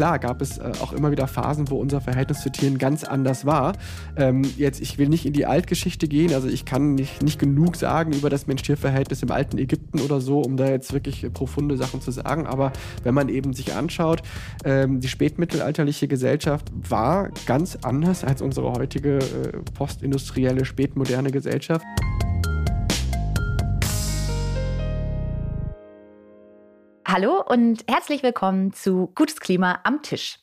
klar 0.00 0.18
gab 0.18 0.40
es 0.40 0.56
äh, 0.56 0.72
auch 0.80 0.94
immer 0.94 1.10
wieder 1.10 1.26
Phasen, 1.26 1.68
wo 1.68 1.76
unser 1.76 2.00
Verhältnis 2.00 2.40
zu 2.40 2.50
Tieren 2.50 2.78
ganz 2.78 3.04
anders 3.04 3.44
war. 3.44 3.74
Ähm, 4.16 4.46
jetzt, 4.56 4.80
ich 4.80 4.96
will 4.96 5.10
nicht 5.10 5.26
in 5.26 5.34
die 5.34 5.44
Altgeschichte 5.44 6.08
gehen, 6.08 6.32
also 6.32 6.48
ich 6.48 6.64
kann 6.64 6.94
nicht, 6.94 7.22
nicht 7.22 7.38
genug 7.38 7.76
sagen 7.76 8.14
über 8.14 8.30
das 8.30 8.46
Mensch-Tier-Verhältnis 8.46 9.22
im 9.22 9.30
alten 9.30 9.58
Ägypten 9.58 10.00
oder 10.00 10.22
so, 10.22 10.40
um 10.40 10.56
da 10.56 10.70
jetzt 10.70 10.94
wirklich 10.94 11.30
profunde 11.34 11.76
Sachen 11.76 12.00
zu 12.00 12.12
sagen. 12.12 12.46
Aber 12.46 12.72
wenn 13.02 13.12
man 13.12 13.28
eben 13.28 13.52
sich 13.52 13.74
anschaut, 13.74 14.22
ähm, 14.64 15.00
die 15.00 15.08
spätmittelalterliche 15.08 16.08
Gesellschaft 16.08 16.72
war 16.88 17.28
ganz 17.44 17.76
anders 17.82 18.24
als 18.24 18.40
unsere 18.40 18.72
heutige 18.72 19.18
äh, 19.18 19.22
postindustrielle, 19.74 20.64
spätmoderne 20.64 21.30
Gesellschaft. 21.30 21.84
Hallo 27.12 27.42
und 27.42 27.82
herzlich 27.90 28.22
willkommen 28.22 28.72
zu 28.72 29.08
Gutes 29.16 29.40
Klima 29.40 29.80
am 29.82 30.00
Tisch. 30.00 30.38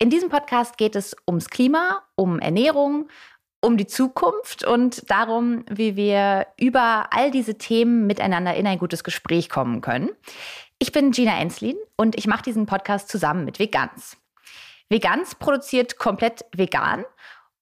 In 0.00 0.10
diesem 0.10 0.28
Podcast 0.28 0.76
geht 0.76 0.96
es 0.96 1.14
ums 1.28 1.50
Klima, 1.50 2.02
um 2.16 2.40
Ernährung, 2.40 3.08
um 3.60 3.76
die 3.76 3.86
Zukunft 3.86 4.64
und 4.64 5.08
darum, 5.08 5.64
wie 5.70 5.94
wir 5.94 6.48
über 6.58 7.12
all 7.12 7.30
diese 7.30 7.58
Themen 7.58 8.08
miteinander 8.08 8.56
in 8.56 8.66
ein 8.66 8.80
gutes 8.80 9.04
Gespräch 9.04 9.48
kommen 9.48 9.82
können. 9.82 10.10
Ich 10.80 10.90
bin 10.90 11.12
Gina 11.12 11.38
Enslin 11.38 11.76
und 11.96 12.18
ich 12.18 12.26
mache 12.26 12.42
diesen 12.42 12.66
Podcast 12.66 13.08
zusammen 13.08 13.44
mit 13.44 13.60
Vegans. 13.60 14.16
Vegans 14.88 15.36
produziert 15.36 15.96
komplett 15.98 16.44
vegan 16.50 17.04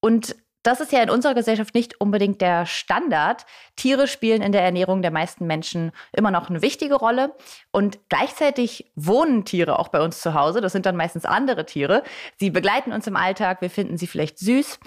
und 0.01 0.37
das 0.63 0.81
ist 0.81 0.93
ja 0.93 1.03
in 1.03 1.11
unserer 1.11 1.35
Gesellschaft 1.35 1.75
nicht 1.75 2.01
unbedingt 2.01 2.41
der 2.41 2.67
Standard. 2.67 3.45
Tiere 3.77 4.07
spielen 4.07 4.43
in 4.43 4.53
der 4.53 4.63
Ernährung 4.63 5.03
der 5.03 5.11
meisten 5.11 5.47
Menschen 5.47 5.93
immer 6.13 6.31
noch 6.31 6.49
eine 6.49 6.63
wichtige 6.63 6.95
Rolle. 6.95 7.35
Und 7.71 7.99
gleichzeitig 8.09 8.91
wohnen 8.95 9.45
Tiere 9.45 9.79
auch 9.79 9.89
bei 9.89 10.01
uns 10.01 10.21
zu 10.21 10.35
Hause. 10.35 10.61
Das 10.61 10.73
sind 10.73 10.87
dann 10.87 10.97
meistens 10.97 11.25
andere 11.25 11.67
Tiere. 11.67 12.03
Sie 12.39 12.51
begleiten 12.51 12.93
uns 12.93 13.07
im 13.07 13.17
Alltag. 13.17 13.61
Wir 13.61 13.71
finden 13.71 13.99
sie 13.99 14.07
vielleicht 14.07 14.39
süß. 14.39 14.79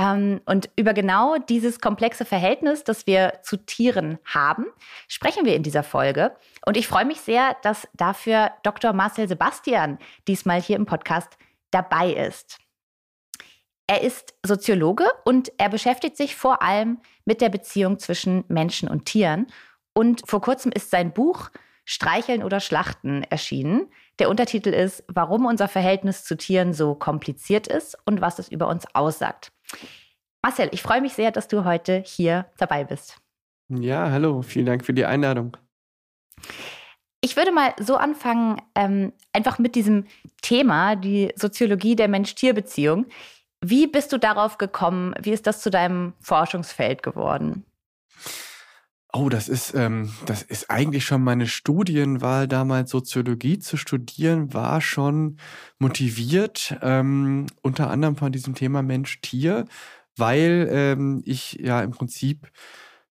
Ähm, 0.00 0.40
und 0.46 0.70
über 0.76 0.94
genau 0.94 1.36
dieses 1.36 1.80
komplexe 1.80 2.24
Verhältnis, 2.24 2.84
das 2.84 3.06
wir 3.06 3.40
zu 3.42 3.56
Tieren 3.56 4.18
haben, 4.24 4.66
sprechen 5.08 5.44
wir 5.44 5.56
in 5.56 5.62
dieser 5.62 5.82
Folge. 5.82 6.36
Und 6.64 6.76
ich 6.76 6.86
freue 6.86 7.04
mich 7.04 7.20
sehr, 7.20 7.56
dass 7.62 7.88
dafür 7.94 8.52
Dr. 8.62 8.92
Marcel 8.92 9.28
Sebastian 9.28 9.98
diesmal 10.26 10.62
hier 10.62 10.76
im 10.76 10.86
Podcast 10.86 11.36
dabei 11.70 12.12
ist. 12.12 12.58
Er 13.90 14.02
ist 14.02 14.34
Soziologe 14.44 15.04
und 15.24 15.50
er 15.56 15.70
beschäftigt 15.70 16.16
sich 16.16 16.36
vor 16.36 16.62
allem 16.62 16.98
mit 17.24 17.40
der 17.40 17.48
Beziehung 17.48 17.98
zwischen 17.98 18.44
Menschen 18.48 18.86
und 18.88 19.06
Tieren. 19.06 19.46
Und 19.94 20.22
vor 20.28 20.42
kurzem 20.42 20.70
ist 20.72 20.90
sein 20.90 21.12
Buch 21.12 21.50
Streicheln 21.86 22.42
oder 22.44 22.60
Schlachten 22.60 23.22
erschienen. 23.22 23.90
Der 24.18 24.28
Untertitel 24.28 24.68
ist, 24.68 25.04
warum 25.08 25.46
unser 25.46 25.68
Verhältnis 25.68 26.22
zu 26.24 26.36
Tieren 26.36 26.74
so 26.74 26.94
kompliziert 26.94 27.66
ist 27.66 27.96
und 28.04 28.20
was 28.20 28.38
es 28.38 28.50
über 28.50 28.68
uns 28.68 28.84
aussagt. 28.94 29.52
Marcel, 30.42 30.68
ich 30.72 30.82
freue 30.82 31.00
mich 31.00 31.14
sehr, 31.14 31.30
dass 31.30 31.48
du 31.48 31.64
heute 31.64 32.02
hier 32.04 32.44
dabei 32.58 32.84
bist. 32.84 33.16
Ja, 33.70 34.10
hallo, 34.10 34.42
vielen 34.42 34.66
Dank 34.66 34.84
für 34.84 34.92
die 34.92 35.06
Einladung. 35.06 35.56
Ich 37.22 37.36
würde 37.36 37.52
mal 37.52 37.74
so 37.80 37.96
anfangen, 37.96 38.60
ähm, 38.74 39.14
einfach 39.32 39.58
mit 39.58 39.74
diesem 39.74 40.04
Thema, 40.42 40.94
die 40.94 41.32
Soziologie 41.36 41.96
der 41.96 42.08
Mensch-Tier-Beziehung. 42.08 43.06
Wie 43.60 43.86
bist 43.86 44.12
du 44.12 44.18
darauf 44.18 44.58
gekommen? 44.58 45.14
Wie 45.20 45.32
ist 45.32 45.46
das 45.46 45.60
zu 45.60 45.70
deinem 45.70 46.12
Forschungsfeld 46.20 47.02
geworden? 47.02 47.64
Oh, 49.12 49.30
das 49.30 49.48
ist, 49.48 49.74
ähm, 49.74 50.12
das 50.26 50.42
ist 50.42 50.70
eigentlich 50.70 51.04
schon 51.04 51.24
meine 51.24 51.46
Studienwahl 51.46 52.46
damals. 52.46 52.90
Soziologie 52.90 53.58
zu 53.58 53.78
studieren 53.78 54.52
war 54.52 54.80
schon 54.82 55.38
motiviert, 55.78 56.76
ähm, 56.82 57.46
unter 57.62 57.90
anderem 57.90 58.16
von 58.16 58.32
diesem 58.32 58.54
Thema 58.54 58.82
Mensch-Tier, 58.82 59.64
weil 60.16 60.68
ähm, 60.70 61.22
ich 61.24 61.54
ja 61.54 61.80
im 61.80 61.92
Prinzip 61.92 62.50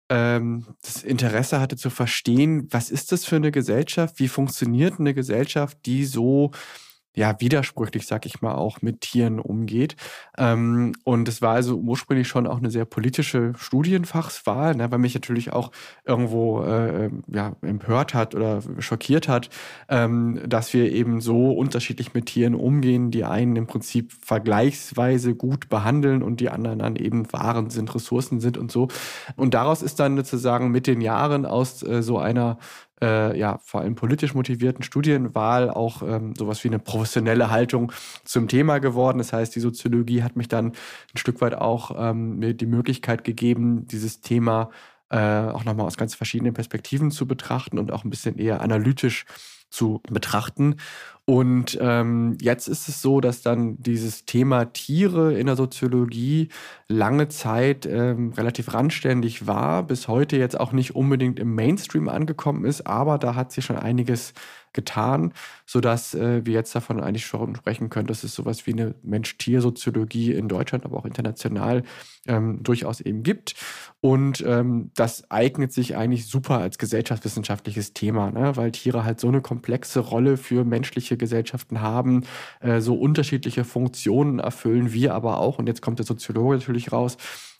ähm, 0.10 0.66
das 0.82 1.04
Interesse 1.04 1.60
hatte 1.60 1.78
zu 1.78 1.92
verstehen, 1.92 2.68
was 2.72 2.90
ist 2.90 3.12
das 3.12 3.24
für 3.24 3.36
eine 3.36 3.52
Gesellschaft, 3.52 4.20
wie 4.20 4.28
funktioniert 4.28 5.00
eine 5.00 5.14
Gesellschaft, 5.14 5.78
die 5.86 6.06
so 6.06 6.52
ja, 7.16 7.40
widersprüchlich, 7.40 8.08
sag 8.08 8.26
ich 8.26 8.42
mal, 8.42 8.56
auch 8.56 8.82
mit 8.82 9.02
Tieren 9.02 9.40
umgeht. 9.40 9.96
Ähm, 10.38 10.94
und 11.04 11.28
es 11.28 11.42
war 11.42 11.54
also 11.54 11.76
ursprünglich 11.76 12.28
schon 12.28 12.48
auch 12.48 12.58
eine 12.58 12.72
sehr 12.72 12.86
politische 12.86 13.54
Studienfachswahl, 13.58 14.76
ne, 14.76 14.92
weil 14.92 14.98
mich 14.98 15.14
natürlich 15.14 15.54
auch 15.54 15.72
irgendwo 16.06 16.64
äh, 16.64 17.10
ja, 17.28 17.56
empört 17.62 18.14
hat 18.14 18.34
oder 18.34 18.62
schockiert 18.80 19.28
hat, 19.28 19.50
ähm, 19.90 20.42
dass 20.48 20.74
wir 20.74 20.92
eben 20.92 21.22
so 21.22 21.52
unterschiedlich 21.52 22.14
mit 22.14 22.26
Tieren 22.26 22.56
umgehen, 22.56 23.12
die 23.12 23.26
einen 23.26 23.56
im 23.56 23.68
Prinzip 23.68 24.12
vergleichsweise 24.12 25.36
gut 25.36 25.70
behandeln 25.70 26.24
und 26.24 26.40
die 26.40 26.50
anderen 26.50 26.80
dann 26.80 26.96
eben 26.96 27.32
Waren 27.32 27.70
sind, 27.70 27.94
Ressourcen 27.94 28.40
sind 28.40 28.58
und 28.58 28.72
so. 28.72 28.88
Und 29.36 29.54
daraus 29.54 29.84
ist 29.84 30.00
dann 30.00 30.18
sozusagen 30.18 30.72
mit 30.72 30.88
den 30.88 31.02
Jahren 31.02 31.46
aus 31.46 31.84
äh, 31.84 32.02
so 32.02 32.18
einer 32.18 32.58
äh, 33.04 33.38
ja, 33.38 33.60
vor 33.64 33.82
allem 33.82 33.96
politisch 33.96 34.34
motivierten 34.34 34.84
Studienwahl 34.84 35.70
auch 35.70 36.02
ähm, 36.02 36.34
sowas 36.36 36.64
wie 36.64 36.70
eine 36.70 36.80
professionelle 36.80 37.52
Haltung 37.52 37.92
zum 38.24 38.48
Thema 38.48 38.80
geworden. 38.80 39.18
Das 39.18 39.34
heißt, 39.34 39.56
die 39.56 39.60
Soziologie 39.60 40.24
hat 40.24 40.36
mich 40.36 40.48
dann 40.48 40.68
ein 40.68 41.18
Stück 41.18 41.42
weit 41.42 41.56
auch 41.56 41.92
ähm, 41.98 42.40
mir 42.40 42.54
die 42.54 42.66
Möglichkeit 42.66 43.24
gegeben, 43.24 43.88
dieses 43.88 44.22
Thema 44.22 44.70
äh, 45.14 45.52
auch 45.52 45.64
nochmal 45.64 45.86
aus 45.86 45.96
ganz 45.96 46.16
verschiedenen 46.16 46.56
Perspektiven 46.56 47.12
zu 47.12 47.28
betrachten 47.28 47.78
und 47.78 47.92
auch 47.92 48.04
ein 48.04 48.10
bisschen 48.10 48.40
eher 48.40 48.62
analytisch 48.62 49.26
zu 49.70 50.02
betrachten. 50.10 50.78
Und 51.26 51.78
ähm, 51.80 52.38
jetzt 52.42 52.68
ist 52.68 52.90
es 52.90 53.02
so, 53.02 53.22
dass 53.22 53.42
dann 53.42 53.82
dieses 53.82 54.26
Thema 54.26 54.66
Tiere 54.66 55.34
in 55.34 55.46
der 55.46 55.56
Soziologie 55.56 56.50
lange 56.88 57.30
Zeit 57.30 57.86
ähm, 57.86 58.34
relativ 58.34 58.74
randständig 58.74 59.46
war, 59.48 59.84
bis 59.84 60.08
heute 60.08 60.38
jetzt 60.38 60.60
auch 60.60 60.72
nicht 60.72 60.96
unbedingt 60.96 61.40
im 61.40 61.54
Mainstream 61.56 62.10
angekommen 62.10 62.66
ist, 62.66 62.88
aber 62.88 63.20
da 63.20 63.36
hat 63.36 63.52
sich 63.52 63.66
schon 63.66 63.78
einiges 63.78 64.34
getan, 64.74 65.34
sodass 65.66 66.14
äh, 66.14 66.46
wir 66.46 66.54
jetzt 66.54 66.76
davon 66.76 67.00
eigentlich 67.00 67.26
schon 67.26 67.56
sprechen 67.56 67.90
können, 67.90 68.08
dass 68.08 68.24
es 68.24 68.36
sowas 68.36 68.66
wie 68.68 68.74
eine 68.74 68.96
Mensch-Tier-Soziologie 69.04 70.34
in 70.34 70.48
Deutschland, 70.48 70.86
aber 70.86 70.98
auch 70.98 71.06
international 71.06 71.84
ähm, 72.28 72.62
durchaus 72.64 73.02
eben 73.02 73.24
gibt. 73.24 73.56
Und 74.02 74.44
ähm, 74.46 74.92
das 74.96 75.30
eignet 75.32 75.72
sich 75.72 75.96
eigentlich 75.96 76.28
super 76.28 76.60
als 76.60 76.78
gesellschaftswissenschaftliches 76.78 77.94
Thema, 77.94 78.32
ne? 78.32 78.56
weil 78.56 78.72
Tiere 78.72 79.06
halt 79.06 79.20
so 79.20 79.28
eine 79.28 79.42
komplexe 79.42 80.00
Rolle 80.00 80.38
für 80.38 80.66
menschliche 80.66 81.18
Gesellschaften 81.18 81.82
haben, 81.82 82.26
äh, 82.60 82.82
so 82.82 82.96
unterschiedliche 82.96 83.64
Funktionen 83.64 84.40
erfüllen, 84.40 84.94
wir 84.94 85.14
aber 85.14 85.40
auch, 85.40 85.60
und 85.60 85.68
jetzt 85.68 85.82
kommt 85.82 86.00
der 86.00 86.06
Soziologe 86.06 86.56
natürlich 86.56 86.92
raus, 86.92 87.18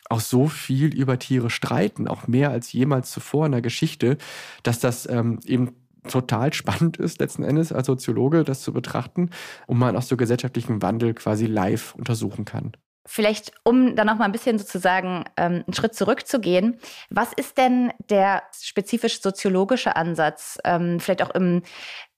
auch 0.10 0.20
so 0.20 0.48
viel 0.48 0.94
über 0.94 1.18
Tiere 1.18 1.50
streiten, 1.50 2.08
auch 2.08 2.28
mehr 2.28 2.52
als 2.52 2.72
jemals 2.74 3.12
zuvor 3.12 3.46
in 3.46 3.52
der 3.54 3.62
Geschichte, 3.62 4.18
dass 4.64 4.80
das 4.80 5.08
ähm, 5.10 5.40
eben 5.46 5.76
total 6.08 6.54
spannend 6.54 6.98
ist, 6.98 7.20
letzten 7.20 7.44
Endes 7.44 7.72
als 7.72 7.88
Soziologe 7.88 8.44
das 8.44 8.62
zu 8.62 8.74
betrachten 8.74 9.30
und 9.68 9.78
man 9.78 9.96
auch 9.96 10.02
so 10.02 10.18
gesellschaftlichen 10.18 10.82
Wandel 10.82 11.14
quasi 11.14 11.46
live 11.46 11.96
untersuchen 11.96 12.46
kann. 12.46 12.74
Vielleicht, 13.06 13.52
um 13.66 13.98
da 13.98 14.06
noch 14.06 14.18
mal 14.18 14.26
ein 14.26 14.32
bisschen 14.32 14.58
sozusagen 14.58 15.26
ähm, 15.36 15.64
einen 15.66 15.74
Schritt 15.74 15.94
zurückzugehen, 15.94 16.80
was 17.10 17.34
ist 17.34 17.58
denn 17.58 17.92
der 18.10 18.44
spezifisch 18.58 19.22
soziologische 19.22 19.98
Ansatz, 19.98 20.58
ähm, 20.64 21.02
vielleicht 21.02 21.22
auch 21.22 21.32
im, 21.32 21.64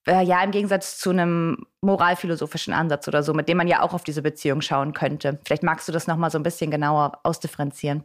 äh, 0.08 0.24
ja, 0.24 0.44
im 0.44 0.52
Gegensatz 0.52 1.00
zu 1.00 1.10
einem 1.10 1.66
moralphilosophischen 1.82 2.72
Ansatz 2.72 3.08
oder 3.08 3.24
so, 3.24 3.34
mit 3.34 3.50
dem 3.50 3.58
man 3.58 3.68
ja 3.68 3.82
auch 3.82 3.94
auf 3.94 4.04
diese 4.04 4.22
Beziehung 4.22 4.62
schauen 4.62 4.94
könnte? 4.94 5.40
Vielleicht 5.44 5.64
magst 5.64 5.88
du 5.88 5.92
das 5.92 6.06
noch 6.06 6.18
mal 6.18 6.30
so 6.30 6.38
ein 6.38 6.44
bisschen 6.44 6.70
genauer 6.70 7.20
ausdifferenzieren. 7.24 8.04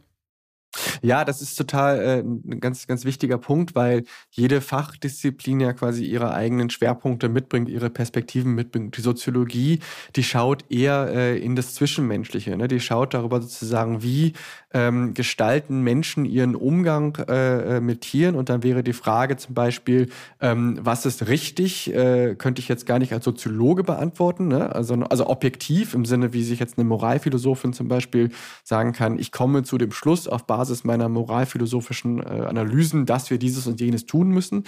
Ja, 1.01 1.25
das 1.25 1.41
ist 1.41 1.55
total 1.55 1.99
äh, 1.99 2.19
ein 2.19 2.59
ganz, 2.59 2.85
ganz 2.85 3.05
wichtiger 3.05 3.39
Punkt, 3.39 3.73
weil 3.73 4.03
jede 4.29 4.61
Fachdisziplin 4.61 5.59
ja 5.59 5.73
quasi 5.73 6.05
ihre 6.05 6.33
eigenen 6.33 6.69
Schwerpunkte 6.69 7.27
mitbringt, 7.27 7.69
ihre 7.69 7.89
Perspektiven 7.89 8.53
mitbringt. 8.53 8.95
Die 8.97 9.01
Soziologie, 9.01 9.79
die 10.15 10.23
schaut 10.23 10.65
eher 10.69 11.09
äh, 11.11 11.39
in 11.39 11.55
das 11.55 11.73
Zwischenmenschliche. 11.73 12.55
Ne? 12.55 12.67
Die 12.67 12.79
schaut 12.79 13.15
darüber 13.15 13.41
sozusagen, 13.41 14.03
wie 14.03 14.33
ähm, 14.73 15.13
gestalten 15.15 15.81
Menschen 15.81 16.25
ihren 16.25 16.55
Umgang 16.55 17.17
äh, 17.27 17.77
äh, 17.77 17.81
mit 17.81 18.01
Tieren. 18.01 18.35
Und 18.35 18.49
dann 18.49 18.61
wäre 18.61 18.83
die 18.83 18.93
Frage 18.93 19.37
zum 19.37 19.55
Beispiel, 19.55 20.09
ähm, 20.39 20.79
was 20.81 21.07
ist 21.07 21.27
richtig, 21.27 21.93
äh, 21.93 22.35
könnte 22.35 22.61
ich 22.61 22.67
jetzt 22.67 22.85
gar 22.85 22.99
nicht 22.99 23.11
als 23.11 23.25
Soziologe 23.25 23.83
beantworten. 23.83 24.47
Ne? 24.47 24.73
Also, 24.73 24.93
also 25.09 25.27
objektiv 25.27 25.95
im 25.95 26.05
Sinne, 26.05 26.31
wie 26.33 26.43
sich 26.43 26.59
jetzt 26.59 26.77
eine 26.77 26.87
Moralphilosophin 26.87 27.73
zum 27.73 27.87
Beispiel 27.87 28.29
sagen 28.63 28.93
kann, 28.93 29.17
ich 29.17 29.31
komme 29.31 29.63
zu 29.63 29.79
dem 29.79 29.91
Schluss 29.91 30.27
auf 30.27 30.45
Basis 30.45 30.83
meiner 30.83 30.90
moralphilosophischen 31.09 32.19
äh, 32.19 32.45
Analysen, 32.47 33.05
dass 33.05 33.29
wir 33.29 33.37
dieses 33.37 33.67
und 33.67 33.79
jenes 33.79 34.05
tun 34.05 34.29
müssen. 34.29 34.65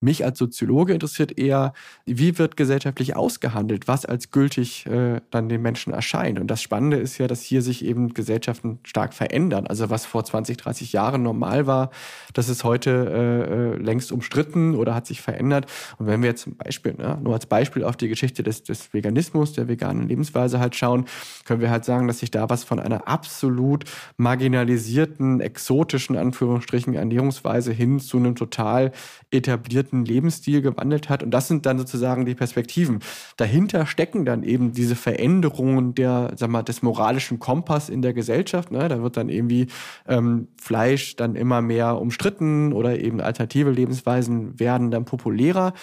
Mich 0.00 0.24
als 0.24 0.38
Soziologe 0.38 0.92
interessiert 0.92 1.38
eher, 1.38 1.72
wie 2.04 2.38
wird 2.38 2.58
gesellschaftlich 2.58 3.16
ausgehandelt, 3.16 3.88
was 3.88 4.04
als 4.04 4.30
gültig 4.30 4.84
äh, 4.86 5.22
dann 5.30 5.48
den 5.48 5.62
Menschen 5.62 5.92
erscheint. 5.92 6.38
Und 6.38 6.48
das 6.50 6.60
Spannende 6.60 6.98
ist 6.98 7.16
ja, 7.16 7.26
dass 7.26 7.42
hier 7.42 7.62
sich 7.62 7.82
eben 7.82 8.12
Gesellschaften 8.12 8.78
stark 8.82 9.14
verändern. 9.14 9.66
Also 9.66 9.88
was 9.88 10.04
vor 10.04 10.22
20, 10.22 10.58
30 10.58 10.92
Jahren 10.92 11.22
normal 11.22 11.66
war, 11.66 11.90
das 12.34 12.50
ist 12.50 12.62
heute 12.62 12.90
äh, 12.90 13.52
äh, 13.52 13.82
längst 13.82 14.12
umstritten 14.12 14.74
oder 14.74 14.94
hat 14.94 15.06
sich 15.06 15.22
verändert. 15.22 15.64
Und 15.96 16.06
wenn 16.06 16.20
wir 16.20 16.28
jetzt 16.28 16.42
zum 16.42 16.56
Beispiel, 16.56 16.92
ne, 16.92 17.18
nur 17.22 17.32
als 17.32 17.46
Beispiel 17.46 17.82
auf 17.82 17.96
die 17.96 18.08
Geschichte 18.08 18.42
des, 18.42 18.64
des 18.64 18.92
Veganismus, 18.92 19.54
der 19.54 19.66
veganen 19.66 20.06
Lebensweise 20.06 20.60
halt 20.60 20.76
schauen, 20.76 21.06
können 21.46 21.62
wir 21.62 21.70
halt 21.70 21.86
sagen, 21.86 22.06
dass 22.06 22.18
sich 22.18 22.30
da 22.30 22.50
was 22.50 22.64
von 22.64 22.80
einer 22.80 23.08
absolut 23.08 23.84
marginalisierten, 24.18 25.40
exotischen 25.40 26.16
Anführungsstrichen 26.16 26.92
Ernährungsweise 26.92 27.72
hin 27.72 27.98
zu 27.98 28.18
einem 28.18 28.34
total 28.34 28.92
etablierten 29.30 29.85
Lebensstil 29.92 30.62
gewandelt 30.62 31.08
hat. 31.08 31.22
Und 31.22 31.30
das 31.30 31.48
sind 31.48 31.66
dann 31.66 31.78
sozusagen 31.78 32.24
die 32.24 32.34
Perspektiven. 32.34 33.00
Dahinter 33.36 33.86
stecken 33.86 34.24
dann 34.24 34.42
eben 34.42 34.72
diese 34.72 34.96
Veränderungen 34.96 35.94
der, 35.94 36.32
sag 36.36 36.50
mal, 36.50 36.62
des 36.62 36.82
moralischen 36.82 37.38
Kompass 37.38 37.88
in 37.88 38.02
der 38.02 38.12
Gesellschaft. 38.12 38.70
Ne? 38.70 38.88
Da 38.88 39.02
wird 39.02 39.16
dann 39.16 39.28
irgendwie 39.28 39.66
ähm, 40.08 40.48
Fleisch 40.60 41.16
dann 41.16 41.36
immer 41.36 41.62
mehr 41.62 42.00
umstritten 42.00 42.72
oder 42.72 42.98
eben 42.98 43.20
alternative 43.20 43.70
Lebensweisen 43.70 44.58
werden 44.58 44.90
dann 44.90 45.04
populärer. 45.04 45.74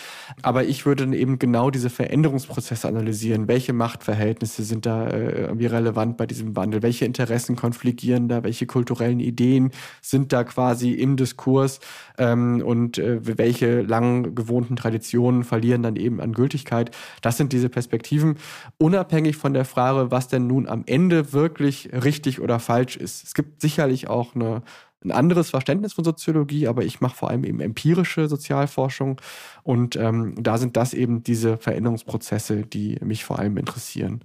Aber 0.42 0.64
ich 0.64 0.86
würde 0.86 1.04
dann 1.06 1.14
eben 1.14 1.40
genau 1.40 1.70
diese 1.70 1.90
Veränderungsprozesse 1.90 2.88
analysieren. 2.88 3.48
Welche 3.48 3.74
Machtverhältnisse 3.74 4.64
sind 4.64 4.86
da 4.86 5.08
äh, 5.08 5.42
irgendwie 5.44 5.68
relevant 5.68 6.18
bei 6.18 6.26
diesem 6.26 6.56
Wandel? 6.56 6.82
Welche 6.82 7.06
Interessen 7.06 7.56
konfligieren 7.56 8.28
da? 8.28 8.44
Welche 8.44 8.66
kulturellen 8.66 9.20
Ideen 9.20 9.72
sind 10.02 10.34
da 10.34 10.44
quasi 10.44 10.92
im 10.92 11.16
Diskurs? 11.16 11.80
Ähm, 12.18 12.62
und 12.66 12.98
äh, 12.98 13.20
welche 13.38 13.82
lang 13.94 14.34
gewohnten 14.34 14.76
Traditionen 14.76 15.44
verlieren 15.44 15.84
dann 15.84 15.96
eben 15.96 16.20
an 16.20 16.34
Gültigkeit. 16.34 16.90
Das 17.22 17.38
sind 17.38 17.54
diese 17.54 17.70
Perspektiven, 17.70 18.38
unabhängig 18.80 19.38
von 19.38 19.54
der 19.54 19.66
Frage, 19.66 20.10
was 20.10 20.28
denn 20.28 20.48
nun 20.48 20.68
am 20.68 20.84
Ende 20.88 21.32
wirklich 21.32 21.90
richtig 21.94 22.42
oder 22.42 22.60
falsch 22.60 22.98
ist. 22.98 23.24
Es 23.24 23.34
gibt 23.36 23.62
sicherlich 23.62 24.10
auch 24.10 24.34
eine, 24.34 24.64
ein 25.04 25.12
anderes 25.12 25.52
Verständnis 25.52 25.94
von 25.94 26.04
Soziologie, 26.04 26.68
aber 26.68 26.84
ich 26.84 27.02
mache 27.02 27.16
vor 27.16 27.30
allem 27.30 27.44
eben 27.44 27.60
empirische 27.60 28.28
Sozialforschung 28.28 29.22
und 29.62 29.96
ähm, 29.96 30.36
da 30.42 30.58
sind 30.58 30.76
das 30.76 30.94
eben 30.94 31.24
diese 31.24 31.58
Veränderungsprozesse, 31.58 32.64
die 32.64 32.98
mich 33.04 33.24
vor 33.24 33.38
allem 33.38 33.58
interessieren. 33.58 34.24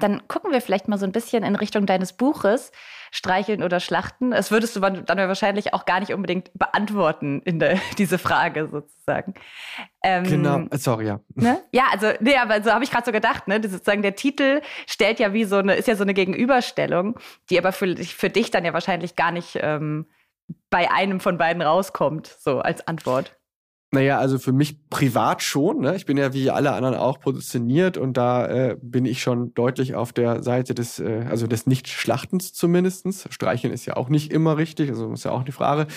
Dann 0.00 0.26
gucken 0.28 0.52
wir 0.52 0.60
vielleicht 0.60 0.88
mal 0.88 0.98
so 0.98 1.06
ein 1.06 1.12
bisschen 1.12 1.44
in 1.44 1.56
Richtung 1.56 1.86
deines 1.86 2.12
Buches 2.12 2.72
streicheln 3.10 3.62
oder 3.62 3.80
schlachten? 3.80 4.30
Das 4.30 4.50
würdest 4.50 4.76
du 4.76 4.80
dann 4.80 5.06
wahrscheinlich 5.06 5.74
auch 5.74 5.84
gar 5.84 6.00
nicht 6.00 6.12
unbedingt 6.12 6.50
beantworten 6.54 7.42
in 7.44 7.58
der, 7.58 7.78
diese 7.98 8.18
Frage 8.18 8.68
sozusagen. 8.70 9.34
Ähm, 10.02 10.24
genau, 10.24 10.62
sorry, 10.72 11.06
ja. 11.06 11.20
Ne? 11.34 11.62
Ja, 11.72 11.84
also, 11.92 12.08
nee, 12.20 12.36
aber 12.36 12.62
so 12.62 12.72
habe 12.72 12.84
ich 12.84 12.90
gerade 12.90 13.04
so 13.04 13.12
gedacht, 13.12 13.48
ne? 13.48 13.60
Das 13.60 13.72
sozusagen 13.72 14.02
der 14.02 14.16
Titel 14.16 14.60
stellt 14.86 15.18
ja 15.18 15.32
wie 15.32 15.44
so 15.44 15.56
eine, 15.56 15.74
ist 15.74 15.88
ja 15.88 15.96
so 15.96 16.02
eine 16.02 16.14
Gegenüberstellung, 16.14 17.18
die 17.50 17.58
aber 17.58 17.72
für, 17.72 17.96
für 17.96 18.30
dich 18.30 18.50
dann 18.50 18.64
ja 18.64 18.72
wahrscheinlich 18.72 19.16
gar 19.16 19.32
nicht 19.32 19.58
ähm, 19.60 20.06
bei 20.70 20.90
einem 20.90 21.20
von 21.20 21.38
beiden 21.38 21.62
rauskommt, 21.62 22.26
so 22.26 22.60
als 22.60 22.86
Antwort. 22.86 23.36
Naja, 23.92 24.18
also 24.20 24.38
für 24.38 24.52
mich 24.52 24.88
privat 24.88 25.42
schon. 25.42 25.80
Ne? 25.80 25.96
Ich 25.96 26.06
bin 26.06 26.16
ja 26.16 26.32
wie 26.32 26.48
alle 26.48 26.72
anderen 26.72 26.94
auch 26.94 27.18
positioniert 27.18 27.96
und 27.98 28.16
da 28.16 28.46
äh, 28.46 28.76
bin 28.80 29.04
ich 29.04 29.20
schon 29.20 29.52
deutlich 29.54 29.96
auf 29.96 30.12
der 30.12 30.44
Seite 30.44 30.76
des, 30.76 31.00
äh, 31.00 31.26
also 31.28 31.48
des 31.48 31.66
Nicht-Schlachtens 31.66 32.52
zumindestens. 32.52 33.26
Streicheln 33.30 33.72
ist 33.72 33.86
ja 33.86 33.96
auch 33.96 34.08
nicht 34.08 34.32
immer 34.32 34.56
richtig, 34.58 34.90
also 34.90 35.12
ist 35.12 35.24
ja 35.24 35.32
auch 35.32 35.42
die 35.42 35.50
Frage. 35.50 35.88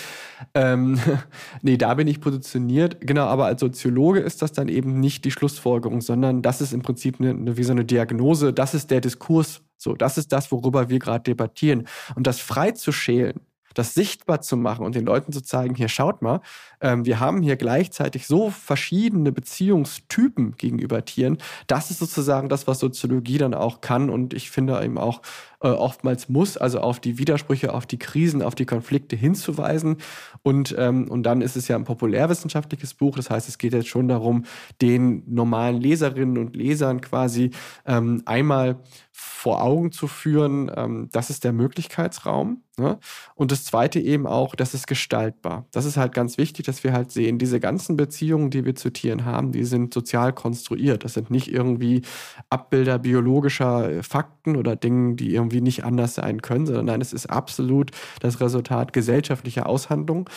Ähm, 0.56 1.00
nee, 1.62 1.78
da 1.78 1.94
bin 1.94 2.08
ich 2.08 2.20
positioniert. 2.20 2.98
Genau, 3.02 3.26
aber 3.26 3.46
als 3.46 3.60
Soziologe 3.60 4.22
ist 4.22 4.42
das 4.42 4.54
dann 4.54 4.70
eben 4.70 5.00
nicht 5.00 5.24
die 5.24 5.32
Schlussfolgerung, 5.32 6.02
sondern 6.02 6.42
das 6.42 6.62
ist 6.62 6.74
im 6.74 6.82
Prinzip 6.82 7.20
eine, 7.20 7.30
eine, 7.30 7.58
wie 7.58 7.64
so 7.64 7.74
eine 7.74 7.86
Diagnose. 7.86 8.54
Das 8.54 8.74
ist 8.74 8.90
der 8.90 9.02
Diskurs. 9.02 9.62
So, 9.78 9.94
das 9.94 10.18
ist 10.18 10.32
das, 10.32 10.52
worüber 10.52 10.90
wir 10.90 10.98
gerade 10.98 11.24
debattieren. 11.24 11.88
Und 12.16 12.26
das 12.26 12.40
frei 12.40 12.72
zu 12.72 12.92
schälen, 12.92 13.42
das 13.74 13.94
sichtbar 13.94 14.42
zu 14.42 14.58
machen 14.58 14.86
und 14.86 14.96
den 14.96 15.06
Leuten 15.06 15.32
zu 15.32 15.42
zeigen, 15.42 15.76
hier 15.76 15.90
schaut 15.90 16.22
mal, 16.22 16.42
ähm, 16.84 17.06
wir 17.06 17.20
haben 17.20 17.42
hier 17.42 17.56
gleichzeitig 17.56 18.28
so 18.28 18.52
verschiedene 18.52 19.32
Beziehungstypen 19.32 20.56
gegenüber 20.58 21.04
Tieren. 21.06 21.38
Das 21.66 21.90
ist 21.90 22.00
sozusagen 22.00 22.50
das, 22.50 22.68
was 22.68 22.80
Soziologie 22.80 23.40
dann 23.40 23.56
auch 23.56 23.82
kann 23.82 24.10
und 24.10 24.34
ich 24.34 24.52
finde 24.52 24.80
eben 24.84 24.98
auch 24.98 25.22
äh, 25.62 25.70
oftmals 25.70 26.28
muss, 26.28 26.58
also 26.58 26.82
auf 26.82 27.00
die 27.00 27.18
Widersprüche, 27.18 27.74
auf 27.74 27.86
die 27.86 27.98
Krisen, 27.98 28.42
auf 28.42 28.54
die 28.54 28.66
Konflikte 28.66 29.16
hinzuweisen. 29.16 29.98
Und, 30.42 30.76
ähm, 30.78 31.10
und 31.10 31.24
dann 31.24 31.42
ist 31.42 31.56
es 31.56 31.70
ja 31.70 31.78
ein 31.78 31.86
populärwissenschaftliches 31.86 32.94
Buch. 32.94 33.16
Das 33.16 33.30
heißt, 33.30 33.48
es 33.48 33.58
geht 33.58 33.74
jetzt 33.74 33.88
schon 33.88 34.10
darum, 34.10 34.44
den 34.82 35.24
normalen 35.26 35.80
Leserinnen 35.80 36.38
und 36.38 36.56
Lesern 36.56 37.00
quasi 37.00 37.52
ähm, 37.86 38.22
einmal 38.26 38.78
vor 39.12 39.62
Augen 39.62 39.92
zu 39.92 40.08
führen, 40.08 40.72
ähm, 40.76 41.10
das 41.12 41.30
ist 41.30 41.44
der 41.44 41.54
Möglichkeitsraum. 41.54 42.64
Ne? 42.78 42.98
Und 43.36 43.52
das 43.52 43.64
Zweite 43.64 44.00
eben 44.00 44.26
auch, 44.26 44.56
das 44.56 44.74
ist 44.74 44.88
gestaltbar. 44.88 45.68
Das 45.72 45.86
ist 45.86 45.98
halt 45.98 46.14
ganz 46.14 46.38
wichtig, 46.38 46.66
dass 46.74 46.84
wir 46.84 46.94
halt 46.94 47.12
sehen, 47.12 47.38
diese 47.38 47.60
ganzen 47.60 47.98
Beziehungen, 47.98 48.50
die 48.50 48.66
wir 48.66 48.74
zu 48.74 48.92
Tieren 48.92 49.26
haben, 49.26 49.52
die 49.52 49.64
sind 49.64 49.94
sozial 49.94 50.34
konstruiert. 50.34 51.04
Das 51.04 51.14
sind 51.14 51.30
nicht 51.30 51.54
irgendwie 51.54 52.02
Abbilder 52.50 52.98
biologischer 52.98 54.02
Fakten 54.02 54.56
oder 54.56 54.76
Dinge, 54.76 55.14
die 55.16 55.36
irgendwie 55.36 55.62
nicht 55.62 55.84
anders 55.84 56.16
sein 56.16 56.42
können, 56.42 56.66
sondern 56.66 56.86
nein, 56.86 57.02
es 57.02 57.14
ist 57.14 57.28
absolut 57.28 57.92
das 58.22 58.42
Resultat 58.42 58.92
gesellschaftlicher 58.92 59.68
Aushandlung. 59.68 60.28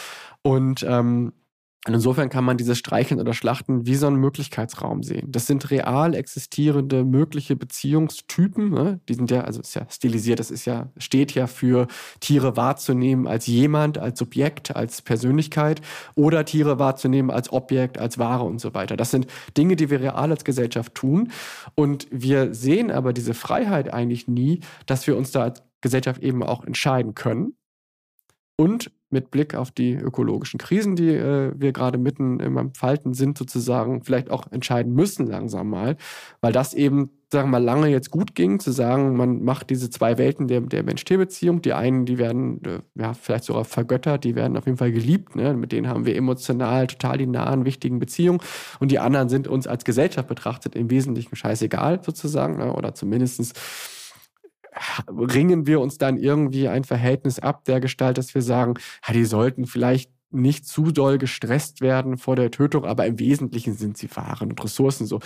Und 0.42 0.84
ähm, 0.86 1.32
und 1.86 1.94
insofern 1.94 2.28
kann 2.30 2.44
man 2.44 2.56
dieses 2.56 2.78
Streicheln 2.78 3.20
oder 3.20 3.32
Schlachten 3.32 3.86
wie 3.86 3.94
so 3.94 4.08
einen 4.08 4.16
Möglichkeitsraum 4.16 5.04
sehen. 5.04 5.30
Das 5.30 5.46
sind 5.46 5.70
real 5.70 6.14
existierende 6.14 7.04
mögliche 7.04 7.54
Beziehungstypen. 7.54 8.70
Ne? 8.70 9.00
Die 9.08 9.14
sind 9.14 9.30
ja, 9.30 9.42
also 9.42 9.60
ist 9.60 9.74
ja 9.74 9.86
stilisiert, 9.88 10.40
das 10.40 10.50
ist 10.50 10.64
ja, 10.64 10.90
steht 10.96 11.32
ja 11.32 11.46
für 11.46 11.86
Tiere 12.18 12.56
wahrzunehmen 12.56 13.28
als 13.28 13.46
jemand, 13.46 13.98
als 13.98 14.18
Subjekt, 14.18 14.74
als 14.74 15.00
Persönlichkeit 15.00 15.80
oder 16.16 16.44
Tiere 16.44 16.80
wahrzunehmen 16.80 17.30
als 17.30 17.52
Objekt, 17.52 17.98
als 17.98 18.18
Ware 18.18 18.42
und 18.42 18.60
so 18.60 18.74
weiter. 18.74 18.96
Das 18.96 19.12
sind 19.12 19.28
Dinge, 19.56 19.76
die 19.76 19.88
wir 19.88 20.00
real 20.00 20.30
als 20.32 20.44
Gesellschaft 20.44 20.92
tun. 20.96 21.30
Und 21.76 22.08
wir 22.10 22.52
sehen 22.52 22.90
aber 22.90 23.12
diese 23.12 23.34
Freiheit 23.34 23.94
eigentlich 23.94 24.26
nie, 24.26 24.58
dass 24.86 25.06
wir 25.06 25.16
uns 25.16 25.30
da 25.30 25.42
als 25.42 25.62
Gesellschaft 25.82 26.20
eben 26.20 26.42
auch 26.42 26.64
entscheiden 26.64 27.14
können. 27.14 27.54
Und 28.56 28.90
mit 29.10 29.30
Blick 29.30 29.54
auf 29.54 29.70
die 29.70 29.94
ökologischen 29.94 30.58
Krisen, 30.58 30.96
die 30.96 31.10
äh, 31.10 31.52
wir 31.56 31.72
gerade 31.72 31.98
mitten 31.98 32.40
im 32.40 32.56
Entfalten 32.56 33.14
sind, 33.14 33.38
sozusagen 33.38 34.02
vielleicht 34.02 34.30
auch 34.30 34.50
entscheiden 34.50 34.94
müssen 34.94 35.26
langsam 35.26 35.70
mal, 35.70 35.96
weil 36.40 36.52
das 36.52 36.74
eben, 36.74 37.10
sagen 37.30 37.48
wir 37.48 37.58
mal, 37.58 37.64
lange 37.64 37.88
jetzt 37.88 38.10
gut 38.10 38.34
ging, 38.34 38.58
zu 38.58 38.72
sagen, 38.72 39.16
man 39.16 39.44
macht 39.44 39.70
diese 39.70 39.90
zwei 39.90 40.18
Welten 40.18 40.48
der, 40.48 40.60
der 40.62 40.82
Mensch-Tier-Beziehung. 40.82 41.62
Die 41.62 41.72
einen, 41.72 42.04
die 42.04 42.18
werden 42.18 42.60
äh, 42.64 42.80
ja 43.00 43.14
vielleicht 43.14 43.44
sogar 43.44 43.64
vergöttert, 43.64 44.24
die 44.24 44.34
werden 44.34 44.56
auf 44.56 44.66
jeden 44.66 44.78
Fall 44.78 44.92
geliebt, 44.92 45.36
ne? 45.36 45.54
mit 45.54 45.70
denen 45.70 45.88
haben 45.88 46.04
wir 46.04 46.16
emotional 46.16 46.88
total 46.88 47.18
die 47.18 47.26
nahen, 47.28 47.64
wichtigen 47.64 48.00
Beziehungen 48.00 48.40
und 48.80 48.90
die 48.90 48.98
anderen 48.98 49.28
sind 49.28 49.46
uns 49.46 49.68
als 49.68 49.84
Gesellschaft 49.84 50.26
betrachtet 50.26 50.74
im 50.74 50.90
Wesentlichen 50.90 51.36
scheißegal 51.36 52.02
sozusagen 52.02 52.56
ne? 52.56 52.72
oder 52.72 52.94
zumindestens 52.94 53.52
ringen 55.08 55.66
wir 55.66 55.80
uns 55.80 55.98
dann 55.98 56.16
irgendwie 56.16 56.68
ein 56.68 56.84
Verhältnis 56.84 57.38
ab 57.38 57.64
der 57.64 57.80
Gestalt, 57.80 58.18
dass 58.18 58.34
wir 58.34 58.42
sagen, 58.42 58.74
ja, 59.06 59.14
die 59.14 59.24
sollten 59.24 59.66
vielleicht 59.66 60.10
nicht 60.30 60.66
zu 60.66 60.90
doll 60.90 61.18
gestresst 61.18 61.80
werden 61.80 62.18
vor 62.18 62.36
der 62.36 62.50
Tötung, 62.50 62.84
aber 62.84 63.06
im 63.06 63.18
Wesentlichen 63.18 63.74
sind 63.74 63.96
sie 63.96 64.08
Waren 64.14 64.50
und 64.50 64.62
Ressourcen 64.62 65.06
so. 65.06 65.20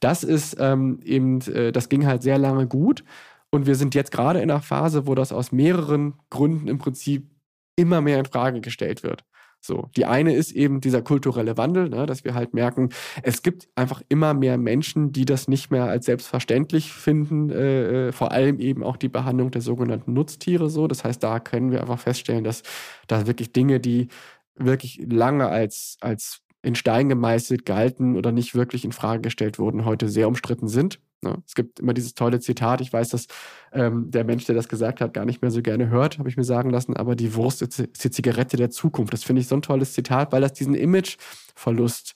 Das 0.00 0.24
ist 0.24 0.56
ähm, 0.58 1.00
eben, 1.04 1.40
äh, 1.42 1.72
das 1.72 1.88
ging 1.88 2.06
halt 2.06 2.22
sehr 2.22 2.38
lange 2.38 2.66
gut 2.66 3.04
und 3.50 3.66
wir 3.66 3.74
sind 3.74 3.94
jetzt 3.94 4.10
gerade 4.10 4.40
in 4.40 4.50
einer 4.50 4.62
Phase, 4.62 5.06
wo 5.06 5.14
das 5.14 5.32
aus 5.32 5.52
mehreren 5.52 6.14
Gründen 6.30 6.68
im 6.68 6.78
Prinzip 6.78 7.30
immer 7.76 8.00
mehr 8.00 8.18
in 8.18 8.24
Frage 8.24 8.60
gestellt 8.60 9.02
wird. 9.02 9.24
So, 9.66 9.88
die 9.96 10.06
eine 10.06 10.34
ist 10.34 10.52
eben 10.52 10.80
dieser 10.80 11.02
kulturelle 11.02 11.56
Wandel, 11.56 11.88
ne, 11.88 12.06
dass 12.06 12.24
wir 12.24 12.34
halt 12.34 12.54
merken, 12.54 12.90
es 13.22 13.42
gibt 13.42 13.68
einfach 13.74 14.02
immer 14.08 14.34
mehr 14.34 14.58
Menschen, 14.58 15.12
die 15.12 15.24
das 15.24 15.48
nicht 15.48 15.70
mehr 15.70 15.84
als 15.84 16.06
selbstverständlich 16.06 16.92
finden, 16.92 17.50
äh, 17.50 18.08
äh, 18.08 18.12
vor 18.12 18.32
allem 18.32 18.60
eben 18.60 18.82
auch 18.82 18.96
die 18.96 19.08
Behandlung 19.08 19.50
der 19.50 19.62
sogenannten 19.62 20.12
Nutztiere 20.12 20.70
so. 20.70 20.86
Das 20.86 21.04
heißt, 21.04 21.22
da 21.22 21.40
können 21.40 21.70
wir 21.70 21.80
einfach 21.80 21.98
feststellen, 21.98 22.44
dass 22.44 22.62
da 23.06 23.26
wirklich 23.26 23.52
Dinge, 23.52 23.80
die 23.80 24.08
wirklich 24.54 25.04
lange 25.08 25.48
als, 25.48 25.96
als 26.00 26.40
in 26.62 26.74
Stein 26.74 27.08
gemeißelt 27.08 27.64
galten 27.64 28.16
oder 28.16 28.32
nicht 28.32 28.54
wirklich 28.54 28.84
in 28.84 28.92
Frage 28.92 29.22
gestellt 29.22 29.58
wurden, 29.58 29.84
heute 29.84 30.08
sehr 30.08 30.28
umstritten 30.28 30.68
sind. 30.68 31.00
Ne? 31.26 31.42
Es 31.46 31.54
gibt 31.54 31.80
immer 31.80 31.94
dieses 31.94 32.14
tolle 32.14 32.40
Zitat, 32.40 32.80
ich 32.80 32.92
weiß, 32.92 33.10
dass 33.10 33.26
ähm, 33.72 34.10
der 34.10 34.24
Mensch, 34.24 34.44
der 34.44 34.54
das 34.54 34.68
gesagt 34.68 35.00
hat, 35.00 35.14
gar 35.14 35.24
nicht 35.24 35.42
mehr 35.42 35.50
so 35.50 35.62
gerne 35.62 35.88
hört, 35.88 36.18
habe 36.18 36.28
ich 36.28 36.36
mir 36.36 36.44
sagen 36.44 36.70
lassen, 36.70 36.96
aber 36.96 37.16
die 37.16 37.34
Wurst 37.34 37.62
ist 37.62 38.04
die 38.04 38.10
Zigarette 38.10 38.56
der 38.56 38.70
Zukunft. 38.70 39.12
Das 39.12 39.24
finde 39.24 39.42
ich 39.42 39.48
so 39.48 39.56
ein 39.56 39.62
tolles 39.62 39.92
Zitat, 39.92 40.32
weil 40.32 40.40
das 40.40 40.52
diesen 40.52 40.74
Imageverlust 40.74 42.14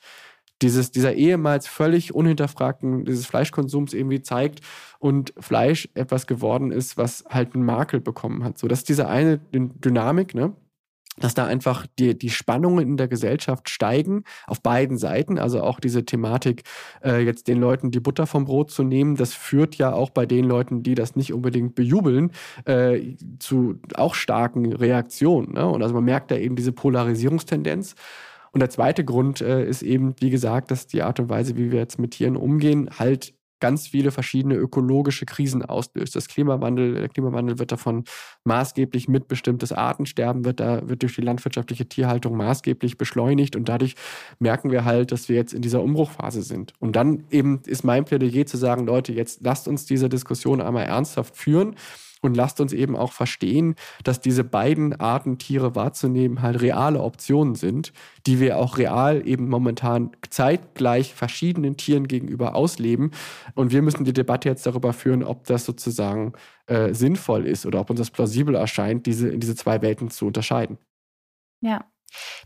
dieses, 0.62 0.90
dieser 0.90 1.14
ehemals 1.14 1.66
völlig 1.66 2.14
unhinterfragten, 2.14 3.04
dieses 3.04 3.26
Fleischkonsums 3.26 3.94
irgendwie 3.94 4.20
zeigt 4.20 4.60
und 4.98 5.32
Fleisch 5.38 5.88
etwas 5.94 6.26
geworden 6.26 6.70
ist, 6.70 6.96
was 6.96 7.24
halt 7.28 7.54
einen 7.54 7.64
Makel 7.64 8.00
bekommen 8.00 8.44
hat. 8.44 8.58
So, 8.58 8.68
das 8.68 8.80
ist 8.80 8.88
diese 8.88 9.08
eine 9.08 9.38
Dynamik, 9.38 10.34
ne? 10.34 10.54
Dass 11.20 11.34
da 11.34 11.46
einfach 11.46 11.86
die, 11.98 12.18
die 12.18 12.30
Spannungen 12.30 12.86
in 12.86 12.96
der 12.96 13.08
Gesellschaft 13.08 13.70
steigen, 13.70 14.24
auf 14.46 14.60
beiden 14.60 14.98
Seiten. 14.98 15.38
Also 15.38 15.62
auch 15.62 15.78
diese 15.78 16.04
Thematik, 16.04 16.64
äh, 17.04 17.20
jetzt 17.20 17.46
den 17.46 17.60
Leuten 17.60 17.90
die 17.90 18.00
Butter 18.00 18.26
vom 18.26 18.44
Brot 18.44 18.70
zu 18.70 18.82
nehmen, 18.82 19.16
das 19.16 19.34
führt 19.34 19.76
ja 19.76 19.92
auch 19.92 20.10
bei 20.10 20.26
den 20.26 20.44
Leuten, 20.44 20.82
die 20.82 20.94
das 20.94 21.14
nicht 21.16 21.32
unbedingt 21.32 21.74
bejubeln, 21.74 22.32
äh, 22.64 23.16
zu 23.38 23.80
auch 23.94 24.14
starken 24.14 24.72
Reaktionen. 24.72 25.52
Ne? 25.52 25.66
Und 25.66 25.82
also 25.82 25.94
man 25.94 26.04
merkt 26.04 26.30
da 26.30 26.36
eben 26.36 26.56
diese 26.56 26.72
Polarisierungstendenz. 26.72 27.94
Und 28.52 28.60
der 28.60 28.70
zweite 28.70 29.04
Grund 29.04 29.40
äh, 29.40 29.64
ist 29.64 29.82
eben, 29.82 30.14
wie 30.18 30.30
gesagt, 30.30 30.70
dass 30.70 30.86
die 30.86 31.02
Art 31.02 31.20
und 31.20 31.28
Weise, 31.28 31.56
wie 31.56 31.70
wir 31.70 31.78
jetzt 31.78 32.00
mit 32.00 32.12
Tieren 32.12 32.36
umgehen, 32.36 32.90
halt 32.98 33.34
ganz 33.60 33.88
viele 33.88 34.10
verschiedene 34.10 34.56
ökologische 34.56 35.26
Krisen 35.26 35.64
auslöst. 35.64 36.16
Das 36.16 36.28
Klimawandel, 36.28 36.94
der 36.94 37.08
Klimawandel 37.08 37.58
wird 37.58 37.72
davon 37.72 38.04
maßgeblich 38.44 39.08
mitbestimmt. 39.08 39.62
Das 39.62 39.72
Artensterben 39.72 40.44
wird 40.44 40.60
da, 40.60 40.88
wird 40.88 41.02
durch 41.02 41.14
die 41.14 41.20
landwirtschaftliche 41.20 41.86
Tierhaltung 41.86 42.36
maßgeblich 42.36 42.98
beschleunigt 42.98 43.56
und 43.56 43.68
dadurch 43.68 43.94
merken 44.38 44.70
wir 44.70 44.84
halt, 44.84 45.12
dass 45.12 45.28
wir 45.28 45.36
jetzt 45.36 45.52
in 45.52 45.62
dieser 45.62 45.82
Umbruchphase 45.82 46.42
sind. 46.42 46.72
Und 46.78 46.96
dann 46.96 47.24
eben 47.30 47.60
ist 47.66 47.84
mein 47.84 48.04
Plädoyer 48.04 48.46
zu 48.46 48.56
sagen, 48.56 48.86
Leute, 48.86 49.12
jetzt 49.12 49.42
lasst 49.42 49.68
uns 49.68 49.86
diese 49.86 50.08
Diskussion 50.08 50.60
einmal 50.60 50.86
ernsthaft 50.86 51.36
führen 51.36 51.76
und 52.20 52.36
lasst 52.36 52.60
uns 52.60 52.72
eben 52.72 52.96
auch 52.96 53.12
verstehen, 53.12 53.74
dass 54.04 54.20
diese 54.20 54.44
beiden 54.44 54.98
Arten 55.00 55.38
Tiere 55.38 55.74
wahrzunehmen 55.74 56.42
halt 56.42 56.60
reale 56.60 57.00
Optionen 57.02 57.54
sind, 57.54 57.92
die 58.26 58.40
wir 58.40 58.58
auch 58.58 58.78
real 58.78 59.26
eben 59.26 59.48
momentan 59.48 60.10
zeitgleich 60.28 61.14
verschiedenen 61.14 61.76
Tieren 61.76 62.08
gegenüber 62.08 62.54
ausleben. 62.54 63.12
Und 63.54 63.72
wir 63.72 63.82
müssen 63.82 64.04
die 64.04 64.12
Debatte 64.12 64.48
jetzt 64.48 64.66
darüber 64.66 64.92
führen, 64.92 65.24
ob 65.24 65.44
das 65.44 65.64
sozusagen 65.64 66.32
äh, 66.66 66.94
sinnvoll 66.94 67.46
ist 67.46 67.66
oder 67.66 67.80
ob 67.80 67.90
uns 67.90 68.00
das 68.00 68.10
plausibel 68.10 68.54
erscheint, 68.54 69.06
diese 69.06 69.36
diese 69.38 69.54
zwei 69.54 69.82
Welten 69.82 70.10
zu 70.10 70.26
unterscheiden. 70.26 70.78
Ja, 71.62 71.84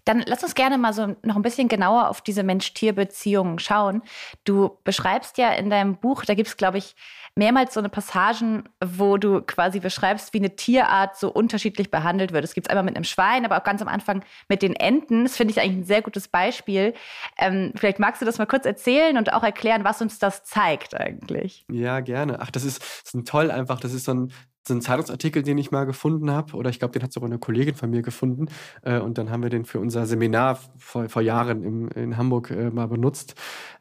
dann 0.05 0.23
lass 0.27 0.43
uns 0.43 0.55
gerne 0.55 0.79
mal 0.79 0.93
so 0.93 1.17
noch 1.23 1.37
ein 1.37 1.43
bisschen 1.43 1.69
genauer 1.69 2.09
auf 2.09 2.21
diese 2.21 2.43
Mensch-Tier-Beziehungen 2.43 3.59
schauen. 3.59 4.03
Du 4.45 4.79
beschreibst 4.85 5.39
ja 5.39 5.53
in 5.53 5.71
deinem 5.71 5.97
Buch, 5.97 6.25
da 6.25 6.35
gibt 6.35 6.49
es, 6.49 6.57
glaube 6.57 6.79
ich, 6.79 6.95
mehrmals 7.37 7.75
so 7.75 7.81
eine 7.81 7.89
Passagen, 7.89 8.65
wo 8.85 9.17
du 9.17 9.43
quasi 9.43 9.81
beschreibst, 9.81 10.33
wie 10.33 10.39
eine 10.39 10.55
Tierart 10.55 11.17
so 11.17 11.33
unterschiedlich 11.33 11.91
behandelt 11.91 12.33
wird. 12.33 12.45
Das 12.45 12.55
gibt 12.55 12.67
es 12.67 12.71
einmal 12.71 12.85
mit 12.85 12.97
einem 12.97 13.05
Schwein, 13.05 13.45
aber 13.45 13.59
auch 13.59 13.65
ganz 13.65 13.83
am 13.83 13.89
Anfang 13.89 14.25
mit 14.49 14.63
den 14.63 14.77
Enten. 14.77 15.25
Das 15.25 15.37
finde 15.37 15.53
ich 15.53 15.61
eigentlich 15.61 15.79
ein 15.79 15.85
sehr 15.85 16.03
gutes 16.03 16.29
Beispiel. 16.29 16.95
Ähm, 17.37 17.73
vielleicht 17.75 17.99
magst 17.99 18.23
du 18.23 18.27
das 18.27 18.39
mal 18.39 18.47
kurz 18.47 18.67
erzählen 18.67 19.17
und 19.19 19.33
auch 19.33 19.43
erklären, 19.43 19.83
was 19.83 20.01
uns 20.01 20.19
das 20.19 20.45
zeigt 20.45 20.95
eigentlich. 20.95 21.65
Ja, 21.71 22.01
gerne. 22.01 22.41
Ach, 22.41 22.51
das 22.51 22.65
ist, 22.65 22.81
das 23.05 23.15
ist 23.15 23.29
toll 23.29 23.51
einfach. 23.51 23.81
Das 23.81 23.93
ist 23.93 24.05
so 24.05 24.15
ein, 24.15 24.33
so 24.67 24.75
ein 24.75 24.81
Zeitungsartikel, 24.81 25.43
den 25.43 25.59
ich 25.59 25.73
mal 25.73 25.85
gefunden 25.85 26.31
habe, 26.31 26.57
oder 26.57 26.71
ich 26.71 26.79
glaube, 26.79 26.93
den 26.93 27.03
hat 27.03 27.13
sogar 27.13 27.29
eine 27.29 27.39
Kollegin 27.39 27.75
von 27.75 27.91
mir 27.91 28.03
gefunden. 28.03 28.47
Äh, 28.83 29.01
und 29.01 29.19
dann 29.19 29.31
haben 29.31 29.43
wir 29.43 29.51
den 29.51 29.65
für 29.65 29.81
unser 29.81 30.07
Seminar 30.07 30.61
vor, 30.79 31.09
vor 31.09 31.21
Jahren 31.21 31.65
im, 31.65 31.89
in 31.89 32.17
Hamburg 32.17 32.51
äh, 32.51 32.71
mal 32.71 32.87
benutzt. 32.87 33.35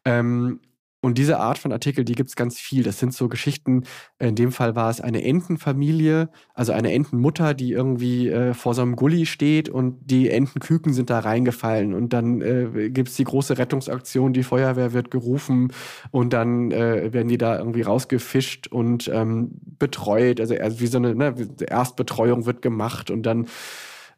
Ähm, 0.06 0.60
und 1.04 1.18
diese 1.18 1.38
Art 1.38 1.58
von 1.58 1.74
Artikel, 1.74 2.06
die 2.06 2.16
gibt 2.16 2.30
es 2.30 2.38
ganz 2.38 2.58
viel. 2.58 2.82
Das 2.82 2.98
sind 2.98 3.14
so 3.14 3.28
Geschichten, 3.28 3.84
in 4.20 4.36
dem 4.36 4.54
Fall 4.54 4.78
war 4.78 4.90
es 4.90 5.02
eine 5.02 5.22
Entenfamilie, 5.22 6.30
also 6.54 6.72
eine 6.72 6.94
Entenmutter, 6.94 7.54
die 7.54 7.74
irgendwie 7.74 8.30
äh, 8.30 8.54
vor 8.54 8.74
so 8.74 8.84
einem 8.84 8.96
Gully 8.96 9.26
steht 9.26 9.68
und 9.68 9.98
die 10.10 10.30
Entenküken 10.30 10.94
sind 10.94 11.10
da 11.10 11.20
reingefallen. 11.20 11.94
Und 11.94 12.14
dann 12.14 12.42
äh, 12.42 12.90
gibt 12.90 13.10
es 13.10 13.18
die 13.18 13.26
große 13.26 13.58
Rettungsaktion, 13.58 14.32
die 14.32 14.44
Feuerwehr 14.44 14.94
wird 14.94 15.12
gerufen 15.12 15.74
und 16.12 16.32
dann 16.32 16.72
äh, 16.72 17.12
werden 17.12 17.28
die 17.28 17.38
da 17.38 17.58
irgendwie 17.58 17.82
rausgefischt 17.82 18.68
und 18.68 19.10
ähm, 19.14 19.52
betreut. 19.78 20.40
Also, 20.40 20.56
also 20.56 20.80
wie 20.80 20.88
so 20.88 21.00
eine 21.00 21.16
ne, 21.16 21.36
Erstbetreuung 21.68 22.46
wird 22.46 22.62
gemacht 22.62 23.12
und 23.12 23.24
dann 23.24 23.48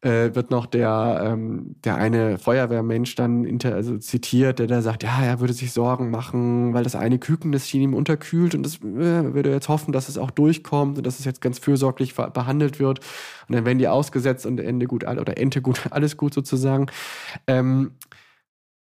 äh, 0.05 0.35
wird 0.35 0.51
noch 0.51 0.67
der, 0.67 1.21
ähm, 1.25 1.77
der 1.83 1.95
eine 1.95 2.37
Feuerwehrmensch 2.37 3.15
dann 3.15 3.43
inter, 3.43 3.73
also 3.73 3.97
zitiert, 3.97 4.59
der 4.59 4.67
da 4.67 4.83
sagt, 4.83 5.01
ja, 5.01 5.23
er 5.23 5.39
würde 5.39 5.53
sich 5.53 5.71
Sorgen 5.71 6.11
machen, 6.11 6.75
weil 6.75 6.83
das 6.83 6.95
eine 6.95 7.17
Küken, 7.17 7.51
das 7.51 7.67
schien 7.67 7.81
ihm 7.81 7.95
unterkühlt 7.95 8.53
und 8.53 8.61
das 8.61 8.75
äh, 8.75 9.33
würde 9.33 9.51
jetzt 9.51 9.67
hoffen, 9.67 9.91
dass 9.91 10.07
es 10.07 10.19
auch 10.19 10.29
durchkommt 10.29 10.99
und 10.99 11.07
dass 11.07 11.17
es 11.17 11.25
jetzt 11.25 11.41
ganz 11.41 11.57
fürsorglich 11.57 12.13
behandelt 12.13 12.79
wird. 12.79 12.99
Und 13.47 13.55
dann 13.55 13.65
werden 13.65 13.79
die 13.79 13.87
ausgesetzt 13.87 14.45
und 14.45 14.59
Ende 14.59 14.85
gut, 14.85 15.05
oder 15.05 15.39
Ente 15.39 15.63
gut, 15.63 15.81
alles 15.89 16.17
gut 16.17 16.35
sozusagen. 16.35 16.85
Ähm, 17.47 17.93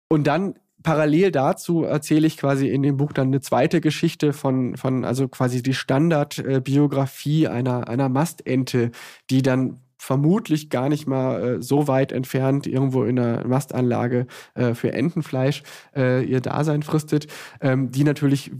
und 0.08 0.26
dann 0.26 0.56
parallel 0.82 1.30
dazu 1.30 1.84
erzähle 1.84 2.26
ich 2.26 2.36
quasi 2.36 2.68
in 2.68 2.82
dem 2.82 2.96
Buch 2.96 3.12
dann 3.12 3.28
eine 3.28 3.40
zweite 3.40 3.80
Geschichte 3.80 4.32
von, 4.32 4.76
von 4.76 5.04
also 5.04 5.28
quasi 5.28 5.62
die 5.62 5.74
Standardbiografie 5.74 7.46
einer, 7.46 7.88
einer 7.88 8.08
Mastente, 8.08 8.90
die 9.30 9.42
dann 9.42 9.78
vermutlich 10.04 10.68
gar 10.68 10.90
nicht 10.90 11.06
mal 11.06 11.42
äh, 11.42 11.62
so 11.62 11.88
weit 11.88 12.12
entfernt 12.12 12.66
irgendwo 12.66 13.04
in 13.04 13.18
einer 13.18 13.46
Mastanlage 13.46 14.26
äh, 14.54 14.74
für 14.74 14.92
Entenfleisch 14.92 15.62
äh, 15.96 16.22
ihr 16.22 16.42
Dasein 16.42 16.82
fristet, 16.82 17.26
ähm, 17.62 17.90
die 17.90 18.04
natürlich 18.04 18.52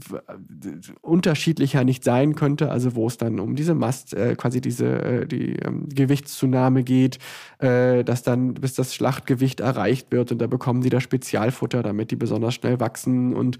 unterschiedlicher 1.01 1.83
nicht 1.83 2.03
sein 2.03 2.33
könnte, 2.33 2.71
also 2.71 2.95
wo 2.95 3.05
es 3.05 3.17
dann 3.17 3.39
um 3.39 3.55
diese 3.55 3.75
Mast, 3.75 4.15
äh, 4.15 4.35
quasi 4.35 4.59
diese 4.59 4.87
äh, 4.87 5.27
die 5.27 5.57
ähm, 5.57 5.87
Gewichtszunahme 5.87 6.83
geht, 6.83 7.19
äh, 7.59 8.03
dass 8.03 8.23
dann 8.23 8.55
bis 8.55 8.73
das 8.73 8.95
Schlachtgewicht 8.95 9.59
erreicht 9.59 10.11
wird 10.11 10.31
und 10.31 10.39
da 10.39 10.47
bekommen 10.47 10.81
die 10.81 10.89
das 10.89 11.03
Spezialfutter, 11.03 11.83
damit 11.83 12.09
die 12.09 12.15
besonders 12.15 12.55
schnell 12.55 12.79
wachsen. 12.79 13.35
Und 13.35 13.59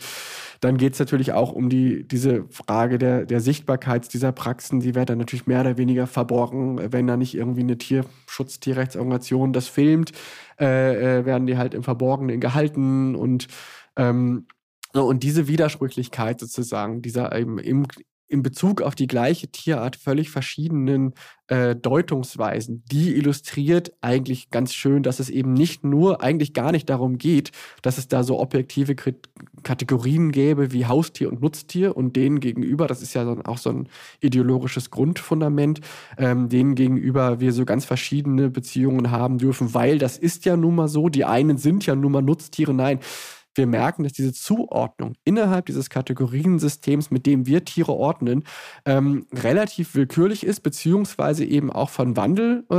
dann 0.59 0.77
geht 0.77 0.93
es 0.93 0.99
natürlich 0.99 1.33
auch 1.33 1.51
um 1.51 1.69
die, 1.69 2.07
diese 2.07 2.45
Frage 2.49 2.97
der, 2.97 3.25
der 3.25 3.41
Sichtbarkeit 3.41 4.11
dieser 4.11 4.31
Praxen, 4.31 4.79
die 4.79 4.95
wird 4.95 5.09
dann 5.09 5.19
natürlich 5.19 5.45
mehr 5.45 5.61
oder 5.61 5.77
weniger 5.77 6.07
verborgen, 6.07 6.79
wenn 6.91 7.05
da 7.05 7.15
nicht 7.15 7.35
irgendwie 7.35 7.61
eine 7.61 7.74
Tierschutz, 7.77 8.59
Tierrechtsorganisation 8.59 9.53
das 9.53 9.67
filmt, 9.67 10.11
äh, 10.59 11.19
äh, 11.19 11.25
werden 11.25 11.47
die 11.47 11.57
halt 11.57 11.73
im 11.73 11.83
Verborgenen 11.83 12.39
gehalten 12.39 13.15
und 13.15 13.47
ähm, 13.95 14.47
und 14.93 15.23
diese 15.23 15.47
Widersprüchlichkeit 15.47 16.39
sozusagen, 16.39 17.01
dieser 17.01 17.37
eben 17.37 17.59
im, 17.59 17.85
in 18.27 18.41
Bezug 18.41 18.81
auf 18.81 18.95
die 18.95 19.07
gleiche 19.07 19.47
Tierart 19.47 19.95
völlig 19.95 20.29
verschiedenen 20.29 21.13
äh, 21.47 21.75
Deutungsweisen, 21.75 22.83
die 22.91 23.15
illustriert 23.15 23.93
eigentlich 24.01 24.49
ganz 24.49 24.73
schön, 24.73 25.03
dass 25.03 25.19
es 25.19 25.29
eben 25.29 25.53
nicht 25.53 25.83
nur, 25.83 26.23
eigentlich 26.23 26.53
gar 26.53 26.71
nicht 26.71 26.89
darum 26.89 27.19
geht, 27.19 27.51
dass 27.83 27.99
es 27.99 28.07
da 28.07 28.23
so 28.23 28.39
objektive 28.39 28.95
K 28.95 29.13
Kategorien 29.63 30.31
gäbe 30.31 30.71
wie 30.71 30.85
Haustier 30.85 31.31
und 31.31 31.41
Nutztier 31.41 31.97
und 31.97 32.15
denen 32.15 32.39
gegenüber, 32.39 32.85
das 32.85 33.01
ist 33.01 33.15
ja 33.15 33.25
so, 33.25 33.39
auch 33.45 33.57
so 33.57 33.71
ein 33.71 33.89
ideologisches 34.21 34.91
Grundfundament, 34.91 35.81
ähm, 36.17 36.49
denen 36.49 36.75
gegenüber 36.75 37.39
wir 37.39 37.51
so 37.51 37.65
ganz 37.65 37.83
verschiedene 37.85 38.49
Beziehungen 38.51 39.09
haben 39.09 39.39
dürfen, 39.39 39.73
weil 39.73 39.97
das 39.97 40.17
ist 40.17 40.45
ja 40.45 40.55
nun 40.55 40.75
mal 40.75 40.87
so, 40.87 41.09
die 41.09 41.25
einen 41.25 41.57
sind 41.57 41.85
ja 41.85 41.95
nun 41.95 42.11
mal 42.11 42.21
Nutztiere, 42.21 42.73
nein, 42.75 42.99
wir 43.55 43.67
merken, 43.67 44.03
dass 44.03 44.13
diese 44.13 44.33
Zuordnung 44.33 45.13
innerhalb 45.23 45.65
dieses 45.65 45.89
Kategoriensystems, 45.89 47.11
mit 47.11 47.25
dem 47.25 47.45
wir 47.45 47.65
Tiere 47.65 47.93
ordnen, 47.93 48.43
ähm, 48.85 49.25
relativ 49.33 49.95
willkürlich 49.95 50.45
ist, 50.45 50.61
beziehungsweise 50.61 51.45
eben 51.45 51.71
auch 51.71 51.89
von 51.89 52.17
Wandel 52.17 52.65
äh, 52.71 52.75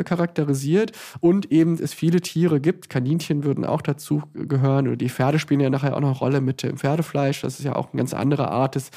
äh, 0.00 0.04
charakterisiert 0.04 0.92
und 1.20 1.50
eben 1.50 1.74
es 1.74 1.92
viele 1.92 2.20
Tiere 2.20 2.60
gibt. 2.60 2.88
Kaninchen 2.88 3.44
würden 3.44 3.64
auch 3.64 3.82
dazu 3.82 4.22
gehören 4.34 4.88
oder 4.88 4.96
die 4.96 5.08
Pferde 5.08 5.38
spielen 5.38 5.60
ja 5.60 5.70
nachher 5.70 5.96
auch 5.96 6.00
noch 6.00 6.10
eine 6.10 6.18
Rolle 6.18 6.40
mit 6.40 6.62
dem 6.62 6.76
Pferdefleisch. 6.76 7.42
Das 7.42 7.58
ist 7.58 7.64
ja 7.64 7.76
auch 7.76 7.92
eine 7.92 7.98
ganz 7.98 8.14
andere 8.14 8.50
Art 8.50 8.74
des 8.74 8.90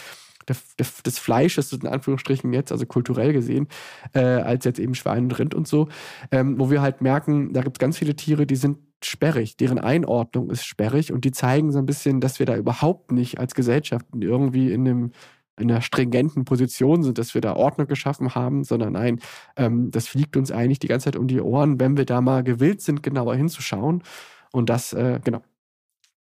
des 0.48 1.18
Fleisches, 1.18 1.74
in 1.74 1.88
Anführungsstrichen 1.88 2.54
jetzt, 2.54 2.72
also 2.72 2.86
kulturell 2.86 3.34
gesehen, 3.34 3.68
äh, 4.14 4.20
als 4.20 4.66
jetzt 4.66 4.80
eben 4.80 4.94
Schwein 4.94 5.24
und 5.24 5.40
Rind 5.40 5.56
und 5.56 5.68
so, 5.68 5.88
ähm, 6.32 6.60
wo 6.60 6.70
wir 6.70 6.84
halt 6.84 7.02
merken, 7.02 7.52
da 7.54 7.62
gibt 7.62 7.78
es 7.78 7.80
ganz 7.80 7.98
viele 7.98 8.16
Tiere, 8.16 8.46
die 8.46 8.56
sind 8.56 8.78
sperrig, 9.08 9.58
deren 9.58 9.80
Einordnung 9.80 10.50
ist 10.50 10.66
sperrig 10.66 11.12
und 11.12 11.26
die 11.26 11.32
zeigen 11.32 11.72
so 11.72 11.80
ein 11.80 11.86
bisschen, 11.86 12.22
dass 12.22 12.40
wir 12.40 12.46
da 12.46 12.56
überhaupt 12.56 13.12
nicht 13.12 13.40
als 13.40 13.56
Gesellschaft 13.56 14.06
irgendwie 14.20 14.72
in 14.72 14.88
einem 14.88 15.12
in 15.58 15.72
einer 15.72 15.82
stringenten 15.82 16.44
Position 16.44 17.04
sind, 17.04 17.18
dass 17.18 17.34
wir 17.34 17.42
da 17.42 17.56
Ordnung 17.56 17.88
geschaffen 17.88 18.36
haben, 18.36 18.64
sondern 18.64 18.94
nein, 18.94 19.22
ähm, 19.56 19.90
das 19.90 20.08
fliegt 20.08 20.36
uns 20.36 20.52
eigentlich 20.52 20.80
die 20.80 20.88
ganze 20.88 21.06
Zeit 21.06 21.16
um 21.16 21.28
die 21.28 21.40
Ohren, 21.40 21.80
wenn 21.80 21.96
wir 21.98 22.06
da 22.06 22.20
mal 22.22 22.44
gewillt 22.44 22.82
sind, 22.82 23.04
genauer 23.04 23.36
hinzuschauen. 23.36 24.04
Und 24.52 24.70
das, 24.70 24.94
äh, 24.94 25.20
genau, 25.24 25.42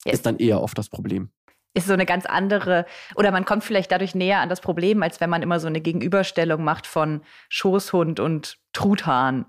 ist 0.05 0.25
dann 0.25 0.37
eher 0.37 0.61
oft 0.61 0.77
das 0.77 0.89
Problem. 0.89 1.29
Ist 1.73 1.87
so 1.87 1.93
eine 1.93 2.05
ganz 2.05 2.25
andere, 2.25 2.85
oder 3.15 3.31
man 3.31 3.43
kommt 3.43 3.65
vielleicht 3.65 3.91
dadurch 3.91 4.15
näher 4.15 4.39
an 4.39 4.47
das 4.47 4.61
Problem, 4.61 5.03
als 5.03 5.19
wenn 5.19 5.29
man 5.29 5.41
immer 5.41 5.59
so 5.59 5.67
eine 5.67 5.81
Gegenüberstellung 5.81 6.63
macht 6.63 6.87
von 6.87 7.21
Schoßhund 7.49 8.21
und 8.21 8.57
Truthahn 8.71 9.45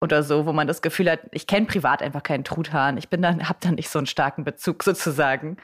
oder 0.00 0.22
so, 0.22 0.46
wo 0.46 0.52
man 0.52 0.66
das 0.66 0.82
Gefühl 0.82 1.10
hat, 1.10 1.20
ich 1.32 1.46
kenne 1.46 1.66
privat 1.66 2.02
einfach 2.02 2.22
keinen 2.22 2.44
Truthahn. 2.44 2.98
Ich 2.98 3.08
bin 3.08 3.22
dann, 3.22 3.48
habe 3.48 3.58
dann 3.60 3.74
nicht 3.74 3.88
so 3.88 3.98
einen 3.98 4.06
starken 4.06 4.44
Bezug 4.44 4.82
sozusagen. 4.84 5.56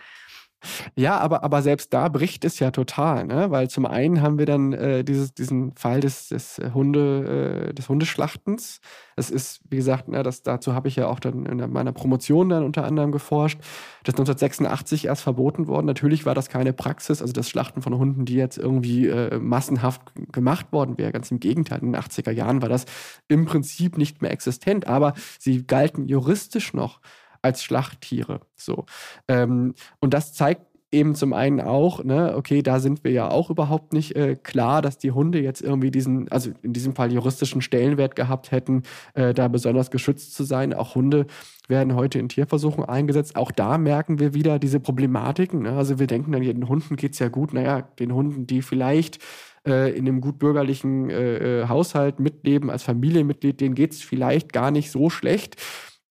Ja, 0.97 1.19
aber, 1.19 1.45
aber 1.45 1.63
selbst 1.63 1.93
da 1.93 2.09
bricht 2.09 2.45
es 2.45 2.59
ja 2.59 2.71
total, 2.71 3.27
ne? 3.27 3.51
weil 3.51 3.69
zum 3.69 3.87
einen 3.87 4.23
haben 4.23 4.39
wir 4.39 4.47
dann 4.47 4.73
äh, 4.73 5.05
dieses, 5.05 5.35
diesen 5.35 5.75
Fall 5.77 6.01
des, 6.01 6.29
des, 6.29 6.61
Hunde, 6.73 7.69
äh, 7.71 7.75
des 7.75 7.89
Hundeschlachtens. 7.89 8.81
Das 9.17 9.31
ist, 9.31 9.61
wie 9.71 9.77
gesagt, 9.77 10.09
ne, 10.09 10.23
das, 10.23 10.43
dazu 10.43 10.75
habe 10.75 10.89
ich 10.89 10.97
ja 10.97 11.07
auch 11.07 11.21
dann 11.21 11.47
in 11.47 11.71
meiner 11.71 11.93
Promotion 11.93 12.49
dann 12.49 12.65
unter 12.65 12.85
anderem 12.85 13.13
geforscht. 13.13 13.59
Das 14.03 14.15
ist 14.15 14.21
1986 14.21 15.07
erst 15.07 15.23
verboten 15.23 15.69
worden. 15.69 15.87
Natürlich 15.87 16.27
war 16.27 16.35
das 16.35 16.49
keine 16.49 16.73
Praxis, 16.73 17.23
also 17.23 17.33
das 17.33 17.49
Schlachten 17.49 17.83
von 17.83 17.97
Hunden, 17.97 18.25
die 18.25 18.35
jetzt 18.35 18.59
irgendwie 18.59 19.07
äh, 19.07 19.39
massenhaft 19.39 20.01
gemacht 20.33 20.73
worden 20.73 20.99
wäre. 20.99 21.13
Ganz 21.13 21.31
im 21.31 21.41
Gegenteil, 21.41 21.81
in 21.81 21.93
den 21.93 22.01
80er 22.01 22.33
Jahren 22.33 22.61
war 22.61 22.69
das 22.69 22.87
im 23.29 23.45
Prinzip 23.47 23.99
nicht 23.99 24.21
mehr 24.21 24.33
existent, 24.33 24.87
aber 24.87 25.15
sie 25.39 25.65
galten 25.67 26.07
juristisch 26.07 26.75
noch 26.75 27.01
als 27.45 27.63
Schlachttiere. 27.63 28.41
So. 28.57 28.87
Ähm, 29.29 29.75
und 30.01 30.15
das 30.15 30.33
zeigt 30.33 30.63
eben 30.95 31.15
zum 31.15 31.33
einen 31.33 31.61
auch, 31.61 32.05
ne, 32.05 32.35
okay, 32.37 32.63
da 32.63 32.79
sind 32.79 33.05
wir 33.05 33.11
ja 33.11 33.29
auch 33.29 33.51
überhaupt 33.51 33.93
nicht 33.93 34.15
äh, 34.15 34.37
klar, 34.41 34.81
dass 34.81 34.97
die 34.97 35.11
Hunde 35.11 35.41
jetzt 35.41 35.61
irgendwie 35.61 35.91
diesen, 35.91 36.31
also 36.31 36.53
in 36.63 36.73
diesem 36.73 36.95
Fall 36.95 37.13
juristischen 37.13 37.61
Stellenwert 37.61 38.15
gehabt 38.15 38.53
hätten, 38.53 38.85
äh, 39.15 39.35
da 39.35 39.49
besonders 39.49 39.91
geschützt 39.91 40.35
zu 40.35 40.45
sein. 40.45 40.73
Auch 40.73 40.95
Hunde 40.95 41.27
werden 41.69 41.97
heute 41.97 42.19
in 42.19 42.29
Tierversuchen 42.29 42.85
eingesetzt. 42.85 43.35
Auch 43.37 43.51
da 43.51 43.77
merken 43.77 44.21
wir 44.21 44.35
wieder 44.35 44.59
diese 44.59 44.79
Problematiken. 44.81 45.63
Ne? 45.63 45.73
Also 45.73 45.99
wir 45.99 46.07
denken 46.07 46.33
dann, 46.33 46.43
den 46.43 46.69
Hunden 46.69 46.97
geht 46.97 47.15
es 47.15 47.19
ja 47.19 47.29
gut. 47.29 47.53
Naja, 47.53 47.83
den 47.99 48.15
Hunden, 48.15 48.47
die 48.47 48.63
vielleicht 48.63 49.19
äh, 49.67 49.91
in 49.97 50.07
einem 50.07 50.21
gut 50.21 50.39
bürgerlichen 50.39 51.11
äh, 51.11 51.63
äh, 51.63 51.69
Haushalt 51.69 52.21
mitleben, 52.21 52.71
als 52.71 52.85
Familienmitglied, 52.85 53.61
denen 53.61 53.75
geht 53.75 53.93
es 53.93 54.03
vielleicht 54.03 54.53
gar 54.53 54.71
nicht 54.71 54.91
so 54.91 55.11
schlecht. 55.11 55.57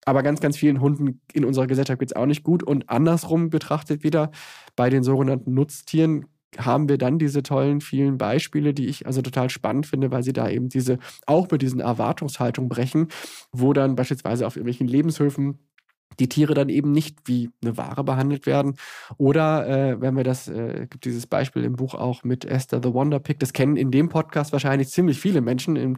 Aber 0.05 0.23
ganz, 0.23 0.39
ganz 0.41 0.57
vielen 0.57 0.81
Hunden 0.81 1.21
in 1.33 1.45
unserer 1.45 1.67
Gesellschaft 1.67 1.99
geht 1.99 2.11
es 2.11 2.15
auch 2.15 2.25
nicht 2.25 2.43
gut. 2.43 2.63
Und 2.63 2.89
andersrum 2.89 3.49
betrachtet 3.49 4.03
wieder, 4.03 4.31
bei 4.75 4.89
den 4.89 5.03
sogenannten 5.03 5.53
Nutztieren 5.53 6.25
haben 6.57 6.87
wir 6.89 6.97
dann 6.97 7.17
diese 7.19 7.41
tollen 7.41 7.81
vielen 7.81 8.17
Beispiele, 8.17 8.73
die 8.73 8.87
ich 8.87 9.07
also 9.07 9.21
total 9.21 9.49
spannend 9.49 9.87
finde, 9.87 10.11
weil 10.11 10.23
sie 10.23 10.33
da 10.33 10.49
eben 10.49 10.69
diese, 10.69 10.99
auch 11.25 11.49
mit 11.49 11.61
diesen 11.61 11.79
Erwartungshaltungen 11.79 12.69
brechen, 12.69 13.07
wo 13.51 13.73
dann 13.73 13.95
beispielsweise 13.95 14.45
auf 14.45 14.55
irgendwelchen 14.55 14.87
Lebenshöfen 14.87 15.59
die 16.19 16.29
Tiere 16.29 16.53
dann 16.53 16.69
eben 16.69 16.91
nicht 16.91 17.17
wie 17.25 17.49
eine 17.63 17.77
Ware 17.77 18.03
behandelt 18.03 18.45
werden. 18.45 18.75
Oder 19.17 19.67
äh, 19.67 20.01
wenn 20.01 20.15
wir 20.15 20.23
das, 20.23 20.47
äh, 20.47 20.87
gibt 20.89 21.05
dieses 21.05 21.25
Beispiel 21.25 21.63
im 21.63 21.75
Buch 21.75 21.95
auch 21.95 22.23
mit 22.23 22.45
Esther 22.45 22.81
the 22.83 22.93
Wonder 22.93 23.19
Pig, 23.19 23.39
das 23.39 23.53
kennen 23.53 23.77
in 23.77 23.89
dem 23.89 24.09
Podcast 24.09 24.51
wahrscheinlich 24.51 24.89
ziemlich 24.89 25.19
viele 25.19 25.41
Menschen. 25.41 25.75
In 25.75 25.97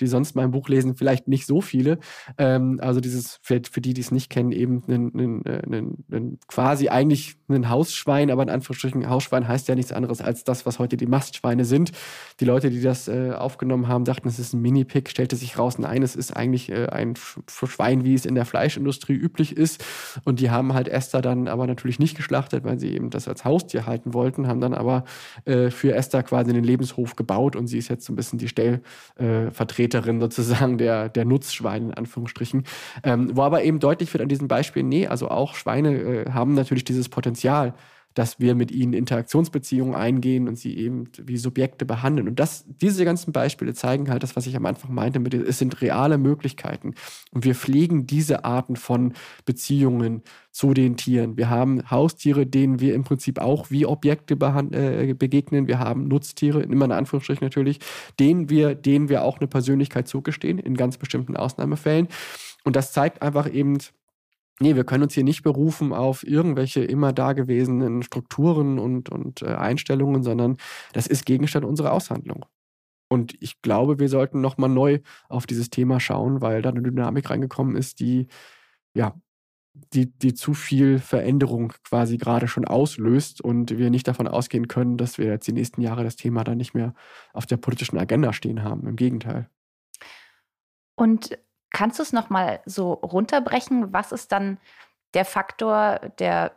die 0.00 0.06
sonst 0.06 0.36
mein 0.36 0.50
Buch 0.50 0.68
lesen, 0.68 0.96
vielleicht 0.96 1.28
nicht 1.28 1.46
so 1.46 1.60
viele. 1.60 1.98
Ähm, 2.38 2.78
also 2.82 3.00
dieses, 3.00 3.38
für, 3.42 3.60
für 3.70 3.80
die, 3.80 3.94
die 3.94 4.00
es 4.00 4.10
nicht 4.10 4.30
kennen, 4.30 4.52
eben 4.52 4.82
einen, 4.86 5.14
einen, 5.14 5.46
einen, 5.46 6.04
einen, 6.10 6.38
quasi 6.48 6.88
eigentlich 6.88 7.36
ein 7.48 7.70
Hausschwein, 7.70 8.30
aber 8.30 8.42
in 8.42 8.50
Anführungsstrichen 8.50 9.08
Hausschwein 9.08 9.48
heißt 9.48 9.68
ja 9.68 9.74
nichts 9.74 9.92
anderes 9.92 10.20
als 10.20 10.44
das, 10.44 10.66
was 10.66 10.78
heute 10.78 10.96
die 10.96 11.06
Mastschweine 11.06 11.64
sind. 11.64 11.92
Die 12.40 12.44
Leute, 12.44 12.70
die 12.70 12.82
das 12.82 13.08
äh, 13.08 13.32
aufgenommen 13.32 13.88
haben, 13.88 14.04
dachten, 14.04 14.28
es 14.28 14.38
ist 14.38 14.52
ein 14.52 14.60
Mini-Pig, 14.60 15.08
stellte 15.08 15.36
sich 15.36 15.58
raus, 15.58 15.78
nein, 15.78 16.02
es 16.02 16.16
ist 16.16 16.36
eigentlich 16.36 16.70
äh, 16.70 16.86
ein 16.86 17.14
Schwein, 17.48 18.04
wie 18.04 18.14
es 18.14 18.26
in 18.26 18.34
der 18.34 18.44
Fleischindustrie 18.44 19.14
üblich 19.14 19.56
ist. 19.56 19.84
Und 20.24 20.40
die 20.40 20.50
haben 20.50 20.74
halt 20.74 20.88
Esther 20.88 21.22
dann 21.22 21.48
aber 21.48 21.66
natürlich 21.66 21.98
nicht 21.98 22.16
geschlachtet, 22.16 22.64
weil 22.64 22.78
sie 22.78 22.92
eben 22.92 23.10
das 23.10 23.28
als 23.28 23.44
Haustier 23.44 23.86
halten 23.86 24.12
wollten, 24.14 24.46
haben 24.46 24.60
dann 24.60 24.74
aber 24.74 25.04
äh, 25.44 25.70
für 25.70 25.94
Esther 25.94 26.22
quasi 26.22 26.50
einen 26.50 26.64
Lebenshof 26.64 27.16
gebaut 27.16 27.56
und 27.56 27.66
sie 27.66 27.78
ist 27.78 27.88
jetzt 27.88 28.04
so 28.04 28.12
ein 28.12 28.16
bisschen 28.16 28.38
die 28.38 28.48
Stellvertreterin 28.48 29.85
Vertreterin 29.86 30.20
sozusagen 30.20 30.78
der, 30.78 31.08
der 31.08 31.24
Nutzschweine 31.24 31.86
in 31.86 31.94
Anführungsstrichen. 31.94 32.64
Ähm, 33.02 33.30
wo 33.34 33.42
aber 33.42 33.62
eben 33.64 33.78
deutlich 33.78 34.12
wird 34.12 34.22
an 34.22 34.28
diesem 34.28 34.48
Beispiel, 34.48 34.82
nee, 34.82 35.06
also 35.06 35.28
auch 35.28 35.54
Schweine 35.54 35.96
äh, 35.96 36.30
haben 36.30 36.54
natürlich 36.54 36.84
dieses 36.84 37.08
Potenzial, 37.08 37.74
dass 38.16 38.40
wir 38.40 38.54
mit 38.54 38.70
ihnen 38.70 38.94
Interaktionsbeziehungen 38.94 39.94
eingehen 39.94 40.48
und 40.48 40.56
sie 40.56 40.74
eben 40.78 41.04
wie 41.22 41.36
Subjekte 41.36 41.84
behandeln. 41.84 42.28
Und 42.28 42.40
das, 42.40 42.64
diese 42.66 43.04
ganzen 43.04 43.30
Beispiele 43.30 43.74
zeigen 43.74 44.08
halt 44.08 44.22
das, 44.22 44.34
was 44.36 44.46
ich 44.46 44.56
am 44.56 44.64
Anfang 44.64 44.94
meinte, 44.94 45.20
mit, 45.20 45.34
es 45.34 45.58
sind 45.58 45.82
reale 45.82 46.16
Möglichkeiten. 46.16 46.94
Und 47.32 47.44
wir 47.44 47.54
pflegen 47.54 48.06
diese 48.06 48.46
Arten 48.46 48.76
von 48.76 49.12
Beziehungen 49.44 50.22
zu 50.50 50.72
den 50.72 50.96
Tieren. 50.96 51.36
Wir 51.36 51.50
haben 51.50 51.90
Haustiere, 51.90 52.46
denen 52.46 52.80
wir 52.80 52.94
im 52.94 53.04
Prinzip 53.04 53.38
auch 53.38 53.70
wie 53.70 53.84
Objekte 53.84 54.32
äh, 54.72 55.12
begegnen. 55.12 55.68
Wir 55.68 55.78
haben 55.78 56.08
Nutztiere, 56.08 56.62
immer 56.62 56.86
in 56.86 56.92
Anführungsstrichen 56.92 57.44
natürlich, 57.44 57.80
denen 58.18 58.48
wir, 58.48 58.74
denen 58.74 59.10
wir 59.10 59.24
auch 59.24 59.40
eine 59.40 59.46
Persönlichkeit 59.46 60.08
zugestehen, 60.08 60.58
in 60.58 60.74
ganz 60.74 60.96
bestimmten 60.96 61.36
Ausnahmefällen. 61.36 62.08
Und 62.64 62.76
das 62.76 62.92
zeigt 62.92 63.20
einfach 63.20 63.52
eben, 63.52 63.76
nee, 64.60 64.74
wir 64.76 64.84
können 64.84 65.04
uns 65.04 65.14
hier 65.14 65.24
nicht 65.24 65.42
berufen 65.42 65.92
auf 65.92 66.26
irgendwelche 66.26 66.84
immer 66.84 67.12
dagewesenen 67.12 68.02
Strukturen 68.02 68.78
und, 68.78 69.10
und 69.10 69.42
äh, 69.42 69.46
Einstellungen, 69.46 70.22
sondern 70.22 70.56
das 70.92 71.06
ist 71.06 71.26
Gegenstand 71.26 71.64
unserer 71.64 71.92
Aushandlung. 71.92 72.46
Und 73.08 73.40
ich 73.40 73.62
glaube, 73.62 73.98
wir 73.98 74.08
sollten 74.08 74.40
nochmal 74.40 74.70
neu 74.70 75.00
auf 75.28 75.46
dieses 75.46 75.70
Thema 75.70 76.00
schauen, 76.00 76.40
weil 76.40 76.62
da 76.62 76.70
eine 76.70 76.82
Dynamik 76.82 77.30
reingekommen 77.30 77.76
ist, 77.76 78.00
die 78.00 78.26
ja 78.94 79.14
die, 79.92 80.10
die 80.10 80.34
zu 80.34 80.54
viel 80.54 80.98
Veränderung 80.98 81.72
quasi 81.84 82.16
gerade 82.16 82.48
schon 82.48 82.64
auslöst 82.64 83.40
und 83.40 83.76
wir 83.76 83.90
nicht 83.90 84.08
davon 84.08 84.26
ausgehen 84.26 84.68
können, 84.68 84.96
dass 84.96 85.18
wir 85.18 85.26
jetzt 85.26 85.46
die 85.46 85.52
nächsten 85.52 85.82
Jahre 85.82 86.02
das 86.02 86.16
Thema 86.16 86.44
dann 86.44 86.56
nicht 86.56 86.74
mehr 86.74 86.94
auf 87.32 87.46
der 87.46 87.58
politischen 87.58 87.98
Agenda 87.98 88.32
stehen 88.32 88.62
haben. 88.62 88.86
Im 88.86 88.96
Gegenteil. 88.96 89.50
Und 90.94 91.38
Kannst 91.76 91.98
du 91.98 92.02
es 92.02 92.14
nochmal 92.14 92.60
so 92.64 92.94
runterbrechen? 92.94 93.92
Was 93.92 94.10
ist 94.10 94.32
dann 94.32 94.56
der 95.12 95.26
Faktor, 95.26 96.00
der 96.18 96.56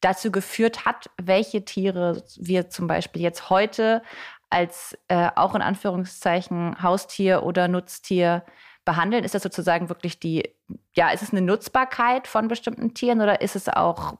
dazu 0.00 0.32
geführt 0.32 0.86
hat, 0.86 1.10
welche 1.20 1.66
Tiere 1.66 2.22
wir 2.38 2.70
zum 2.70 2.86
Beispiel 2.86 3.20
jetzt 3.20 3.50
heute 3.50 4.00
als 4.48 4.96
äh, 5.08 5.28
auch 5.36 5.54
in 5.54 5.60
Anführungszeichen 5.60 6.82
Haustier 6.82 7.42
oder 7.42 7.68
Nutztier 7.68 8.46
behandeln? 8.86 9.24
Ist 9.24 9.34
das 9.34 9.42
sozusagen 9.42 9.90
wirklich 9.90 10.20
die, 10.20 10.50
ja, 10.94 11.10
ist 11.10 11.22
es 11.22 11.32
eine 11.32 11.42
Nutzbarkeit 11.42 12.26
von 12.26 12.48
bestimmten 12.48 12.94
Tieren 12.94 13.20
oder 13.20 13.42
ist 13.42 13.56
es 13.56 13.68
auch, 13.68 14.14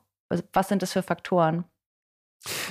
was 0.52 0.68
sind 0.68 0.82
das 0.82 0.92
für 0.92 1.02
Faktoren? 1.02 1.64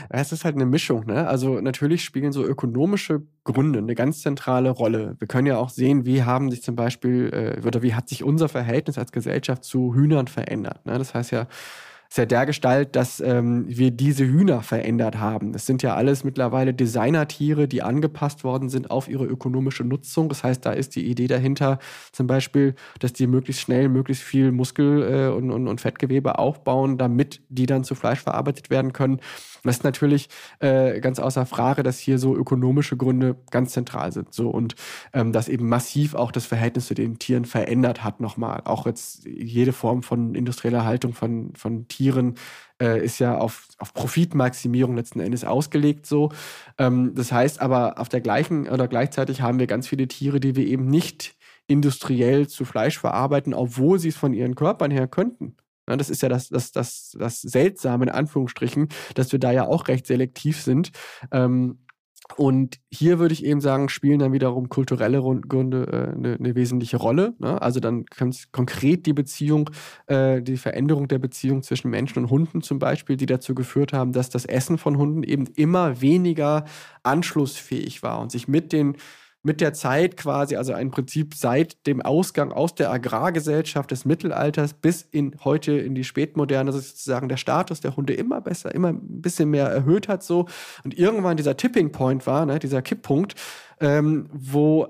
Es 0.09 0.31
ist 0.31 0.45
halt 0.45 0.55
eine 0.55 0.65
Mischung, 0.65 1.05
ne? 1.05 1.27
Also 1.27 1.59
natürlich 1.59 2.03
spielen 2.03 2.31
so 2.31 2.45
ökonomische 2.45 3.23
Gründe 3.43 3.79
eine 3.79 3.95
ganz 3.95 4.21
zentrale 4.21 4.69
Rolle. 4.69 5.15
Wir 5.19 5.27
können 5.27 5.47
ja 5.47 5.57
auch 5.57 5.69
sehen, 5.69 6.05
wie 6.05 6.23
haben 6.23 6.49
sich 6.51 6.63
zum 6.63 6.75
Beispiel 6.75 7.57
äh, 7.61 7.67
oder 7.67 7.81
wie 7.81 7.93
hat 7.93 8.09
sich 8.09 8.23
unser 8.23 8.49
Verhältnis 8.49 8.97
als 8.97 9.11
Gesellschaft 9.11 9.63
zu 9.63 9.93
Hühnern 9.93 10.27
verändert. 10.27 10.85
Ne? 10.85 10.97
Das 10.97 11.13
heißt 11.13 11.31
ja, 11.31 11.47
ist 12.09 12.17
ja 12.17 12.25
der 12.25 12.45
Gestalt, 12.45 12.95
dass 12.95 13.19
ähm, 13.19 13.65
wir 13.67 13.91
diese 13.91 14.25
Hühner 14.25 14.61
verändert 14.61 15.17
haben. 15.17 15.53
Es 15.53 15.65
sind 15.65 15.83
ja 15.83 15.95
alles 15.95 16.23
mittlerweile 16.23 16.73
Designertiere, 16.73 17.67
die 17.67 17.81
angepasst 17.81 18.43
worden 18.43 18.69
sind 18.69 18.91
auf 18.91 19.07
ihre 19.07 19.25
ökonomische 19.25 19.83
Nutzung. 19.83 20.29
Das 20.29 20.43
heißt, 20.43 20.65
da 20.65 20.71
ist 20.71 20.95
die 20.95 21.05
Idee 21.05 21.27
dahinter 21.27 21.79
zum 22.11 22.27
Beispiel, 22.27 22.75
dass 22.99 23.13
die 23.13 23.27
möglichst 23.27 23.61
schnell 23.61 23.89
möglichst 23.89 24.23
viel 24.23 24.51
Muskel 24.51 25.03
äh, 25.03 25.35
und, 25.35 25.51
und, 25.51 25.67
und 25.67 25.81
Fettgewebe 25.81 26.39
aufbauen, 26.39 26.97
damit 26.97 27.41
die 27.49 27.65
dann 27.65 27.83
zu 27.83 27.95
Fleisch 27.95 28.19
verarbeitet 28.19 28.69
werden 28.69 28.93
können. 28.93 29.19
Das 29.63 29.77
ist 29.77 29.83
natürlich 29.83 30.29
äh, 30.59 30.99
ganz 31.01 31.19
außer 31.19 31.45
Frage, 31.45 31.81
dass 31.83 31.99
hier 31.99 32.19
so 32.19 32.35
ökonomische 32.35 32.97
Gründe 32.97 33.35
ganz 33.49 33.73
zentral 33.73 34.11
sind. 34.11 34.33
So 34.33 34.49
und 34.49 34.75
ähm, 35.11 35.33
dass 35.33 35.49
eben 35.49 35.67
massiv 35.67 36.13
auch 36.13 36.31
das 36.31 36.45
Verhältnis 36.45 36.85
zu 36.85 36.93
den 36.93 37.19
Tieren 37.19 37.45
verändert 37.45 38.03
hat 38.03 38.21
nochmal. 38.21 38.61
Auch 38.65 38.85
jetzt 38.85 39.25
jede 39.25 39.73
Form 39.73 40.03
von 40.03 40.35
industrieller 40.35 40.85
Haltung 40.85 41.13
von, 41.13 41.51
von 41.55 41.87
Tieren 41.87 42.04
äh, 42.81 43.03
ist 43.03 43.19
ja 43.19 43.37
auf, 43.37 43.67
auf 43.77 43.93
Profitmaximierung 43.93 44.95
letzten 44.95 45.19
Endes 45.19 45.43
ausgelegt 45.43 46.05
so. 46.05 46.31
Ähm, 46.77 47.13
das 47.15 47.31
heißt 47.31 47.61
aber 47.61 47.99
auf 47.99 48.09
der 48.09 48.21
gleichen 48.21 48.67
oder 48.67 48.87
gleichzeitig 48.87 49.41
haben 49.41 49.59
wir 49.59 49.67
ganz 49.67 49.87
viele 49.87 50.07
Tiere, 50.07 50.39
die 50.39 50.55
wir 50.55 50.65
eben 50.65 50.87
nicht 50.87 51.35
industriell 51.67 52.47
zu 52.47 52.65
Fleisch 52.65 52.99
verarbeiten, 52.99 53.53
obwohl 53.53 53.99
sie 53.99 54.09
es 54.09 54.17
von 54.17 54.33
ihren 54.33 54.55
Körpern 54.55 54.91
her 54.91 55.07
könnten. 55.07 55.55
Ja, 55.87 55.95
das 55.95 56.09
ist 56.09 56.21
ja 56.21 56.29
das, 56.29 56.49
das, 56.49 56.71
das, 56.71 57.15
das 57.17 57.41
Seltsame 57.41 58.05
in 58.05 58.09
Anführungsstrichen, 58.09 58.89
dass 59.13 59.31
wir 59.31 59.39
da 59.39 59.51
ja 59.51 59.67
auch 59.67 59.87
recht 59.87 60.07
selektiv 60.07 60.61
sind. 60.61 60.91
Ähm, 61.31 61.79
und 62.37 62.79
hier 62.91 63.19
würde 63.19 63.33
ich 63.33 63.45
eben 63.45 63.61
sagen, 63.61 63.87
spielen 63.87 64.19
dann 64.19 64.33
wiederum 64.33 64.67
kulturelle 64.67 65.21
Gründe 65.47 65.87
äh, 65.91 66.15
eine, 66.15 66.35
eine, 66.35 66.55
wesentliche 66.55 66.97
Rolle. 66.97 67.35
Ne? 67.39 67.61
Also 67.61 67.79
dann 67.79 68.05
ganz 68.05 68.51
konkret 68.51 69.05
die 69.05 69.13
Beziehung, 69.13 69.69
äh, 70.07 70.41
die 70.41 70.57
Veränderung 70.57 71.07
der 71.07 71.19
Beziehung 71.19 71.61
zwischen 71.61 71.91
Menschen 71.91 72.23
und 72.23 72.29
Hunden 72.31 72.61
zum 72.61 72.79
Beispiel, 72.79 73.15
die 73.15 73.27
dazu 73.27 73.53
geführt 73.53 73.93
haben, 73.93 74.11
dass 74.11 74.29
das 74.29 74.45
Essen 74.45 74.77
von 74.77 74.97
Hunden 74.97 75.23
eben 75.23 75.45
immer 75.55 76.01
weniger 76.01 76.65
anschlussfähig 77.03 78.01
war 78.01 78.19
und 78.19 78.31
sich 78.31 78.47
mit 78.47 78.73
den 78.73 78.97
mit 79.45 79.61
der 79.61 79.73
Zeit 79.73 80.17
quasi, 80.17 80.55
also 80.55 80.73
im 80.73 80.89
Prinzip 80.89 81.35
seit 81.35 81.85
dem 81.85 82.01
Ausgang 82.01 82.51
aus 82.51 82.73
der 82.73 82.91
Agrargesellschaft 82.91 83.91
des 83.91 84.03
Mittelalters 84.03 84.73
bis 84.73 85.03
in 85.03 85.35
heute 85.43 85.73
in 85.73 85.93
die 85.93 86.03
Spätmoderne 86.03 86.71
sozusagen 86.71 87.29
der 87.29 87.37
Status 87.37 87.79
der 87.79 87.95
Hunde 87.95 88.13
immer 88.13 88.41
besser, 88.41 88.73
immer 88.73 88.89
ein 88.89 89.21
bisschen 89.21 89.51
mehr 89.51 89.67
erhöht 89.67 90.07
hat 90.07 90.23
so. 90.23 90.47
Und 90.83 90.97
irgendwann 90.97 91.37
dieser 91.37 91.55
Tipping 91.55 91.91
Point 91.91 92.25
war, 92.25 92.47
ne, 92.47 92.57
dieser 92.57 92.81
Kipppunkt, 92.81 93.35
ähm, 93.79 94.29
wo 94.33 94.87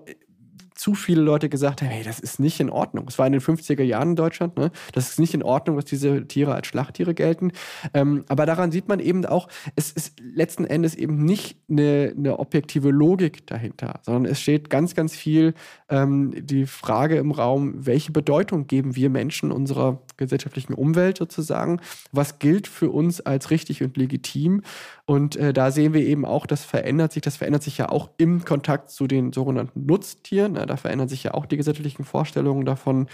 zu 0.85 0.93
viele 0.93 1.23
Leute 1.23 1.49
gesagt 1.49 1.81
haben, 1.81 1.89
hey, 1.89 2.03
das 2.03 2.19
ist 2.19 2.39
nicht 2.39 2.59
in 2.59 2.69
Ordnung. 2.69 3.05
Es 3.07 3.17
war 3.17 3.25
in 3.25 3.31
den 3.31 3.41
50er 3.41 3.81
Jahren 3.81 4.09
in 4.09 4.15
Deutschland, 4.15 4.55
ne? 4.55 4.69
das 4.93 5.09
ist 5.09 5.19
nicht 5.19 5.33
in 5.33 5.41
Ordnung, 5.41 5.77
dass 5.77 5.85
diese 5.85 6.27
Tiere 6.27 6.53
als 6.53 6.67
Schlachttiere 6.67 7.15
gelten. 7.15 7.53
Ähm, 7.95 8.23
aber 8.27 8.45
daran 8.45 8.71
sieht 8.71 8.87
man 8.87 8.99
eben 8.99 9.25
auch, 9.25 9.47
es 9.75 9.91
ist 9.91 10.19
letzten 10.21 10.63
Endes 10.63 10.93
eben 10.93 11.25
nicht 11.25 11.57
eine, 11.67 12.13
eine 12.15 12.37
objektive 12.37 12.91
Logik 12.91 13.47
dahinter, 13.47 13.99
sondern 14.03 14.31
es 14.31 14.39
steht 14.39 14.69
ganz, 14.69 14.93
ganz 14.93 15.15
viel 15.15 15.55
ähm, 15.89 16.35
die 16.45 16.67
Frage 16.67 17.15
im 17.15 17.31
Raum, 17.31 17.87
welche 17.87 18.11
Bedeutung 18.11 18.67
geben 18.67 18.95
wir 18.95 19.09
Menschen 19.09 19.51
unserer 19.51 20.03
gesellschaftlichen 20.17 20.75
Umwelt 20.75 21.17
sozusagen? 21.17 21.81
Was 22.11 22.37
gilt 22.37 22.67
für 22.67 22.91
uns 22.91 23.21
als 23.21 23.49
richtig 23.49 23.81
und 23.81 23.97
legitim? 23.97 24.61
Und 25.07 25.35
äh, 25.35 25.53
da 25.53 25.69
sehen 25.69 25.93
wir 25.93 26.01
eben 26.01 26.25
auch, 26.25 26.47
das 26.47 26.65
verändert 26.65 27.13
sich, 27.13 27.21
das 27.21 27.37
verändert 27.37 27.61
sich 27.61 27.77
ja 27.77 27.89
auch 27.89 28.09
im 28.17 28.43
Kontakt 28.43 28.89
zu 28.89 29.05
den 29.05 29.33
sogenannten 29.33 29.85
Nutztieren. 29.85 30.53
Na, 30.53 30.65
da 30.65 30.77
verändern 30.77 31.09
sich 31.09 31.23
ja 31.23 31.33
auch 31.35 31.45
die 31.45 31.57
gesellschaftlichen 31.57 32.05
Vorstellungen 32.05 32.65
davon, 32.65 33.07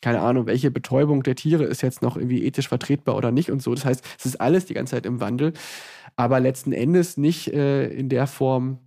keine 0.00 0.20
Ahnung, 0.20 0.46
welche 0.46 0.70
Betäubung 0.70 1.22
der 1.22 1.34
Tiere 1.34 1.64
ist 1.64 1.82
jetzt 1.82 2.02
noch 2.02 2.16
irgendwie 2.16 2.44
ethisch 2.44 2.68
vertretbar 2.68 3.16
oder 3.16 3.30
nicht 3.30 3.50
und 3.50 3.62
so. 3.62 3.74
Das 3.74 3.84
heißt, 3.84 4.04
es 4.18 4.26
ist 4.26 4.40
alles 4.40 4.66
die 4.66 4.74
ganze 4.74 4.92
Zeit 4.92 5.06
im 5.06 5.20
Wandel, 5.20 5.52
aber 6.16 6.40
letzten 6.40 6.72
Endes 6.72 7.16
nicht 7.16 7.48
äh, 7.48 7.88
in 7.88 8.08
der 8.08 8.26
Form, 8.26 8.78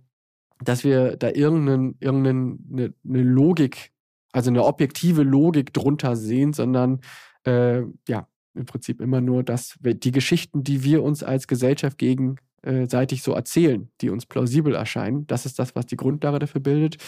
dass 0.62 0.84
wir 0.84 1.16
da 1.16 1.30
irgendeine, 1.30 1.94
irgendeine 2.00 2.58
eine, 2.72 2.94
eine 3.04 3.22
Logik, 3.22 3.92
also 4.32 4.50
eine 4.50 4.64
objektive 4.64 5.22
Logik 5.22 5.72
drunter 5.72 6.16
sehen, 6.16 6.52
sondern 6.52 7.00
äh, 7.44 7.82
ja, 8.08 8.28
im 8.54 8.66
Prinzip 8.66 9.00
immer 9.00 9.20
nur 9.20 9.42
das, 9.42 9.76
die 9.80 10.12
Geschichten, 10.12 10.64
die 10.64 10.82
wir 10.82 11.02
uns 11.02 11.22
als 11.22 11.46
Gesellschaft 11.46 11.98
gegenseitig 12.62 13.22
so 13.22 13.32
erzählen, 13.32 13.90
die 14.00 14.10
uns 14.10 14.26
plausibel 14.26 14.74
erscheinen, 14.74 15.26
das 15.26 15.46
ist 15.46 15.58
das, 15.58 15.74
was 15.74 15.86
die 15.86 15.96
Grundlage 15.96 16.38
dafür 16.38 16.60
bildet. 16.60 16.98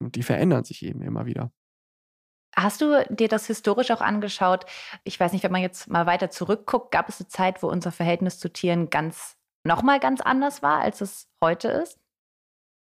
Und 0.00 0.16
die 0.16 0.22
verändern 0.22 0.64
sich 0.64 0.84
eben 0.84 1.02
immer 1.02 1.26
wieder. 1.26 1.52
Hast 2.54 2.82
du 2.82 3.04
dir 3.08 3.28
das 3.28 3.46
historisch 3.46 3.90
auch 3.90 4.02
angeschaut? 4.02 4.66
Ich 5.04 5.18
weiß 5.18 5.32
nicht, 5.32 5.42
wenn 5.42 5.52
man 5.52 5.62
jetzt 5.62 5.88
mal 5.88 6.06
weiter 6.06 6.30
zurückguckt, 6.30 6.90
gab 6.90 7.08
es 7.08 7.20
eine 7.20 7.28
Zeit, 7.28 7.62
wo 7.62 7.68
unser 7.68 7.92
Verhältnis 7.92 8.38
zu 8.38 8.52
Tieren 8.52 8.90
ganz 8.90 9.36
nochmal 9.64 10.00
ganz 10.00 10.20
anders 10.20 10.62
war, 10.62 10.80
als 10.80 11.00
es 11.00 11.28
heute 11.42 11.68
ist? 11.68 11.98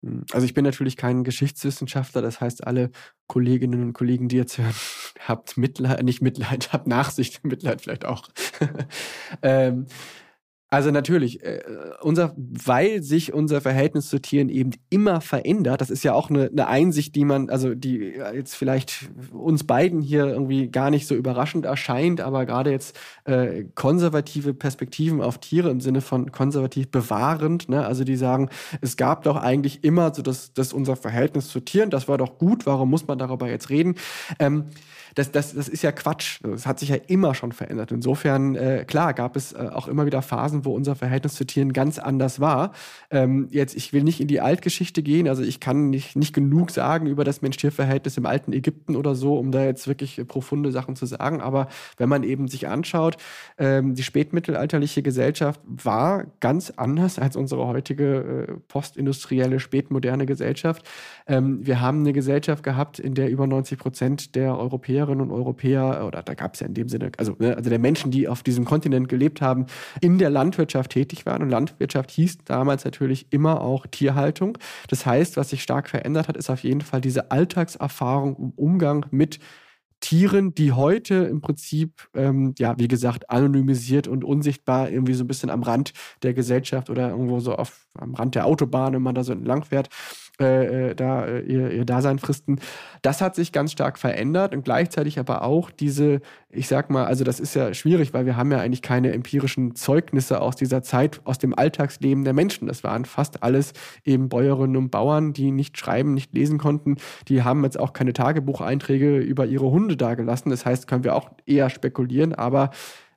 Hm, 0.04 0.26
also 0.32 0.46
ich 0.46 0.54
bin 0.54 0.66
natürlich 0.66 0.98
kein 0.98 1.24
Geschichtswissenschaftler, 1.24 2.22
das 2.22 2.42
heißt, 2.42 2.66
alle 2.66 2.92
Kolleginnen 3.28 3.82
und 3.82 3.94
Kollegen, 3.94 4.28
die 4.28 4.38
jetzt 4.38 4.58
hören, 4.58 4.76
habt 5.28 5.58
Mitleid, 5.58 6.04
nicht 6.04 6.22
Mitleid, 6.22 6.74
habt 6.74 6.88
Nachsicht, 6.88 7.44
Mitleid 7.44 7.82
vielleicht 7.82 8.06
auch. 8.06 8.28
ähm, 9.42 9.88
also 10.72 10.90
natürlich, 10.90 11.44
äh, 11.44 11.62
unser, 12.02 12.34
weil 12.36 13.04
sich 13.04 13.34
unser 13.34 13.62
Verhältnis 13.62 14.10
zu 14.10 14.20
Tieren 14.20 14.50
eben 14.50 14.72
immer 14.90 15.22
verändert, 15.22 15.80
das 15.80 15.92
ist 15.92 16.04
ja 16.04 16.14
auch 16.14 16.30
eine, 16.30 16.50
eine 16.50 16.68
Einsicht, 16.68 17.16
die 17.16 17.24
man, 17.24 17.50
also 17.50 17.76
die 17.76 18.16
jetzt 18.34 18.56
vielleicht 18.56 19.10
uns 19.32 19.64
beiden 19.66 20.02
hier 20.02 20.26
irgendwie 20.26 20.70
gar 20.70 20.90
nicht 20.90 21.06
so 21.08 21.16
überraschend 21.16 21.66
erscheint, 21.66 22.20
aber 22.20 22.46
gerade 22.46 22.72
jetzt 22.72 23.00
äh, 23.26 23.66
konservative 23.76 24.54
Perspektiven 24.56 25.22
auf 25.22 25.38
Tiere 25.38 25.70
im 25.70 25.82
Sinne 25.82 26.02
von 26.02 26.32
konservativ 26.32 26.90
bewahrend, 26.90 27.70
ne? 27.70 27.86
also 27.86 28.04
die 28.04 28.16
sagen, 28.16 28.50
es 28.82 28.98
gab 28.98 29.24
doch 29.24 29.38
eigentlich 29.38 29.84
immer 29.84 30.14
so 30.16 30.24
das, 30.24 30.52
das 30.54 30.74
unser 30.74 30.96
Verhältnis 30.96 31.48
zu 31.50 31.60
Tieren, 31.60 31.92
das 31.92 32.08
war 32.08 32.18
doch 32.18 32.40
gut, 32.40 32.66
warum 32.66 32.90
muss 32.90 33.08
man 33.08 33.20
darüber 33.20 33.48
jetzt 33.48 33.70
reden? 33.70 33.96
Ähm, 34.40 34.66
das, 35.16 35.32
das, 35.32 35.54
das 35.54 35.70
ist 35.70 35.82
ja 35.82 35.92
Quatsch. 35.94 36.40
Das 36.44 36.68
hat 36.68 36.80
sich 36.80 36.90
ja 36.90 36.98
immer 37.08 37.34
schon 37.34 37.54
verändert. 37.54 37.92
Insofern, 37.92 38.56
äh, 38.56 38.84
klar, 38.86 39.14
gab 39.14 39.38
es 39.38 39.54
äh, 39.54 39.70
auch 39.74 39.88
immer 39.88 40.06
wieder 40.06 40.22
Phasen, 40.22 40.66
wo 40.66 40.76
unser 40.76 40.96
Verhältnis 40.96 41.36
zu 41.36 41.46
Tieren 41.46 41.72
ganz 41.72 42.00
anders 42.00 42.42
war. 42.42 42.74
Ähm, 43.10 43.48
jetzt, 43.50 43.76
ich 43.76 43.94
will 43.94 44.04
nicht 44.04 44.20
in 44.20 44.28
die 44.28 44.42
Altgeschichte 44.42 45.02
gehen, 45.04 45.30
also 45.30 45.42
ich 45.42 45.62
kann 45.62 45.90
nicht, 45.90 46.18
nicht 46.18 46.34
genug 46.34 46.70
sagen 46.70 47.08
über 47.08 47.24
das 47.24 47.42
Mensch-Tier-Verhältnis 47.42 48.18
im 48.18 48.26
alten 48.26 48.52
Ägypten 48.52 48.98
oder 48.98 49.16
so, 49.16 49.38
um 49.38 49.52
da 49.52 49.64
jetzt 49.64 49.88
wirklich 49.88 50.20
äh, 50.20 50.26
profunde 50.26 50.72
Sachen 50.72 50.98
zu 50.98 51.06
sagen. 51.06 51.40
Aber 51.40 51.70
wenn 51.98 52.10
man 52.10 52.24
eben 52.24 52.50
sich 52.50 52.68
anschaut, 52.68 53.16
ähm, 53.58 53.96
die 53.96 54.04
spätmittelalterliche 54.04 55.02
Gesellschaft 55.02 55.62
war 55.66 56.26
ganz 56.42 56.74
anders 56.76 57.20
als 57.20 57.38
unsere 57.38 57.66
heutige 57.68 58.48
äh, 58.50 58.54
postindustrielle, 58.68 59.62
spätmoderne 59.62 60.26
Gesellschaft. 60.26 60.86
Ähm, 61.26 61.66
wir 61.66 61.80
haben 61.80 62.02
eine 62.02 62.12
Gesellschaft 62.12 62.64
gehabt, 62.64 63.00
in 63.00 63.14
der 63.16 63.30
über 63.30 63.48
90 63.48 63.80
Prozent 63.80 64.36
der 64.36 64.58
Europäerinnen 65.06 65.30
und 65.30 65.32
Europäer, 65.32 66.06
oder 66.08 66.24
da 66.24 66.34
gab 66.34 66.54
es 66.54 66.60
ja 66.60 66.68
in 66.68 66.74
dem 66.74 66.90
Sinne, 66.90 67.12
also, 67.18 67.36
ne, 67.40 67.56
also 67.56 67.70
der 67.70 67.80
Menschen, 67.80 68.12
die 68.12 68.28
auf 68.28 68.44
diesem 68.44 68.66
Kontinent 68.66 69.08
gelebt 69.08 69.42
haben, 69.42 69.66
in 70.02 70.18
der 70.18 70.30
Landwirtschaft 70.30 70.92
tätig 70.92 71.26
waren. 71.26 71.42
Und 71.42 71.50
Landwirtschaft 71.50 72.12
hieß 72.12 72.40
damals 72.46 72.86
natürlich 72.86 73.28
immer 73.32 73.62
auch 73.62 73.86
Tierhaltung. 73.88 74.58
Das 74.90 75.06
heißt, 75.06 75.38
was 75.38 75.50
sich 75.50 75.64
stark 75.64 75.90
verändert 75.90 76.28
hat, 76.28 76.38
ist 76.38 76.50
auf 76.50 76.64
jeden 76.64 76.82
Fall 76.82 77.02
diese 77.02 77.32
Alltagserfahrung 77.32 78.36
im 78.38 78.50
Umgang 78.56 79.06
mit 79.12 79.40
Tieren, 80.02 80.54
die 80.54 80.72
heute 80.72 81.16
im 81.16 81.42
Prinzip, 81.42 82.10
ähm, 82.14 82.54
ja, 82.60 82.76
wie 82.78 82.88
gesagt, 82.88 83.30
anonymisiert 83.30 84.08
und 84.08 84.24
unsichtbar 84.24 84.92
irgendwie 84.92 85.14
so 85.14 85.24
ein 85.24 85.28
bisschen 85.28 85.50
am 85.50 85.64
Rand 85.64 85.94
der 86.22 86.34
Gesellschaft 86.34 86.90
oder 86.90 87.10
irgendwo 87.10 87.40
so 87.40 87.56
auf, 87.56 87.88
am 87.98 88.14
Rand 88.14 88.36
der 88.36 88.46
Autobahn, 88.46 88.94
wenn 88.94 89.02
man 89.02 89.16
da 89.16 89.24
so 89.24 89.32
entlang 89.32 89.64
fährt, 89.64 89.88
äh, 90.40 90.90
äh, 90.90 90.96
da 90.96 91.26
äh, 91.26 91.42
ihr, 91.42 91.72
ihr 91.72 91.86
Dasein 91.86 92.20
fristen. 92.20 92.60
Das 93.02 93.22
hat 93.22 93.36
sich 93.36 93.54
ganz 93.54 93.72
stark 93.72 93.98
verändert 93.98 94.54
und 94.54 94.66
gleichzeitig 94.66 95.18
aber 95.18 95.44
auch 95.44 95.72
diese, 95.72 96.20
ich 96.50 96.68
sag 96.68 96.90
mal, 96.90 97.06
also 97.06 97.24
das 97.24 97.40
ist 97.40 97.56
ja 97.56 97.74
schwierig, 97.74 98.14
weil 98.14 98.26
wir 98.26 98.36
haben 98.36 98.52
ja 98.52 98.60
eigentlich 98.60 98.82
keine 98.82 99.14
empirischen 99.14 99.76
Zeugnisse 99.76 100.42
aus 100.42 100.58
dieser 100.58 100.84
Zeit, 100.84 101.22
aus 101.24 101.38
dem 101.38 101.58
Alltagsleben 101.58 102.26
der 102.26 102.34
Menschen. 102.34 102.68
Das 102.68 102.84
waren 102.84 103.06
fast 103.06 103.44
alles 103.44 103.72
eben 104.04 104.28
Bäuerinnen 104.28 104.76
und 104.76 104.92
Bauern, 104.92 105.32
die 105.32 105.52
nicht 105.52 105.78
schreiben, 105.78 106.14
nicht 106.14 106.34
lesen 106.34 106.58
konnten. 106.58 106.98
Die 107.30 107.44
haben 107.44 107.64
jetzt 107.64 107.80
auch 107.80 107.94
keine 107.94 108.12
Tagebucheinträge 108.12 109.18
über 109.20 109.46
ihre 109.46 109.72
Hunde 109.72 109.96
dagelassen. 109.96 110.50
Das 110.50 110.66
heißt, 110.66 110.88
können 110.88 111.06
wir 111.06 111.16
auch 111.16 111.30
eher 111.46 111.70
spekulieren, 111.70 112.34
aber 112.34 112.72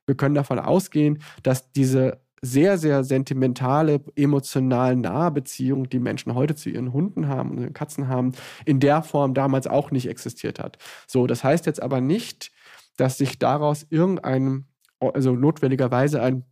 wir 0.06 0.14
können 0.14 0.34
davon 0.36 0.58
ausgehen, 0.58 1.18
dass 1.42 1.72
diese 1.72 2.20
sehr, 2.42 2.78
sehr 2.78 3.04
sentimentale, 3.04 4.00
emotional 4.16 4.96
nahe 4.96 5.30
Beziehung, 5.30 5.88
die 5.88 5.98
Menschen 5.98 6.34
heute 6.34 6.54
zu 6.54 6.70
ihren 6.70 6.92
Hunden 6.92 7.28
haben 7.28 7.50
und 7.50 7.58
ihren 7.58 7.72
Katzen 7.72 8.08
haben, 8.08 8.32
in 8.64 8.80
der 8.80 9.02
Form 9.02 9.34
damals 9.34 9.66
auch 9.66 9.90
nicht 9.90 10.08
existiert 10.08 10.58
hat. 10.58 10.78
So, 11.06 11.26
das 11.26 11.44
heißt 11.44 11.66
jetzt 11.66 11.82
aber 11.82 12.00
nicht, 12.00 12.50
dass 12.96 13.18
sich 13.18 13.38
daraus 13.38 13.86
irgendein, 13.90 14.66
also 15.00 15.32
notwendigerweise 15.32 16.22
ein 16.22 16.44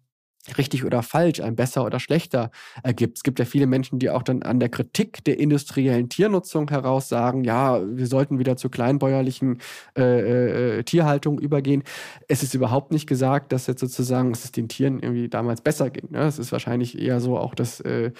richtig 0.58 0.84
oder 0.84 1.02
falsch, 1.02 1.40
ein 1.40 1.56
besser 1.56 1.84
oder 1.84 2.00
schlechter 2.00 2.50
ergibt. 2.82 3.18
Es 3.18 3.22
gibt 3.22 3.38
ja 3.38 3.44
viele 3.44 3.66
Menschen, 3.66 3.98
die 3.98 4.10
auch 4.10 4.22
dann 4.22 4.42
an 4.42 4.60
der 4.60 4.68
Kritik 4.68 5.24
der 5.24 5.38
industriellen 5.38 6.08
Tiernutzung 6.08 6.68
heraus 6.70 7.08
sagen, 7.08 7.44
ja, 7.44 7.80
wir 7.84 8.06
sollten 8.06 8.38
wieder 8.38 8.56
zur 8.56 8.70
kleinbäuerlichen 8.70 9.58
äh, 9.96 10.78
äh, 10.78 10.82
Tierhaltung 10.84 11.38
übergehen. 11.38 11.82
Es 12.28 12.42
ist 12.42 12.54
überhaupt 12.54 12.92
nicht 12.92 13.06
gesagt, 13.06 13.52
dass 13.52 13.66
jetzt 13.66 13.80
sozusagen 13.80 14.32
es 14.32 14.52
den 14.52 14.68
Tieren 14.68 15.00
irgendwie 15.00 15.28
damals 15.28 15.60
besser 15.60 15.90
ging. 15.90 16.10
Ne? 16.10 16.20
Es 16.20 16.38
ist 16.38 16.52
wahrscheinlich 16.52 16.98
eher 16.98 17.20
so 17.20 17.38
auch, 17.38 17.54
dass 17.54 17.80
äh, 17.80 18.12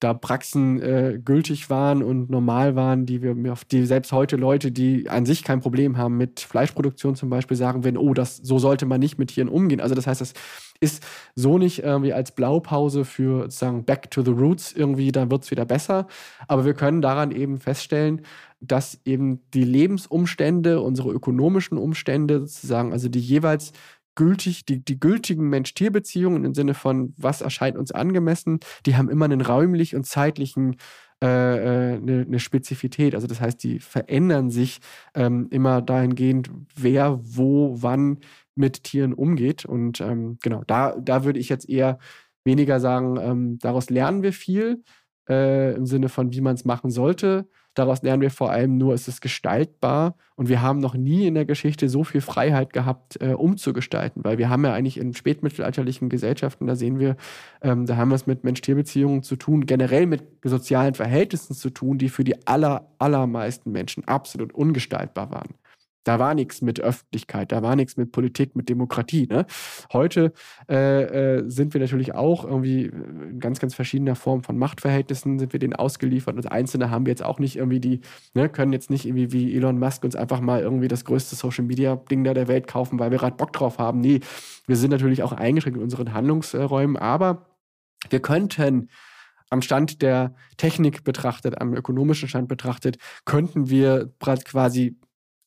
da 0.00 0.12
Praxen 0.12 0.82
äh, 0.82 1.18
gültig 1.24 1.70
waren 1.70 2.02
und 2.02 2.28
normal 2.28 2.76
waren, 2.76 3.06
die 3.06 3.22
wir 3.22 3.52
auf 3.52 3.64
die 3.64 3.86
selbst 3.86 4.12
heute 4.12 4.36
Leute, 4.36 4.70
die 4.70 5.08
an 5.08 5.24
sich 5.24 5.44
kein 5.44 5.60
Problem 5.60 5.96
haben 5.96 6.16
mit 6.16 6.40
Fleischproduktion 6.40 7.14
zum 7.14 7.30
Beispiel, 7.30 7.56
sagen 7.56 7.84
wenn, 7.84 7.96
oh, 7.96 8.12
das 8.12 8.36
so 8.36 8.58
sollte 8.58 8.86
man 8.86 9.00
nicht 9.00 9.18
mit 9.18 9.30
Tieren 9.30 9.48
umgehen. 9.48 9.80
Also 9.80 9.94
das 9.94 10.06
heißt, 10.06 10.20
das 10.20 10.34
ist 10.80 11.04
so 11.34 11.58
nicht 11.58 11.82
irgendwie 11.82 12.12
als 12.12 12.32
Blaupause 12.32 13.04
für 13.04 13.42
sozusagen 13.44 13.84
Back 13.84 14.10
to 14.10 14.22
the 14.22 14.32
Roots 14.32 14.72
irgendwie, 14.72 15.12
dann 15.12 15.30
wird 15.30 15.44
es 15.44 15.50
wieder 15.50 15.64
besser. 15.64 16.06
Aber 16.48 16.64
wir 16.64 16.74
können 16.74 17.00
daran 17.00 17.30
eben 17.30 17.58
feststellen, 17.58 18.22
dass 18.60 19.00
eben 19.04 19.40
die 19.52 19.64
Lebensumstände, 19.64 20.80
unsere 20.80 21.10
ökonomischen 21.10 21.78
Umstände 21.78 22.40
sozusagen, 22.40 22.92
also 22.92 23.08
die 23.08 23.20
jeweils 23.20 23.72
gültig, 24.14 24.64
die, 24.64 24.84
die 24.84 24.98
gültigen 25.00 25.48
Mensch-Tier-Beziehungen 25.48 26.44
im 26.44 26.54
Sinne 26.54 26.74
von, 26.74 27.14
was 27.16 27.40
erscheint 27.40 27.76
uns 27.76 27.92
angemessen, 27.92 28.60
die 28.86 28.96
haben 28.96 29.08
immer 29.08 29.24
einen 29.24 29.40
räumlich 29.40 29.94
und 29.94 30.06
zeitlichen 30.06 30.76
äh, 31.22 31.26
äh, 31.26 31.96
eine, 31.96 32.22
eine, 32.22 32.38
Spezifität. 32.38 33.14
Also 33.14 33.26
das 33.26 33.40
heißt, 33.40 33.62
die 33.62 33.78
verändern 33.78 34.50
sich 34.50 34.80
ähm, 35.14 35.48
immer 35.50 35.80
dahingehend, 35.80 36.50
wer 36.74 37.18
wo 37.22 37.76
wann 37.80 38.18
mit 38.54 38.84
Tieren 38.84 39.14
umgeht. 39.14 39.64
Und 39.64 40.00
ähm, 40.00 40.38
genau, 40.42 40.64
da, 40.66 40.96
da 41.00 41.24
würde 41.24 41.38
ich 41.38 41.48
jetzt 41.48 41.68
eher 41.68 41.98
weniger 42.44 42.80
sagen, 42.80 43.16
ähm, 43.20 43.58
daraus 43.58 43.90
lernen 43.90 44.22
wir 44.22 44.32
viel 44.32 44.82
äh, 45.28 45.74
im 45.74 45.86
Sinne 45.86 46.08
von, 46.08 46.32
wie 46.32 46.40
man 46.40 46.54
es 46.54 46.64
machen 46.64 46.90
sollte. 46.90 47.46
Daraus 47.74 48.02
lernen 48.02 48.22
wir 48.22 48.30
vor 48.30 48.52
allem 48.52 48.78
nur, 48.78 48.94
es 48.94 49.08
ist 49.08 49.20
gestaltbar 49.20 50.14
und 50.36 50.48
wir 50.48 50.62
haben 50.62 50.78
noch 50.78 50.94
nie 50.94 51.26
in 51.26 51.34
der 51.34 51.44
Geschichte 51.44 51.88
so 51.88 52.04
viel 52.04 52.20
Freiheit 52.20 52.72
gehabt, 52.72 53.20
äh, 53.20 53.32
umzugestalten, 53.32 54.22
weil 54.22 54.38
wir 54.38 54.48
haben 54.48 54.64
ja 54.64 54.72
eigentlich 54.72 54.96
in 54.98 55.12
spätmittelalterlichen 55.12 56.08
Gesellschaften, 56.08 56.68
da 56.68 56.76
sehen 56.76 57.00
wir, 57.00 57.16
ähm, 57.62 57.84
da 57.86 57.96
haben 57.96 58.10
wir 58.10 58.14
es 58.14 58.28
mit 58.28 58.44
Mensch-Tier-Beziehungen 58.44 59.24
zu 59.24 59.34
tun, 59.34 59.66
generell 59.66 60.06
mit 60.06 60.22
sozialen 60.44 60.94
Verhältnissen 60.94 61.54
zu 61.54 61.70
tun, 61.70 61.98
die 61.98 62.10
für 62.10 62.22
die 62.22 62.46
aller, 62.46 62.88
allermeisten 62.98 63.72
Menschen 63.72 64.04
absolut 64.04 64.52
ungestaltbar 64.52 65.32
waren. 65.32 65.54
Da 66.04 66.18
war 66.18 66.34
nichts 66.34 66.62
mit 66.62 66.80
Öffentlichkeit, 66.80 67.50
da 67.50 67.62
war 67.62 67.76
nichts 67.76 67.96
mit 67.96 68.12
Politik, 68.12 68.54
mit 68.56 68.68
Demokratie. 68.68 69.26
Ne? 69.26 69.46
Heute 69.92 70.32
äh, 70.68 71.38
äh, 71.38 71.50
sind 71.50 71.74
wir 71.74 71.80
natürlich 71.80 72.14
auch 72.14 72.44
irgendwie 72.44 72.84
in 72.84 73.40
ganz, 73.40 73.58
ganz 73.58 73.74
verschiedener 73.74 74.14
Form 74.14 74.42
von 74.42 74.58
Machtverhältnissen 74.58 75.38
sind 75.38 75.52
wir 75.52 75.60
denen 75.60 75.74
ausgeliefert. 75.74 76.36
Und 76.36 76.50
Einzelne 76.50 76.90
haben 76.90 77.06
wir 77.06 77.10
jetzt 77.10 77.24
auch 77.24 77.38
nicht 77.38 77.56
irgendwie 77.56 77.80
die, 77.80 78.00
ne, 78.34 78.48
können 78.48 78.72
jetzt 78.72 78.90
nicht 78.90 79.06
irgendwie 79.06 79.32
wie 79.32 79.56
Elon 79.56 79.78
Musk 79.78 80.04
uns 80.04 80.14
einfach 80.14 80.40
mal 80.40 80.60
irgendwie 80.60 80.88
das 80.88 81.04
größte 81.04 81.36
Social 81.36 81.64
Media 81.64 81.96
Ding 81.96 82.22
da 82.22 82.34
der 82.34 82.48
Welt 82.48 82.66
kaufen, 82.66 82.98
weil 82.98 83.10
wir 83.10 83.18
gerade 83.18 83.36
Bock 83.36 83.52
drauf 83.52 83.78
haben. 83.78 84.00
Nee, 84.00 84.20
wir 84.66 84.76
sind 84.76 84.90
natürlich 84.90 85.22
auch 85.22 85.32
eingeschränkt 85.32 85.78
in 85.78 85.82
unseren 85.82 86.12
Handlungsräumen, 86.12 86.96
aber 86.96 87.46
wir 88.10 88.20
könnten 88.20 88.90
am 89.50 89.62
Stand 89.62 90.02
der 90.02 90.34
Technik 90.56 91.04
betrachtet, 91.04 91.60
am 91.60 91.74
ökonomischen 91.74 92.28
Stand 92.28 92.48
betrachtet, 92.48 92.98
könnten 93.24 93.70
wir 93.70 94.12
quasi 94.18 94.98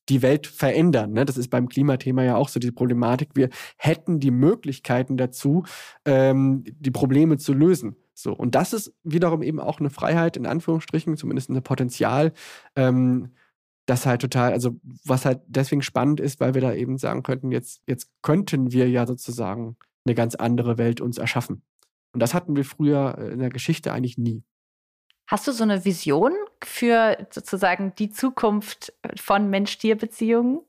die 0.09 0.21
Welt 0.21 0.47
verändern. 0.47 1.13
Ne? 1.13 1.25
Das 1.25 1.37
ist 1.37 1.49
beim 1.49 1.67
Klimathema 1.67 2.23
ja 2.23 2.35
auch 2.35 2.49
so 2.49 2.59
die 2.59 2.71
Problematik. 2.71 3.29
Wir 3.33 3.49
hätten 3.77 4.19
die 4.19 4.31
Möglichkeiten 4.31 5.17
dazu, 5.17 5.63
ähm, 6.05 6.63
die 6.65 6.91
Probleme 6.91 7.37
zu 7.37 7.53
lösen. 7.53 7.95
So, 8.13 8.33
und 8.33 8.55
das 8.55 8.73
ist 8.73 8.93
wiederum 9.03 9.43
eben 9.43 9.59
auch 9.59 9.79
eine 9.79 9.91
Freiheit, 9.91 10.37
in 10.37 10.47
Anführungsstrichen, 10.47 11.17
zumindest 11.17 11.49
ein 11.49 11.61
Potenzial, 11.61 12.33
ähm, 12.75 13.29
das 13.85 14.05
halt 14.05 14.21
total, 14.21 14.53
also 14.53 14.79
was 15.05 15.23
halt 15.23 15.41
deswegen 15.47 15.81
spannend 15.81 16.19
ist, 16.19 16.39
weil 16.39 16.53
wir 16.55 16.61
da 16.61 16.73
eben 16.73 16.97
sagen 16.97 17.21
könnten, 17.23 17.51
jetzt, 17.51 17.83
jetzt 17.87 18.09
könnten 18.23 18.71
wir 18.71 18.89
ja 18.89 19.05
sozusagen 19.05 19.77
eine 20.05 20.15
ganz 20.15 20.35
andere 20.35 20.77
Welt 20.77 20.99
uns 20.99 21.17
erschaffen. 21.17 21.61
Und 22.11 22.21
das 22.21 22.33
hatten 22.33 22.55
wir 22.55 22.65
früher 22.65 23.17
in 23.31 23.39
der 23.39 23.49
Geschichte 23.49 23.93
eigentlich 23.93 24.17
nie. 24.17 24.43
Hast 25.27 25.45
du 25.45 25.51
so 25.51 25.63
eine 25.63 25.83
Vision 25.83 26.31
für 26.63 27.27
sozusagen 27.31 27.93
die 27.97 28.09
Zukunft 28.09 28.93
von 29.17 29.49
Mensch-Tier-Beziehungen? 29.49 30.61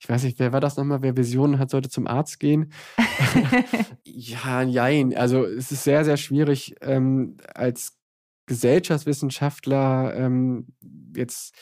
Ich 0.00 0.08
weiß 0.08 0.22
nicht, 0.22 0.38
wer 0.38 0.52
war 0.52 0.60
das 0.60 0.76
nochmal? 0.76 1.02
Wer 1.02 1.16
Visionen 1.16 1.58
hat, 1.58 1.70
sollte 1.70 1.88
zum 1.88 2.06
Arzt 2.06 2.38
gehen. 2.40 2.72
ja, 4.04 4.62
jein. 4.62 5.14
Also 5.16 5.44
es 5.44 5.72
ist 5.72 5.84
sehr, 5.84 6.04
sehr 6.04 6.16
schwierig, 6.16 6.76
ähm, 6.80 7.36
als 7.52 7.98
Gesellschaftswissenschaftler 8.46 10.14
ähm, 10.14 10.68
jetzt 11.14 11.54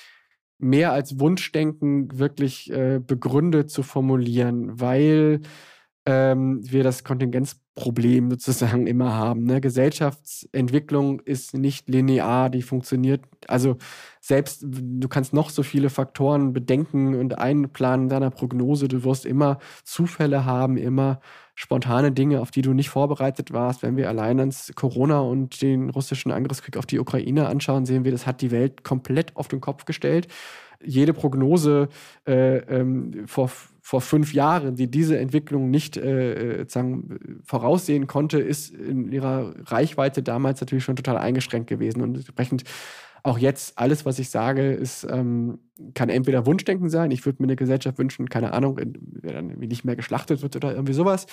mehr 0.58 0.92
als 0.92 1.18
Wunschdenken 1.18 2.18
wirklich 2.18 2.70
äh, 2.70 3.00
begründet 3.04 3.70
zu 3.70 3.82
formulieren, 3.82 4.80
weil 4.80 5.40
ähm, 6.06 6.60
wir 6.62 6.84
das 6.84 7.02
Kontingenzproblem 7.02 8.30
sozusagen 8.30 8.86
immer 8.88 9.14
haben. 9.14 9.44
Ne? 9.44 9.60
Gesellschaftsentwicklung 9.60 11.20
ist 11.20 11.54
nicht 11.54 11.88
linear, 11.88 12.50
die 12.50 12.62
funktioniert. 12.62 13.22
Also 13.48 13.76
selbst 14.20 14.64
du 14.66 15.08
kannst 15.08 15.32
noch 15.32 15.50
so 15.50 15.62
viele 15.62 15.90
Faktoren 15.90 16.52
bedenken 16.52 17.14
und 17.14 17.38
einplanen 17.38 18.06
in 18.06 18.08
deiner 18.10 18.30
Prognose, 18.30 18.88
du 18.88 19.04
wirst 19.04 19.24
immer 19.24 19.58
Zufälle 19.84 20.44
haben, 20.44 20.76
immer 20.76 21.20
spontane 21.54 22.10
Dinge, 22.10 22.40
auf 22.40 22.50
die 22.50 22.62
du 22.62 22.72
nicht 22.72 22.90
vorbereitet 22.90 23.52
warst. 23.52 23.82
Wenn 23.82 23.96
wir 23.96 24.08
allein 24.08 24.40
ans 24.40 24.72
Corona 24.74 25.20
und 25.20 25.62
den 25.62 25.90
russischen 25.90 26.32
Angriffskrieg 26.32 26.76
auf 26.76 26.86
die 26.86 26.98
Ukraine 26.98 27.46
anschauen, 27.46 27.86
sehen 27.86 28.04
wir, 28.04 28.12
das 28.12 28.26
hat 28.26 28.40
die 28.40 28.50
Welt 28.50 28.82
komplett 28.82 29.36
auf 29.36 29.48
den 29.48 29.60
Kopf 29.60 29.84
gestellt. 29.84 30.26
Jede 30.82 31.14
Prognose 31.14 31.88
äh, 32.26 32.56
ähm, 32.56 33.26
vor 33.26 33.50
vor 33.86 34.00
fünf 34.00 34.32
Jahren, 34.32 34.76
die 34.76 34.90
diese 34.90 35.18
Entwicklung 35.18 35.70
nicht 35.70 35.98
äh, 35.98 36.32
äh, 36.32 36.58
sozusagen 36.60 37.42
voraussehen 37.44 38.06
konnte, 38.06 38.38
ist 38.38 38.74
in 38.74 39.12
ihrer 39.12 39.54
Reichweite 39.66 40.22
damals 40.22 40.62
natürlich 40.62 40.84
schon 40.84 40.96
total 40.96 41.18
eingeschränkt 41.18 41.68
gewesen. 41.68 42.00
Und 42.00 42.14
entsprechend 42.14 42.64
auch 43.24 43.38
jetzt, 43.38 43.78
alles, 43.78 44.04
was 44.04 44.18
ich 44.18 44.28
sage, 44.28 44.72
ist, 44.72 45.06
ähm, 45.10 45.58
kann 45.94 46.10
entweder 46.10 46.44
Wunschdenken 46.44 46.90
sein. 46.90 47.10
Ich 47.10 47.24
würde 47.24 47.42
mir 47.42 47.46
eine 47.46 47.56
Gesellschaft 47.56 47.98
wünschen, 47.98 48.28
keine 48.28 48.52
Ahnung, 48.52 48.78
wer 48.78 49.32
dann 49.32 49.48
irgendwie 49.48 49.66
nicht 49.66 49.82
mehr 49.82 49.96
geschlachtet 49.96 50.42
wird 50.42 50.54
oder 50.56 50.72
irgendwie 50.72 50.92
sowas. 50.92 51.26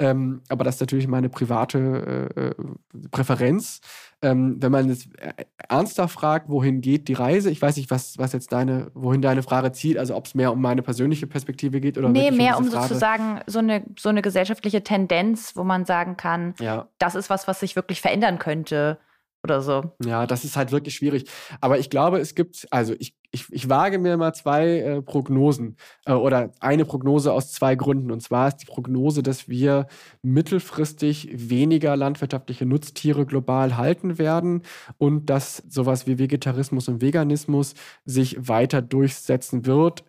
Ähm, 0.00 0.42
aber 0.48 0.64
das 0.64 0.74
ist 0.74 0.80
natürlich 0.80 1.06
meine 1.06 1.28
private 1.28 2.32
äh, 2.36 2.40
äh 2.40 2.54
Präferenz. 3.12 3.80
Ähm, 4.22 4.56
wenn 4.60 4.72
man 4.72 4.88
jetzt 4.88 5.06
äh, 5.20 5.44
ernster 5.56 6.08
fragt, 6.08 6.48
wohin 6.48 6.80
geht 6.80 7.06
die 7.06 7.12
Reise, 7.12 7.48
ich 7.50 7.62
weiß 7.62 7.76
nicht, 7.76 7.92
was, 7.92 8.18
was 8.18 8.32
jetzt 8.32 8.50
deine, 8.50 8.90
wohin 8.94 9.22
deine 9.22 9.44
Frage 9.44 9.70
zielt, 9.70 9.98
also 9.98 10.16
ob 10.16 10.26
es 10.26 10.34
mehr 10.34 10.52
um 10.52 10.60
meine 10.60 10.82
persönliche 10.82 11.28
Perspektive 11.28 11.80
geht 11.80 11.96
oder 11.96 12.08
Nee, 12.08 12.32
mehr 12.32 12.58
um, 12.58 12.64
um 12.64 12.70
sozusagen 12.70 13.40
so 13.46 13.60
eine, 13.60 13.84
so 13.96 14.08
eine 14.08 14.20
gesellschaftliche 14.20 14.82
Tendenz, 14.82 15.54
wo 15.54 15.62
man 15.62 15.84
sagen 15.84 16.16
kann, 16.16 16.54
ja. 16.58 16.88
das 16.98 17.14
ist 17.14 17.30
was, 17.30 17.46
was 17.46 17.60
sich 17.60 17.76
wirklich 17.76 18.00
verändern 18.00 18.40
könnte 18.40 18.98
oder 19.42 19.62
so. 19.62 19.92
Ja, 20.04 20.26
das 20.26 20.44
ist 20.44 20.56
halt 20.56 20.72
wirklich 20.72 20.94
schwierig. 20.94 21.28
Aber 21.60 21.78
ich 21.78 21.90
glaube, 21.90 22.18
es 22.18 22.34
gibt, 22.34 22.66
also 22.70 22.94
ich, 22.98 23.14
ich, 23.30 23.46
ich 23.50 23.68
wage 23.68 23.98
mir 23.98 24.16
mal 24.16 24.32
zwei 24.32 24.78
äh, 24.78 25.02
Prognosen 25.02 25.76
äh, 26.04 26.12
oder 26.12 26.52
eine 26.60 26.84
Prognose 26.84 27.32
aus 27.32 27.52
zwei 27.52 27.74
Gründen. 27.74 28.10
Und 28.10 28.22
zwar 28.22 28.48
ist 28.48 28.58
die 28.58 28.66
Prognose, 28.66 29.22
dass 29.22 29.48
wir 29.48 29.86
mittelfristig 30.22 31.28
weniger 31.32 31.96
landwirtschaftliche 31.96 32.66
Nutztiere 32.66 33.26
global 33.26 33.76
halten 33.76 34.18
werden 34.18 34.62
und 34.98 35.30
dass 35.30 35.62
sowas 35.68 36.06
wie 36.06 36.18
Vegetarismus 36.18 36.88
und 36.88 37.00
Veganismus 37.00 37.74
sich 38.04 38.48
weiter 38.48 38.82
durchsetzen 38.82 39.66
wird 39.66 40.04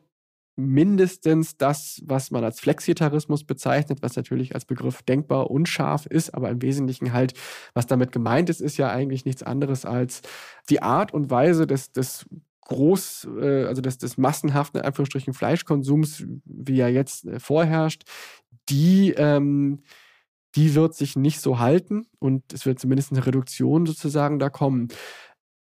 mindestens 0.58 1.56
das, 1.56 2.02
was 2.06 2.32
man 2.32 2.44
als 2.44 2.60
Flexitarismus 2.60 3.44
bezeichnet, 3.44 4.00
was 4.02 4.16
natürlich 4.16 4.56
als 4.56 4.66
Begriff 4.66 5.04
denkbar 5.04 5.52
unscharf 5.52 6.08
ist, 6.08 6.34
aber 6.34 6.50
im 6.50 6.62
Wesentlichen 6.62 7.14
halt, 7.14 7.34
was 7.74 7.86
damit 7.86 8.12
gemeint 8.12 8.50
ist, 8.50 8.60
ist 8.60 8.78
ja 8.78 8.90
eigentlich 8.90 9.24
nichts 9.24 9.44
anderes 9.44 9.86
als 9.86 10.24
die 10.70 10.82
Art 10.82 11.14
und 11.14 11.30
Weise 11.30 11.68
des, 11.68 11.92
des 11.92 12.26
groß, 12.62 13.28
äh, 13.40 13.66
also 13.66 13.82
des, 13.82 14.00
des 14.00 14.18
massenhaften 14.18 14.82
Anführungsstrichen 14.82 15.34
Fleischkonsums, 15.34 16.26
wie 16.46 16.80
er 16.80 16.90
jetzt 16.90 17.26
äh, 17.26 17.40
vorherrscht, 17.40 18.04
die 18.68 19.12
ähm, 19.12 19.84
die 20.58 20.74
wird 20.74 20.96
sich 20.96 21.16
nicht 21.16 21.40
so 21.40 21.60
halten 21.60 22.08
und 22.18 22.52
es 22.52 22.66
wird 22.66 22.80
zumindest 22.80 23.12
eine 23.12 23.26
Reduktion 23.26 23.86
sozusagen 23.86 24.40
da 24.40 24.50
kommen. 24.50 24.88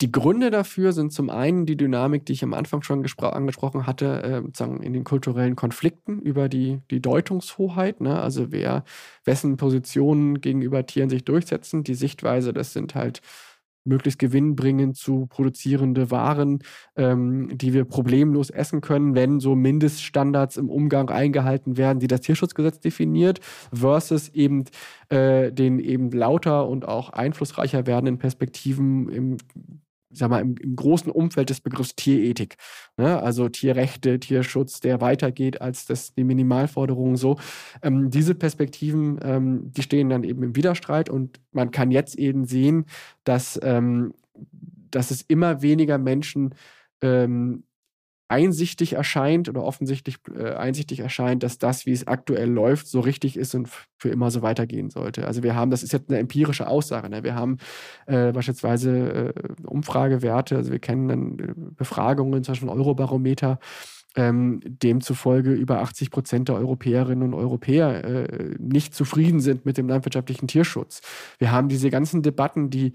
Die 0.02 0.10
Gründe 0.10 0.50
dafür 0.50 0.92
sind 0.92 1.12
zum 1.12 1.30
einen 1.30 1.64
die 1.64 1.76
Dynamik, 1.76 2.26
die 2.26 2.32
ich 2.32 2.42
am 2.42 2.54
Anfang 2.54 2.82
schon 2.82 3.06
angesprochen 3.20 3.86
hatte, 3.86 4.44
äh, 4.58 4.84
in 4.84 4.92
den 4.92 5.04
kulturellen 5.04 5.54
Konflikten 5.54 6.18
über 6.18 6.48
die, 6.48 6.80
die 6.90 7.00
Deutungshoheit, 7.00 8.00
ne? 8.00 8.20
also 8.20 8.50
wer, 8.50 8.82
wessen 9.24 9.56
Positionen 9.56 10.40
gegenüber 10.40 10.84
Tieren 10.86 11.08
sich 11.08 11.24
durchsetzen. 11.24 11.84
Die 11.84 11.94
Sichtweise, 11.94 12.52
das 12.52 12.72
sind 12.72 12.96
halt 12.96 13.20
möglichst 13.84 14.18
gewinnbringend 14.18 14.96
zu 14.96 15.26
produzierende 15.26 16.10
Waren, 16.10 16.64
ähm, 16.96 17.56
die 17.56 17.72
wir 17.72 17.84
problemlos 17.84 18.50
essen 18.50 18.80
können, 18.80 19.14
wenn 19.14 19.38
so 19.38 19.54
Mindeststandards 19.54 20.56
im 20.56 20.68
Umgang 20.68 21.10
eingehalten 21.10 21.76
werden, 21.76 22.00
die 22.00 22.08
das 22.08 22.22
Tierschutzgesetz 22.22 22.80
definiert, 22.80 23.40
versus 23.72 24.30
eben 24.30 24.64
äh, 25.10 25.52
den 25.52 25.78
eben 25.78 26.10
lauter 26.10 26.68
und 26.68 26.88
auch 26.88 27.10
einflussreicher 27.10 27.86
werdenden 27.86 28.18
Perspektiven 28.18 29.08
im 29.08 29.36
ich 30.12 30.18
sag 30.18 30.30
mal, 30.30 30.40
im, 30.40 30.56
im 30.56 30.76
großen 30.76 31.10
Umfeld 31.10 31.50
des 31.50 31.60
Begriffs 31.60 31.96
Tierethik. 31.96 32.56
Ne? 32.96 33.20
Also 33.20 33.48
Tierrechte, 33.48 34.20
Tierschutz, 34.20 34.80
der 34.80 35.00
weitergeht 35.00 35.60
als 35.60 35.86
das, 35.86 36.14
die 36.14 36.24
Minimalforderungen 36.24 37.16
so. 37.16 37.38
Ähm, 37.82 38.10
diese 38.10 38.34
Perspektiven, 38.34 39.18
ähm, 39.22 39.72
die 39.72 39.82
stehen 39.82 40.10
dann 40.10 40.24
eben 40.24 40.42
im 40.42 40.56
Widerstreit 40.56 41.08
und 41.08 41.40
man 41.52 41.70
kann 41.70 41.90
jetzt 41.90 42.16
eben 42.16 42.44
sehen, 42.44 42.84
dass, 43.24 43.58
ähm, 43.62 44.14
dass 44.90 45.10
es 45.10 45.22
immer 45.22 45.62
weniger 45.62 45.98
Menschen 45.98 46.54
ähm, 47.00 47.64
einsichtig 48.32 48.94
erscheint 48.94 49.50
oder 49.50 49.62
offensichtlich 49.62 50.16
äh, 50.34 50.54
einsichtig 50.54 51.00
erscheint, 51.00 51.42
dass 51.42 51.58
das, 51.58 51.84
wie 51.84 51.92
es 51.92 52.06
aktuell 52.06 52.48
läuft, 52.48 52.86
so 52.86 53.00
richtig 53.00 53.36
ist 53.36 53.54
und 53.54 53.68
für 53.98 54.08
immer 54.08 54.30
so 54.30 54.40
weitergehen 54.40 54.88
sollte. 54.88 55.26
Also 55.26 55.42
wir 55.42 55.54
haben, 55.54 55.70
das 55.70 55.82
ist 55.82 55.92
jetzt 55.92 56.08
eine 56.08 56.18
empirische 56.18 56.66
Aussage, 56.66 57.10
ne? 57.10 57.22
wir 57.22 57.34
haben 57.34 57.58
äh, 58.06 58.32
beispielsweise 58.32 59.34
äh, 59.36 59.66
Umfragewerte, 59.66 60.56
also 60.56 60.72
wir 60.72 60.78
kennen 60.78 61.08
dann 61.08 61.38
äh, 61.38 61.52
Befragungen, 61.76 62.42
zum 62.42 62.52
Beispiel 62.52 62.70
Eurobarometer, 62.70 63.58
ähm, 64.16 64.60
demzufolge 64.64 65.52
über 65.52 65.80
80 65.80 66.10
Prozent 66.10 66.48
der 66.48 66.56
Europäerinnen 66.56 67.22
und 67.22 67.34
Europäer 67.34 68.04
äh, 68.04 68.54
nicht 68.58 68.94
zufrieden 68.94 69.40
sind 69.40 69.64
mit 69.66 69.78
dem 69.78 69.88
landwirtschaftlichen 69.88 70.48
Tierschutz. 70.48 71.00
Wir 71.38 71.52
haben 71.52 71.68
diese 71.68 71.90
ganzen 71.90 72.22
Debatten, 72.22 72.70
die 72.70 72.92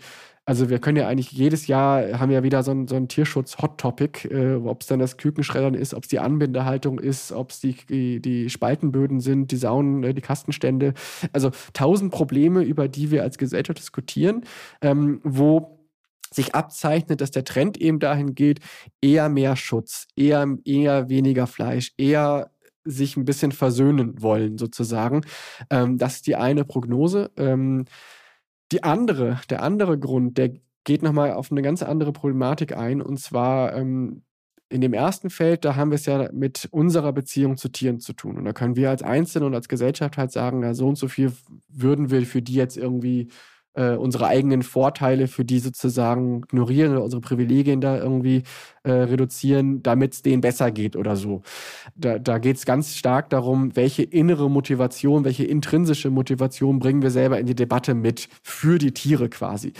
also 0.47 0.69
wir 0.69 0.80
können 0.80 0.95
ja 0.95 1.10
eigentlich 1.10 1.34
jedes 1.34 1.67
Jahr 1.67 2.21
haben 2.21 2.32
ja 2.32 2.41
wieder 2.41 2.63
so 2.63 2.71
ein, 2.71 2.88
so 2.88 2.95
ein 2.95 3.10
Tierschutz-Hot-Topic, 3.10 4.30
äh, 4.30 4.56
ob 4.56 4.80
es 4.80 4.88
dann 4.88 4.97
das 4.97 5.17
Kükenschreddern 5.17 5.73
ist, 5.73 5.93
ob 5.93 6.03
es 6.03 6.10
die 6.10 6.19
Anbindehaltung 6.19 6.99
ist, 6.99 7.34
ob 7.34 7.51
es 7.51 7.60
die, 7.60 7.75
die, 7.89 8.21
die, 8.21 8.49
Spaltenböden 8.49 9.19
sind, 9.19 9.51
die 9.51 9.58
Saunen, 9.58 10.06
äh, 10.06 10.13
die 10.13 10.21
Kastenstände. 10.21 10.93
Also 11.34 11.51
tausend 11.73 12.13
Probleme, 12.13 12.62
über 12.62 12.88
die 12.88 13.12
wir 13.12 13.23
als 13.23 13.38
Gesellschaft 13.38 13.80
diskutieren, 13.80 14.45
ähm, 14.82 15.19
wo 15.25 15.76
sich 16.33 16.55
abzeichnet, 16.55 17.21
dass 17.21 17.31
der 17.31 17.43
Trend 17.43 17.77
eben 17.77 17.99
dahin 17.99 18.35
geht, 18.35 18.59
eher 19.01 19.29
mehr 19.29 19.55
Schutz, 19.55 20.07
eher, 20.15 20.47
eher 20.65 21.09
weniger 21.09 21.47
Fleisch, 21.47 21.93
eher 21.97 22.51
sich 22.83 23.17
ein 23.17 23.25
bisschen 23.25 23.51
versöhnen 23.51 24.21
wollen, 24.21 24.57
sozusagen. 24.57 25.21
Ähm, 25.69 25.97
das 25.97 26.15
ist 26.15 26.27
die 26.27 26.35
eine 26.35 26.63
Prognose. 26.65 27.31
Ähm, 27.37 27.85
die 28.71 28.83
andere, 28.83 29.41
der 29.49 29.61
andere 29.63 29.97
Grund, 29.99 30.37
der 30.37 30.53
geht 30.83 31.03
nochmal 31.03 31.33
auf 31.33 31.51
eine 31.51 31.61
ganz 31.61 31.83
andere 31.83 32.13
Problematik 32.13 32.75
ein. 32.77 33.01
Und 33.01 33.19
zwar 33.19 33.75
ähm, 33.75 34.23
In 34.69 34.81
dem 34.81 34.93
ersten 34.93 35.29
Feld, 35.29 35.63
da 35.63 35.75
haben 35.75 35.91
wir 35.91 35.95
es 35.95 36.05
ja 36.05 36.29
mit 36.33 36.67
unserer 36.71 37.13
Beziehung 37.13 37.55
zu 37.57 37.69
Tieren 37.69 37.99
zu 38.01 38.13
tun. 38.13 38.37
Und 38.37 38.45
da 38.45 38.53
können 38.53 38.75
wir 38.75 38.89
als 38.89 39.01
Einzelne 39.01 39.45
und 39.45 39.55
als 39.55 39.69
Gesellschaft 39.69 40.17
halt 40.17 40.31
sagen, 40.31 40.63
ja, 40.63 40.73
so 40.73 40.87
und 40.87 40.97
so 40.97 41.07
viel 41.07 41.31
würden 41.69 42.09
wir 42.11 42.25
für 42.25 42.41
die 42.41 42.55
jetzt 42.55 42.77
irgendwie 42.77 43.29
äh, 43.77 43.95
unsere 43.95 44.27
eigenen 44.27 44.63
Vorteile 44.63 45.27
für 45.27 45.45
die 45.45 45.59
sozusagen 45.59 46.43
ignorieren 46.43 46.91
oder 46.91 47.03
unsere 47.03 47.21
Privilegien 47.21 47.79
da 47.79 47.97
irgendwie 47.97 48.43
äh, 48.83 48.91
reduzieren, 48.91 49.83
damit 49.83 50.13
es 50.13 50.21
denen 50.23 50.41
besser 50.41 50.71
geht 50.71 50.95
oder 50.95 51.15
so. 51.15 51.43
Da, 51.95 52.17
da 52.19 52.39
geht 52.39 52.57
es 52.57 52.65
ganz 52.65 52.95
stark 52.95 53.29
darum, 53.29 53.75
welche 53.75 54.03
innere 54.03 54.49
Motivation, 54.49 55.25
welche 55.25 55.45
intrinsische 55.45 56.09
Motivation 56.09 56.79
bringen 56.79 57.01
wir 57.01 57.11
selber 57.11 57.39
in 57.39 57.45
die 57.45 57.55
Debatte 57.55 57.93
mit 57.93 58.29
für 58.41 58.79
die 58.79 58.93
Tiere 58.93 59.29
quasi. 59.29 59.73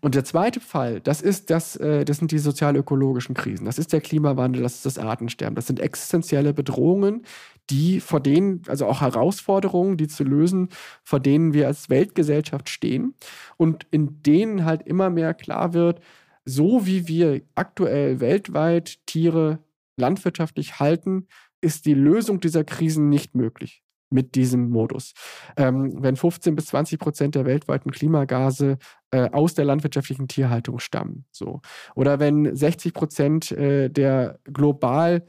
Und 0.00 0.14
der 0.14 0.24
zweite 0.24 0.60
Fall, 0.60 1.00
das 1.00 1.20
ist 1.20 1.50
das, 1.50 1.76
äh, 1.76 2.04
das 2.04 2.18
sind 2.18 2.30
die 2.30 2.38
sozial-ökologischen 2.38 3.34
Krisen. 3.34 3.64
Das 3.64 3.78
ist 3.78 3.92
der 3.92 4.00
Klimawandel, 4.00 4.62
das 4.62 4.76
ist 4.76 4.86
das 4.86 4.98
Artensterben. 4.98 5.56
Das 5.56 5.66
sind 5.66 5.80
existenzielle 5.80 6.54
Bedrohungen, 6.54 7.22
die 7.70 8.00
vor 8.00 8.20
denen, 8.20 8.62
also 8.66 8.86
auch 8.86 9.00
Herausforderungen, 9.00 9.96
die 9.96 10.08
zu 10.08 10.24
lösen, 10.24 10.68
vor 11.02 11.20
denen 11.20 11.54
wir 11.54 11.66
als 11.66 11.88
Weltgesellschaft 11.88 12.68
stehen 12.68 13.14
und 13.56 13.86
in 13.90 14.22
denen 14.22 14.64
halt 14.64 14.82
immer 14.82 15.10
mehr 15.10 15.34
klar 15.34 15.72
wird, 15.72 16.00
so 16.44 16.86
wie 16.86 17.06
wir 17.06 17.42
aktuell 17.54 18.20
weltweit 18.20 18.98
Tiere 19.06 19.60
landwirtschaftlich 19.96 20.80
halten, 20.80 21.28
ist 21.60 21.86
die 21.86 21.94
Lösung 21.94 22.40
dieser 22.40 22.64
Krisen 22.64 23.08
nicht 23.08 23.34
möglich 23.34 23.82
mit 24.10 24.34
diesem 24.34 24.70
Modus. 24.70 25.12
Ähm, 25.56 26.02
wenn 26.02 26.16
15 26.16 26.56
bis 26.56 26.66
20 26.66 26.98
Prozent 26.98 27.34
der 27.36 27.44
weltweiten 27.44 27.92
Klimagase 27.92 28.78
äh, 29.12 29.30
aus 29.30 29.54
der 29.54 29.64
landwirtschaftlichen 29.64 30.26
Tierhaltung 30.26 30.80
stammen, 30.80 31.26
so 31.30 31.60
oder 31.94 32.18
wenn 32.18 32.54
60 32.54 32.92
Prozent 32.92 33.52
äh, 33.52 33.88
der 33.88 34.40
global 34.44 35.24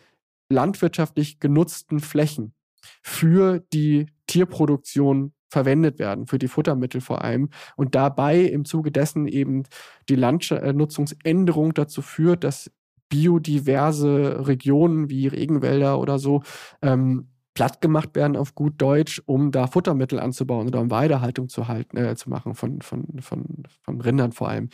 landwirtschaftlich 0.51 1.39
genutzten 1.39 1.99
Flächen 1.99 2.53
für 3.01 3.59
die 3.73 4.07
Tierproduktion 4.27 5.33
verwendet 5.49 5.99
werden, 5.99 6.27
für 6.27 6.39
die 6.39 6.47
Futtermittel 6.47 7.01
vor 7.01 7.23
allem. 7.23 7.49
Und 7.75 7.95
dabei 7.95 8.39
im 8.39 8.65
Zuge 8.65 8.91
dessen 8.91 9.27
eben 9.27 9.63
die 10.07 10.15
Landnutzungsänderung 10.15 11.73
dazu 11.73 12.01
führt, 12.01 12.43
dass 12.43 12.71
biodiverse 13.09 14.47
Regionen 14.47 15.09
wie 15.09 15.27
Regenwälder 15.27 15.99
oder 15.99 16.17
so 16.17 16.43
ähm, 16.81 17.27
platt 17.53 17.81
gemacht 17.81 18.15
werden 18.15 18.37
auf 18.37 18.55
gut 18.55 18.75
Deutsch, 18.77 19.21
um 19.25 19.51
da 19.51 19.67
Futtermittel 19.67 20.19
anzubauen 20.19 20.67
oder 20.67 20.79
um 20.79 20.89
Weidehaltung 20.89 21.49
zu 21.49 21.67
halten, 21.67 21.97
äh, 21.97 22.15
zu 22.15 22.29
machen 22.29 22.55
von, 22.55 22.81
von, 22.81 23.05
von, 23.19 23.63
von 23.83 23.99
Rindern 24.01 24.31
vor 24.31 24.47
allem. 24.47 24.69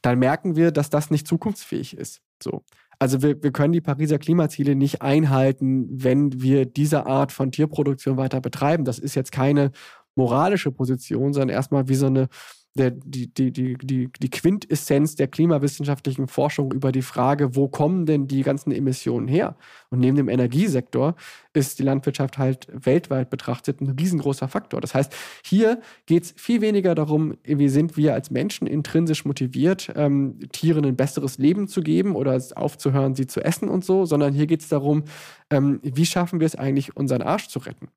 Dann 0.00 0.18
merken 0.18 0.56
wir, 0.56 0.70
dass 0.70 0.88
das 0.88 1.10
nicht 1.10 1.26
zukunftsfähig 1.26 1.96
ist. 1.96 2.22
So. 2.42 2.64
Also 3.04 3.20
wir, 3.20 3.42
wir 3.42 3.52
können 3.52 3.74
die 3.74 3.82
Pariser 3.82 4.18
Klimaziele 4.18 4.74
nicht 4.74 5.02
einhalten, 5.02 5.88
wenn 5.90 6.40
wir 6.40 6.64
diese 6.64 7.04
Art 7.04 7.32
von 7.32 7.52
Tierproduktion 7.52 8.16
weiter 8.16 8.40
betreiben. 8.40 8.86
Das 8.86 8.98
ist 8.98 9.14
jetzt 9.14 9.30
keine 9.30 9.72
moralische 10.14 10.72
Position, 10.72 11.34
sondern 11.34 11.50
erstmal 11.50 11.86
wie 11.86 11.96
so 11.96 12.06
eine 12.06 12.28
der, 12.76 12.90
die, 12.90 13.32
die, 13.32 13.52
die, 13.52 13.76
die, 13.78 14.10
die 14.20 14.30
Quintessenz 14.30 15.14
der 15.14 15.28
klimawissenschaftlichen 15.28 16.26
Forschung 16.26 16.72
über 16.72 16.90
die 16.90 17.02
Frage, 17.02 17.54
wo 17.54 17.68
kommen 17.68 18.04
denn 18.04 18.26
die 18.26 18.42
ganzen 18.42 18.72
Emissionen 18.72 19.28
her? 19.28 19.56
Und 19.90 20.00
neben 20.00 20.16
dem 20.16 20.28
Energiesektor 20.28 21.14
ist 21.52 21.78
die 21.78 21.84
Landwirtschaft 21.84 22.36
halt 22.36 22.66
weltweit 22.72 23.30
betrachtet 23.30 23.80
ein 23.80 23.90
riesengroßer 23.90 24.48
Faktor. 24.48 24.80
Das 24.80 24.92
heißt, 24.92 25.14
hier 25.44 25.80
geht 26.06 26.24
es 26.24 26.34
viel 26.36 26.60
weniger 26.60 26.96
darum, 26.96 27.36
wie 27.44 27.68
sind 27.68 27.96
wir 27.96 28.12
als 28.12 28.32
Menschen 28.32 28.66
intrinsisch 28.66 29.24
motiviert, 29.24 29.92
ähm, 29.94 30.40
Tieren 30.50 30.84
ein 30.84 30.96
besseres 30.96 31.38
Leben 31.38 31.68
zu 31.68 31.80
geben 31.80 32.16
oder 32.16 32.42
aufzuhören, 32.56 33.14
sie 33.14 33.28
zu 33.28 33.40
essen 33.40 33.68
und 33.68 33.84
so, 33.84 34.04
sondern 34.04 34.34
hier 34.34 34.48
geht 34.48 34.62
es 34.62 34.68
darum, 34.68 35.04
ähm, 35.50 35.78
wie 35.82 36.06
schaffen 36.06 36.40
wir 36.40 36.46
es 36.46 36.56
eigentlich, 36.56 36.96
unseren 36.96 37.22
Arsch 37.22 37.46
zu 37.46 37.60
retten 37.60 37.88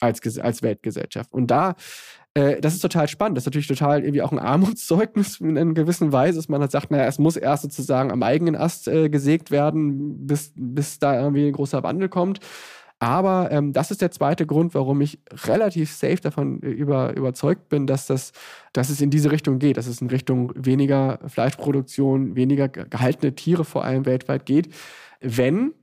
als, 0.00 0.38
als 0.38 0.62
Weltgesellschaft. 0.62 1.32
Und 1.32 1.50
da 1.50 1.74
äh, 2.34 2.60
das 2.60 2.74
ist 2.74 2.80
total 2.80 3.08
spannend. 3.08 3.36
Das 3.36 3.42
ist 3.42 3.46
natürlich 3.46 3.68
total 3.68 4.02
irgendwie 4.02 4.22
auch 4.22 4.32
ein 4.32 4.38
Armutszeugnis 4.38 5.40
in 5.40 5.56
einer 5.56 5.72
gewissen 5.72 6.12
Weise, 6.12 6.36
dass 6.38 6.48
man 6.48 6.60
halt 6.60 6.72
sagt, 6.72 6.90
naja, 6.90 7.06
es 7.06 7.18
muss 7.18 7.36
erst 7.36 7.62
sozusagen 7.62 8.10
am 8.10 8.22
eigenen 8.22 8.56
Ast 8.56 8.88
äh, 8.88 9.08
gesägt 9.08 9.50
werden, 9.50 10.26
bis, 10.26 10.52
bis 10.56 10.98
da 10.98 11.18
irgendwie 11.20 11.46
ein 11.46 11.52
großer 11.52 11.82
Wandel 11.82 12.08
kommt. 12.08 12.40
Aber 13.00 13.50
ähm, 13.50 13.72
das 13.72 13.90
ist 13.90 14.00
der 14.00 14.10
zweite 14.10 14.46
Grund, 14.46 14.74
warum 14.74 15.00
ich 15.00 15.18
relativ 15.44 15.92
safe 15.92 16.16
davon 16.16 16.62
äh, 16.62 16.68
über, 16.68 17.14
überzeugt 17.16 17.68
bin, 17.68 17.86
dass, 17.86 18.06
das, 18.06 18.32
dass 18.72 18.88
es 18.88 19.00
in 19.00 19.10
diese 19.10 19.30
Richtung 19.30 19.58
geht, 19.58 19.76
dass 19.76 19.86
es 19.86 20.00
in 20.00 20.08
Richtung 20.08 20.52
weniger 20.54 21.18
Fleischproduktion, 21.26 22.34
weniger 22.34 22.68
gehaltene 22.68 23.34
Tiere 23.34 23.64
vor 23.64 23.84
allem 23.84 24.06
weltweit 24.06 24.46
geht, 24.46 24.68
wenn 25.20 25.74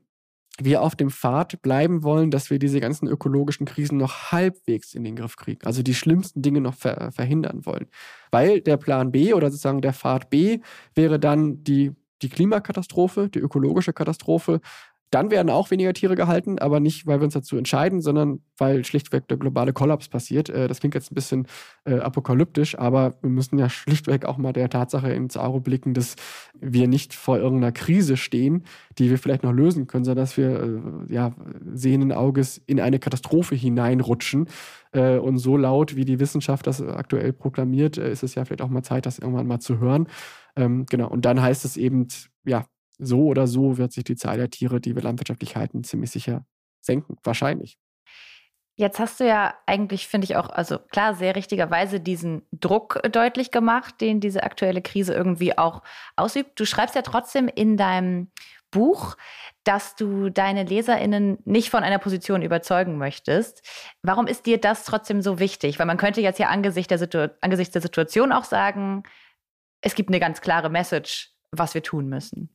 wir 0.66 0.82
auf 0.82 0.96
dem 0.96 1.10
Pfad 1.10 1.62
bleiben 1.62 2.04
wollen, 2.04 2.32
dass 2.32 2.50
wir 2.50 2.60
diese 2.60 2.80
ganzen 2.80 3.08
ökologischen 3.08 3.66
Krisen 3.66 3.98
noch 3.98 4.32
halbwegs 4.32 4.94
in 4.94 5.04
den 5.04 5.16
Griff 5.16 5.36
kriegen, 5.36 5.66
also 5.66 5.84
die 5.84 5.94
schlimmsten 5.94 6.42
Dinge 6.42 6.62
noch 6.62 6.76
ver 6.76 7.12
verhindern 7.12 7.66
wollen. 7.66 7.88
Weil 8.32 8.62
der 8.62 8.78
Plan 8.78 9.12
B 9.12 9.34
oder 9.34 9.50
sozusagen 9.50 9.82
der 9.82 9.94
Pfad 9.94 10.30
B 10.30 10.60
wäre 10.96 11.20
dann 11.20 11.64
die, 11.64 11.92
die 12.22 12.30
Klimakatastrophe, 12.30 13.30
die 13.30 13.40
ökologische 13.40 13.94
Katastrophe, 13.94 14.62
dann 15.12 15.30
werden 15.30 15.50
auch 15.50 15.72
weniger 15.72 15.94
Tiere 15.94 16.16
gehalten, 16.16 16.58
aber 16.58 16.80
nicht, 16.80 17.06
weil 17.06 17.20
wir 17.20 17.26
uns 17.26 17.34
dazu 17.34 17.58
entscheiden, 17.58 18.02
sondern 18.02 18.40
weil 18.58 18.86
schlichtweg 18.86 19.28
der 19.28 19.38
globale 19.38 19.74
Kollaps 19.74 20.08
passiert. 20.08 20.50
Äh, 20.50 20.68
das 20.68 20.80
klingt 20.80 20.96
jetzt 20.96 21.12
ein 21.12 21.16
bisschen 21.16 21.48
äh, 21.86 22.00
apokalyptisch, 22.00 22.80
aber 22.80 23.16
wir 23.22 23.30
müssen 23.30 23.60
ja 23.60 23.70
schlichtweg 23.70 24.26
auch 24.26 24.38
mal 24.38 24.54
der 24.54 24.70
Tatsache 24.70 25.12
ins 25.12 25.36
Auge 25.36 25.60
blicken, 25.60 25.94
dass 25.94 26.16
wir 26.60 26.88
nicht 26.88 27.14
vor 27.14 27.38
irgendeiner 27.38 27.74
Krise 27.74 28.16
stehen, 28.16 28.64
die 28.98 29.10
wir 29.10 29.18
vielleicht 29.18 29.44
noch 29.44 29.52
lösen 29.52 29.86
können, 29.86 30.06
sondern 30.06 30.24
dass 30.24 30.38
wir 30.38 30.64
äh, 31.10 31.14
ja, 31.14 31.34
sehenden 31.74 32.14
Auges 32.14 32.62
in 32.66 32.80
eine 32.80 33.00
Katastrophe 33.00 33.56
hineinrutschen. 33.56 34.48
Äh, 34.94 35.18
und 35.18 35.38
so 35.38 35.58
laut, 35.58 35.96
wie 35.96 36.06
die 36.06 36.20
Wissenschaft 36.20 36.68
das 36.68 36.82
aktuell 36.82 37.34
proklamiert, 37.34 37.98
äh, 37.98 38.12
ist 38.12 38.24
es 38.24 38.36
ja 38.36 38.46
vielleicht 38.46 38.62
auch 38.62 38.70
mal 38.70 38.84
Zeit, 38.84 39.06
das 39.06 39.20
irgendwann 39.20 39.48
mal 39.48 39.60
zu 39.60 39.80
hören. 39.80 40.08
Ähm, 40.56 40.86
genau. 40.90 41.10
Und 41.10 41.26
dann 41.26 41.42
heißt 41.42 41.66
es 41.66 41.78
eben, 41.78 42.08
ja, 42.46 42.66
so 43.02 43.26
oder 43.26 43.48
so 43.48 43.78
wird 43.78 43.92
sich 43.92 44.04
die 44.04 44.16
Zahl 44.16 44.38
der 44.38 44.50
Tiere, 44.50 44.80
die 44.80 44.96
wir 44.96 45.02
landwirtschaftlich 45.02 45.56
halten, 45.56 45.84
ziemlich 45.84 46.12
sicher 46.12 46.46
senken. 46.80 47.18
Wahrscheinlich. 47.24 47.78
Jetzt 48.76 49.00
hast 49.00 49.20
du 49.20 49.28
ja 49.28 49.54
eigentlich, 49.66 50.08
finde 50.08 50.26
ich 50.26 50.38
auch, 50.38 50.50
also 50.50 50.80
klar, 50.80 51.14
sehr 51.14 51.36
richtigerweise 51.36 52.00
diesen 52.00 52.44
Druck 52.52 53.02
deutlich 53.12 53.52
gemacht, 53.52 54.00
den 54.02 54.22
diese 54.22 54.44
aktuelle 54.44 54.82
Krise 54.82 55.14
irgendwie 55.14 55.58
auch 55.58 55.84
ausübt. 56.16 56.60
Du 56.60 56.66
schreibst 56.66 56.96
ja 56.96 57.02
trotzdem 57.02 57.48
in 57.48 57.76
deinem 57.76 58.32
Buch, 58.72 59.18
dass 59.66 59.96
du 59.96 60.30
deine 60.30 60.64
LeserInnen 60.64 61.40
nicht 61.44 61.70
von 61.70 61.84
einer 61.84 62.00
Position 62.00 62.42
überzeugen 62.42 62.98
möchtest. 62.98 63.62
Warum 64.02 64.26
ist 64.26 64.46
dir 64.46 64.58
das 64.58 64.86
trotzdem 64.86 65.22
so 65.22 65.38
wichtig? 65.40 65.78
Weil 65.78 65.86
man 65.86 65.98
könnte 65.98 66.22
jetzt 66.22 66.40
ja 66.40 66.48
angesichts 66.48 66.88
der, 67.10 67.38
angesichts 67.42 67.74
der 67.74 67.82
Situation 67.82 68.32
auch 68.32 68.46
sagen, 68.46 69.04
es 69.82 69.96
gibt 69.96 70.10
eine 70.10 70.20
ganz 70.20 70.42
klare 70.42 70.70
Message, 70.70 71.32
was 71.52 71.74
wir 71.74 71.84
tun 71.84 72.08
müssen. 72.08 72.50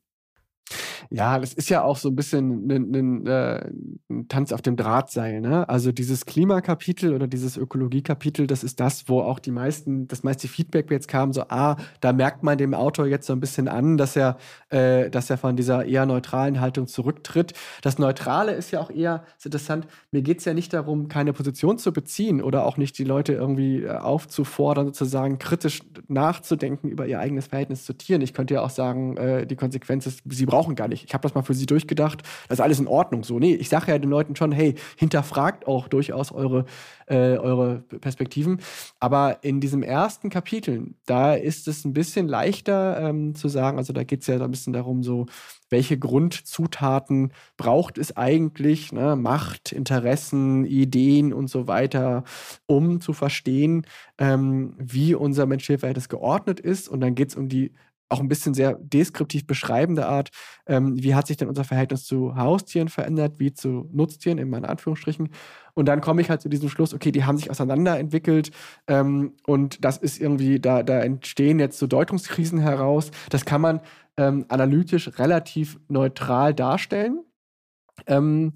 Ja, 1.11 1.39
das 1.39 1.53
ist 1.53 1.69
ja 1.69 1.83
auch 1.83 1.97
so 1.97 2.09
ein 2.09 2.17
bisschen 2.17 2.67
ein, 2.69 2.95
ein, 2.95 3.27
äh, 3.27 3.71
ein, 4.11 4.29
Tanz 4.29 4.53
auf 4.53 4.63
dem 4.63 4.77
Drahtseil. 4.77 5.41
Ne? 5.41 5.69
Also 5.69 5.93
dieses 5.93 6.27
Klimakapitel 6.27 7.15
oder 7.15 7.29
dieses 7.29 7.57
Ökologiekapitel, 7.57 8.47
das 8.47 8.65
ist 8.65 8.81
das, 8.81 9.09
wo 9.09 9.21
auch 9.21 9.39
die 9.39 9.53
meisten, 9.53 10.09
das 10.09 10.25
meiste 10.25 10.49
Feedback 10.49 10.91
jetzt 10.91 11.09
kam, 11.09 11.33
so, 11.33 11.43
ah, 11.49 11.77
da 12.01 12.13
merkt 12.13 12.43
man 12.43 12.59
dem 12.59 12.75
Autor 12.75 13.07
jetzt 13.07 13.27
so 13.27 13.33
ein 13.33 13.41
bisschen 13.41 13.69
an, 13.69 13.97
dass 13.97 14.17
er, 14.17 14.37
äh, 14.71 15.11
dass 15.11 15.31
er 15.31 15.39
von 15.39 15.57
dieser 15.57 15.85
eher 15.85 16.07
neutralen 16.07 16.61
Haltung 16.61 16.89
zurücktritt. 16.89 17.53
Das 17.83 17.99
Neutrale 17.99 18.53
ist 18.53 18.73
ja 18.73 18.81
auch 18.81 18.91
eher 18.91 19.25
interessant, 19.45 19.87
mir 20.11 20.23
geht 20.23 20.41
es 20.41 20.45
ja 20.45 20.55
nicht 20.55 20.73
darum, 20.73 21.09
keine 21.09 21.33
Position 21.33 21.79
zu 21.79 21.93
beziehen 21.93 22.43
oder 22.43 22.67
auch 22.67 22.77
nicht 22.77 22.99
die 22.99 23.05
Leute 23.05 23.33
irgendwie 23.33 23.83
äh, 23.83 23.91
aufzufordern, 23.91 24.87
sozusagen 24.87 25.39
kritisch 25.39 25.83
nachzudenken 26.09 26.89
über 26.89 27.07
ihr 27.07 27.21
eigenes 27.21 27.47
Verhältnis 27.47 27.85
zu 27.85 27.93
Tieren. 27.93 28.23
Ich 28.23 28.35
könnte 28.35 28.55
ja 28.55 28.63
auch 28.63 28.71
sagen, 28.71 29.17
äh, 29.17 29.47
die 29.47 29.57
Konsequenz 29.57 30.07
ist, 30.07 30.23
sie 30.29 30.47
brauchen 30.47 30.56
gar 30.75 30.89
nicht. 30.89 31.05
Ich 31.05 31.15
habe 31.15 31.23
das 31.23 31.35
mal 31.35 31.43
für 31.43 31.55
sie 31.55 31.67
durchgedacht. 31.67 32.23
Das 32.49 32.59
ist 32.59 32.63
alles 32.63 32.81
in 32.81 32.87
Ordnung. 32.87 33.25
So, 33.25 33.39
nee, 33.39 33.55
ich 33.55 33.69
sage 33.69 33.93
ja 33.93 33.99
den 33.99 34.11
Leuten 34.11 34.37
schon, 34.37 34.53
hey, 34.53 34.75
hinterfragt 34.97 35.67
auch 35.67 35.89
durchaus 35.89 36.33
eure, 36.33 36.65
äh, 37.07 37.37
eure 37.37 37.81
Perspektiven. 38.01 38.61
Aber 39.01 39.45
in 39.45 39.61
diesem 39.61 39.83
ersten 39.83 40.31
Kapitel, 40.31 40.95
da 41.07 41.35
ist 41.35 41.69
es 41.69 41.85
ein 41.85 41.93
bisschen 41.93 42.29
leichter 42.29 42.99
ähm, 43.01 43.35
zu 43.35 43.49
sagen, 43.49 43.79
also 43.79 43.93
da 43.93 44.05
geht 44.05 44.23
es 44.23 44.27
ja 44.27 44.43
ein 44.43 44.51
bisschen 44.51 44.73
darum, 44.73 45.03
so, 45.03 45.27
welche 45.69 45.99
Grundzutaten 45.99 47.33
braucht 47.57 47.99
es 47.99 48.17
eigentlich, 48.17 48.93
ne? 48.93 49.17
Macht, 49.17 49.73
Interessen, 49.73 50.65
Ideen 50.65 51.33
und 51.33 51.49
so 51.49 51.67
weiter, 51.67 52.25
um 52.67 53.01
zu 53.01 53.13
verstehen, 53.13 53.87
ähm, 54.19 54.75
wie 54.79 55.15
unser 55.15 55.47
menschliches 55.47 55.81
Verhältnis 55.81 56.09
geordnet 56.09 56.61
ist. 56.61 56.89
Und 56.89 57.01
dann 57.01 57.15
geht 57.15 57.31
es 57.31 57.37
um 57.37 57.49
die 57.49 57.73
auch 58.09 58.21
ein 58.21 58.29
bisschen 58.29 58.55
sehr 58.55 58.75
deskriptiv 58.75 59.47
beschreibende 59.47 60.07
Art, 60.07 60.31
ähm, 60.67 61.03
wie 61.03 61.15
hat 61.15 61.27
sich 61.27 61.37
denn 61.37 61.49
unser 61.49 61.65
Verhältnis 61.65 62.05
zu 62.05 62.37
Haustieren 62.37 62.89
verändert, 62.89 63.35
wie 63.39 63.53
zu 63.53 63.89
Nutztieren, 63.93 64.39
in 64.39 64.49
meinen 64.49 64.65
Anführungsstrichen. 64.65 65.31
Und 65.75 65.87
dann 65.87 66.01
komme 66.01 66.23
ich 66.23 66.31
halt 66.31 66.41
zu 66.41 66.49
diesem 66.49 66.69
Schluss, 66.69 66.95
okay, 66.95 67.13
die 67.13 67.25
haben 67.25 67.37
sich 67.37 67.51
auseinanderentwickelt 67.51 68.51
ähm, 68.87 69.35
und 69.47 69.85
das 69.85 69.99
ist 69.99 70.21
irgendwie, 70.21 70.61
da, 70.61 70.83
da 70.83 71.01
entstehen 71.01 71.59
jetzt 71.59 71.79
so 71.79 71.87
Deutungskrisen 71.87 72.59
heraus. 72.59 73.11
Das 73.31 73.45
kann 73.45 73.61
man 73.61 73.81
ähm, 74.17 74.47
analytisch 74.49 75.19
relativ 75.19 75.79
neutral 75.89 76.55
darstellen. 76.55 77.21
Ähm, 78.07 78.53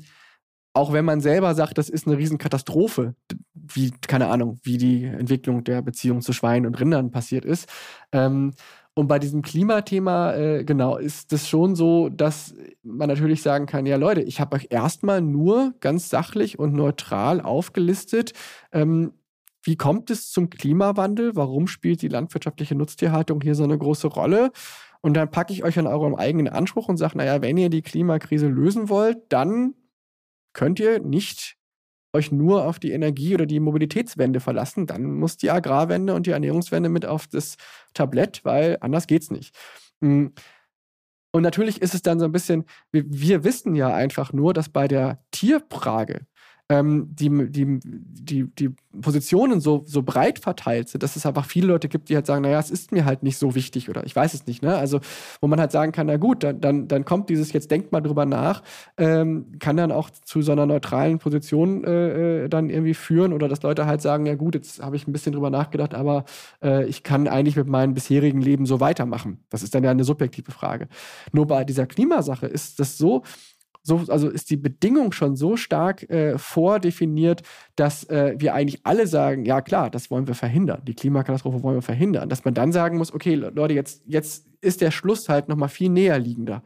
auch 0.72 0.92
wenn 0.92 1.04
man 1.04 1.20
selber 1.20 1.54
sagt, 1.54 1.78
das 1.78 1.88
ist 1.88 2.06
eine 2.06 2.16
Riesenkatastrophe, 2.16 3.14
wie, 3.54 3.90
keine 4.06 4.28
Ahnung, 4.28 4.60
wie 4.62 4.78
die 4.78 5.04
Entwicklung 5.04 5.64
der 5.64 5.82
Beziehung 5.82 6.20
zu 6.20 6.32
Schweinen 6.32 6.66
und 6.66 6.78
Rindern 6.78 7.10
passiert 7.10 7.44
ist. 7.44 7.68
Ähm, 8.12 8.52
und 9.00 9.06
bei 9.06 9.18
diesem 9.18 9.40
Klimathema, 9.40 10.34
äh, 10.34 10.62
genau, 10.62 10.98
ist 10.98 11.32
es 11.32 11.48
schon 11.48 11.74
so, 11.74 12.10
dass 12.10 12.54
man 12.82 13.08
natürlich 13.08 13.40
sagen 13.40 13.64
kann, 13.64 13.86
ja 13.86 13.96
Leute, 13.96 14.20
ich 14.20 14.40
habe 14.40 14.56
euch 14.56 14.66
erstmal 14.68 15.22
nur 15.22 15.72
ganz 15.80 16.10
sachlich 16.10 16.58
und 16.58 16.74
neutral 16.74 17.40
aufgelistet, 17.40 18.34
ähm, 18.72 19.14
wie 19.62 19.76
kommt 19.76 20.10
es 20.10 20.30
zum 20.30 20.50
Klimawandel? 20.50 21.34
Warum 21.34 21.66
spielt 21.66 22.02
die 22.02 22.08
landwirtschaftliche 22.08 22.74
Nutztierhaltung 22.74 23.40
hier 23.40 23.54
so 23.54 23.64
eine 23.64 23.78
große 23.78 24.08
Rolle? 24.08 24.52
Und 25.00 25.14
dann 25.14 25.30
packe 25.30 25.54
ich 25.54 25.64
euch 25.64 25.78
an 25.78 25.86
eurem 25.86 26.14
eigenen 26.14 26.48
Anspruch 26.48 26.88
und 26.88 26.98
sage, 26.98 27.16
naja, 27.16 27.40
wenn 27.40 27.56
ihr 27.56 27.70
die 27.70 27.82
Klimakrise 27.82 28.48
lösen 28.48 28.90
wollt, 28.90 29.16
dann 29.30 29.74
könnt 30.52 30.78
ihr 30.78 31.00
nicht 31.00 31.56
euch 32.12 32.32
nur 32.32 32.64
auf 32.66 32.78
die 32.78 32.92
Energie- 32.92 33.34
oder 33.34 33.46
die 33.46 33.60
Mobilitätswende 33.60 34.40
verlassen, 34.40 34.86
dann 34.86 35.14
muss 35.14 35.36
die 35.36 35.50
Agrarwende 35.50 36.14
und 36.14 36.26
die 36.26 36.32
Ernährungswende 36.32 36.88
mit 36.88 37.06
auf 37.06 37.26
das 37.26 37.56
Tablett, 37.94 38.44
weil 38.44 38.78
anders 38.80 39.06
geht's 39.06 39.30
nicht. 39.30 39.54
Hm. 40.00 40.32
Und 41.32 41.42
natürlich 41.42 41.80
ist 41.80 41.94
es 41.94 42.02
dann 42.02 42.18
so 42.18 42.24
ein 42.24 42.32
bisschen, 42.32 42.64
wir, 42.90 43.04
wir 43.06 43.44
wissen 43.44 43.76
ja 43.76 43.94
einfach 43.94 44.32
nur, 44.32 44.52
dass 44.52 44.68
bei 44.68 44.88
der 44.88 45.22
Tierfrage 45.30 46.26
ähm, 46.70 47.08
die, 47.10 47.28
die, 47.50 47.80
die, 47.82 48.44
die 48.44 48.70
Positionen 49.02 49.60
so, 49.60 49.82
so 49.86 50.02
breit 50.02 50.38
verteilt 50.38 50.88
sind, 50.88 51.02
dass 51.02 51.16
es 51.16 51.26
einfach 51.26 51.44
viele 51.44 51.66
Leute 51.66 51.88
gibt, 51.88 52.08
die 52.08 52.14
halt 52.14 52.26
sagen, 52.26 52.42
naja, 52.42 52.60
es 52.60 52.70
ist 52.70 52.92
mir 52.92 53.04
halt 53.04 53.24
nicht 53.24 53.38
so 53.38 53.56
wichtig 53.56 53.90
oder 53.90 54.06
ich 54.06 54.14
weiß 54.14 54.34
es 54.34 54.46
nicht. 54.46 54.62
Ne? 54.62 54.76
Also, 54.76 55.00
wo 55.40 55.48
man 55.48 55.60
halt 55.60 55.72
sagen 55.72 55.90
kann, 55.90 56.06
na 56.06 56.16
gut, 56.16 56.44
dann, 56.44 56.60
dann, 56.60 56.86
dann 56.86 57.04
kommt 57.04 57.28
dieses, 57.28 57.52
jetzt 57.52 57.72
denkt 57.72 57.90
mal 57.90 58.00
drüber 58.00 58.24
nach, 58.24 58.62
ähm, 58.98 59.46
kann 59.58 59.76
dann 59.76 59.90
auch 59.90 60.10
zu 60.10 60.42
so 60.42 60.52
einer 60.52 60.64
neutralen 60.64 61.18
Position 61.18 61.82
äh, 61.82 62.44
äh, 62.44 62.48
dann 62.48 62.70
irgendwie 62.70 62.94
führen 62.94 63.32
oder 63.32 63.48
dass 63.48 63.62
Leute 63.62 63.86
halt 63.86 64.00
sagen, 64.00 64.26
ja 64.26 64.36
gut, 64.36 64.54
jetzt 64.54 64.80
habe 64.80 64.94
ich 64.94 65.08
ein 65.08 65.12
bisschen 65.12 65.32
drüber 65.32 65.50
nachgedacht, 65.50 65.94
aber 65.94 66.24
äh, 66.62 66.86
ich 66.86 67.02
kann 67.02 67.26
eigentlich 67.26 67.56
mit 67.56 67.66
meinem 67.66 67.94
bisherigen 67.94 68.40
Leben 68.40 68.64
so 68.64 68.78
weitermachen. 68.78 69.40
Das 69.50 69.64
ist 69.64 69.74
dann 69.74 69.82
ja 69.82 69.90
eine 69.90 70.04
subjektive 70.04 70.52
Frage. 70.52 70.86
Nur 71.32 71.48
bei 71.48 71.64
dieser 71.64 71.86
Klimasache 71.86 72.46
ist 72.46 72.78
das 72.78 72.96
so, 72.96 73.24
so, 73.82 74.04
also 74.08 74.28
ist 74.28 74.50
die 74.50 74.56
Bedingung 74.56 75.12
schon 75.12 75.36
so 75.36 75.56
stark 75.56 76.08
äh, 76.10 76.38
vordefiniert, 76.38 77.42
dass 77.76 78.04
äh, 78.04 78.34
wir 78.38 78.54
eigentlich 78.54 78.80
alle 78.84 79.06
sagen, 79.06 79.44
ja 79.44 79.60
klar, 79.62 79.90
das 79.90 80.10
wollen 80.10 80.26
wir 80.26 80.34
verhindern, 80.34 80.82
die 80.84 80.94
Klimakatastrophe 80.94 81.62
wollen 81.62 81.76
wir 81.76 81.82
verhindern, 81.82 82.28
dass 82.28 82.44
man 82.44 82.54
dann 82.54 82.72
sagen 82.72 82.98
muss, 82.98 83.14
okay, 83.14 83.34
Leute, 83.34 83.74
jetzt, 83.74 84.02
jetzt 84.06 84.46
ist 84.60 84.80
der 84.80 84.90
Schluss 84.90 85.28
halt 85.28 85.48
nochmal 85.48 85.68
viel 85.68 85.88
näher 85.88 86.18
liegender. 86.18 86.62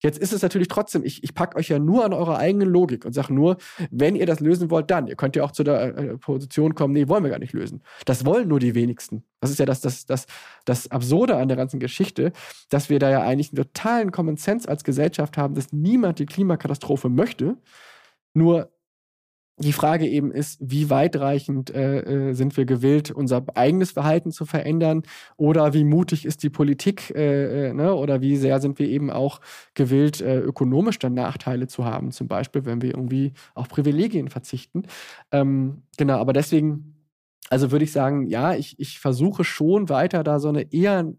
Jetzt 0.00 0.18
ist 0.18 0.32
es 0.32 0.42
natürlich 0.42 0.68
trotzdem, 0.68 1.02
ich, 1.04 1.24
ich 1.24 1.34
packe 1.34 1.56
euch 1.56 1.68
ja 1.68 1.78
nur 1.78 2.04
an 2.04 2.12
eure 2.12 2.38
eigene 2.38 2.64
Logik 2.64 3.04
und 3.04 3.12
sage 3.12 3.34
nur, 3.34 3.56
wenn 3.90 4.14
ihr 4.14 4.26
das 4.26 4.38
lösen 4.38 4.70
wollt, 4.70 4.90
dann. 4.90 5.08
Ihr 5.08 5.16
könnt 5.16 5.34
ja 5.34 5.42
auch 5.42 5.50
zu 5.50 5.64
der 5.64 5.96
äh, 5.96 6.18
Position 6.18 6.74
kommen, 6.74 6.94
nee, 6.94 7.08
wollen 7.08 7.24
wir 7.24 7.30
gar 7.30 7.40
nicht 7.40 7.52
lösen. 7.52 7.82
Das 8.04 8.24
wollen 8.24 8.48
nur 8.48 8.60
die 8.60 8.74
wenigsten. 8.76 9.24
Das 9.40 9.50
ist 9.50 9.58
ja 9.58 9.66
das, 9.66 9.80
das, 9.80 10.06
das, 10.06 10.26
das 10.64 10.90
Absurde 10.90 11.36
an 11.36 11.48
der 11.48 11.56
ganzen 11.56 11.80
Geschichte, 11.80 12.32
dass 12.70 12.90
wir 12.90 13.00
da 13.00 13.10
ja 13.10 13.22
eigentlich 13.22 13.50
einen 13.50 13.64
totalen 13.64 14.12
Common 14.12 14.36
Sense 14.36 14.68
als 14.68 14.84
Gesellschaft 14.84 15.36
haben, 15.36 15.54
dass 15.54 15.72
niemand 15.72 16.20
die 16.20 16.26
Klimakatastrophe 16.26 17.08
möchte. 17.08 17.56
Nur 18.34 18.70
die 19.58 19.72
Frage 19.72 20.06
eben 20.06 20.30
ist, 20.30 20.58
wie 20.60 20.88
weitreichend 20.88 21.70
äh, 21.70 22.30
äh, 22.30 22.32
sind 22.32 22.56
wir 22.56 22.64
gewillt, 22.64 23.10
unser 23.10 23.44
eigenes 23.54 23.90
Verhalten 23.90 24.30
zu 24.30 24.44
verändern 24.46 25.02
oder 25.36 25.74
wie 25.74 25.84
mutig 25.84 26.24
ist 26.24 26.42
die 26.42 26.50
Politik 26.50 27.10
äh, 27.14 27.68
äh, 27.68 27.74
ne? 27.74 27.94
oder 27.94 28.20
wie 28.20 28.36
sehr 28.36 28.60
sind 28.60 28.78
wir 28.78 28.88
eben 28.88 29.10
auch 29.10 29.40
gewillt, 29.74 30.20
äh, 30.20 30.38
ökonomisch 30.38 30.98
dann 30.98 31.14
Nachteile 31.14 31.66
zu 31.66 31.84
haben, 31.84 32.12
zum 32.12 32.28
Beispiel, 32.28 32.64
wenn 32.64 32.82
wir 32.82 32.90
irgendwie 32.90 33.32
auf 33.54 33.68
Privilegien 33.68 34.28
verzichten. 34.28 34.84
Ähm, 35.32 35.82
genau, 35.96 36.18
aber 36.18 36.32
deswegen, 36.32 36.94
also 37.50 37.72
würde 37.72 37.84
ich 37.84 37.92
sagen, 37.92 38.26
ja, 38.26 38.54
ich, 38.54 38.78
ich 38.78 39.00
versuche 39.00 39.42
schon 39.44 39.88
weiter 39.88 40.22
da 40.22 40.38
so 40.38 40.48
eine 40.48 40.72
eher 40.72 41.12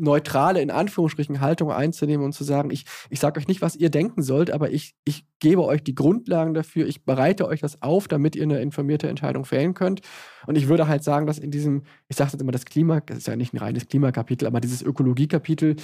neutrale, 0.00 0.60
in 0.60 0.70
Anführungsstrichen, 0.70 1.40
Haltung 1.40 1.70
einzunehmen 1.70 2.24
und 2.24 2.32
zu 2.32 2.44
sagen, 2.44 2.70
ich, 2.70 2.84
ich 3.08 3.20
sage 3.20 3.38
euch 3.38 3.48
nicht, 3.48 3.62
was 3.62 3.76
ihr 3.76 3.90
denken 3.90 4.22
sollt, 4.22 4.50
aber 4.50 4.70
ich, 4.70 4.94
ich 5.04 5.24
gebe 5.38 5.64
euch 5.64 5.82
die 5.82 5.94
Grundlagen 5.94 6.54
dafür, 6.54 6.86
ich 6.86 7.04
bereite 7.04 7.46
euch 7.46 7.60
das 7.60 7.82
auf, 7.82 8.08
damit 8.08 8.36
ihr 8.36 8.42
eine 8.42 8.60
informierte 8.60 9.08
Entscheidung 9.08 9.44
fällen 9.44 9.74
könnt. 9.74 10.00
Und 10.46 10.56
ich 10.56 10.68
würde 10.68 10.88
halt 10.88 11.04
sagen, 11.04 11.26
dass 11.26 11.38
in 11.38 11.50
diesem, 11.50 11.82
ich 12.08 12.16
sage 12.16 12.32
jetzt 12.32 12.40
immer 12.40 12.52
das 12.52 12.64
Klima, 12.64 13.00
das 13.00 13.18
ist 13.18 13.26
ja 13.28 13.36
nicht 13.36 13.54
ein 13.54 13.58
reines 13.58 13.86
Klimakapitel, 13.86 14.46
aber 14.46 14.60
dieses 14.60 14.82
Ökologiekapitel, 14.82 15.76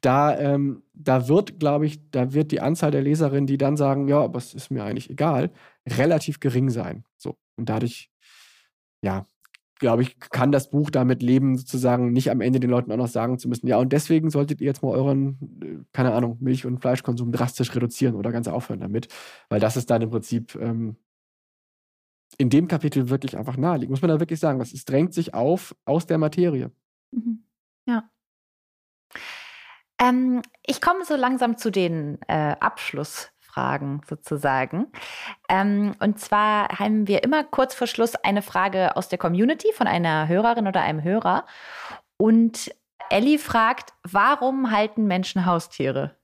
da, 0.00 0.38
ähm, 0.38 0.82
da 0.94 1.28
wird, 1.28 1.60
glaube 1.60 1.86
ich, 1.86 2.00
da 2.10 2.32
wird 2.32 2.52
die 2.52 2.60
Anzahl 2.60 2.90
der 2.90 3.02
Leserinnen, 3.02 3.46
die 3.46 3.58
dann 3.58 3.76
sagen, 3.76 4.08
ja, 4.08 4.20
aber 4.20 4.38
es 4.38 4.54
ist 4.54 4.70
mir 4.70 4.82
eigentlich 4.82 5.10
egal, 5.10 5.50
relativ 5.88 6.40
gering 6.40 6.70
sein. 6.70 7.04
So. 7.16 7.36
Und 7.56 7.68
dadurch, 7.68 8.10
ja, 9.02 9.26
glaube 9.80 10.02
ich, 10.02 10.20
kann 10.20 10.52
das 10.52 10.70
Buch 10.70 10.90
damit 10.90 11.22
leben, 11.22 11.56
sozusagen 11.56 12.12
nicht 12.12 12.30
am 12.30 12.40
Ende 12.40 12.60
den 12.60 12.70
Leuten 12.70 12.92
auch 12.92 12.96
noch 12.96 13.08
sagen 13.08 13.38
zu 13.38 13.48
müssen, 13.48 13.66
ja, 13.66 13.78
und 13.78 13.92
deswegen 13.92 14.30
solltet 14.30 14.60
ihr 14.60 14.66
jetzt 14.66 14.82
mal 14.82 14.90
euren, 14.90 15.38
äh, 15.62 15.84
keine 15.92 16.12
Ahnung, 16.12 16.36
Milch- 16.40 16.66
und 16.66 16.80
Fleischkonsum 16.80 17.32
drastisch 17.32 17.74
reduzieren 17.74 18.14
oder 18.14 18.30
ganz 18.30 18.46
aufhören 18.46 18.80
damit, 18.80 19.08
weil 19.48 19.58
das 19.58 19.76
ist 19.76 19.90
dann 19.90 20.02
im 20.02 20.10
Prinzip 20.10 20.54
ähm, 20.54 20.96
in 22.38 22.50
dem 22.50 22.68
Kapitel 22.68 23.08
wirklich 23.08 23.36
einfach 23.36 23.56
naheliegend. 23.56 23.90
Muss 23.90 24.02
man 24.02 24.10
da 24.10 24.20
wirklich 24.20 24.38
sagen, 24.38 24.60
es 24.60 24.84
drängt 24.84 25.14
sich 25.14 25.34
auf 25.34 25.74
aus 25.84 26.06
der 26.06 26.18
Materie. 26.18 26.70
Mhm. 27.10 27.44
Ja. 27.86 28.08
Ähm, 30.00 30.42
ich 30.64 30.80
komme 30.80 31.04
so 31.04 31.16
langsam 31.16 31.56
zu 31.56 31.70
den 31.70 32.18
äh, 32.28 32.54
Abschluss. 32.60 33.32
Fragen 33.52 34.00
sozusagen. 34.08 34.86
Ähm, 35.48 35.94
und 36.00 36.18
zwar 36.18 36.68
haben 36.78 37.08
wir 37.08 37.22
immer 37.22 37.44
kurz 37.44 37.74
vor 37.74 37.86
Schluss 37.86 38.14
eine 38.14 38.42
Frage 38.42 38.96
aus 38.96 39.08
der 39.08 39.18
Community 39.18 39.72
von 39.74 39.86
einer 39.86 40.28
Hörerin 40.28 40.66
oder 40.66 40.82
einem 40.82 41.02
Hörer. 41.02 41.46
Und 42.16 42.70
Ellie 43.10 43.38
fragt, 43.38 43.92
warum 44.04 44.70
halten 44.70 45.06
Menschen 45.06 45.46
Haustiere? 45.46 46.16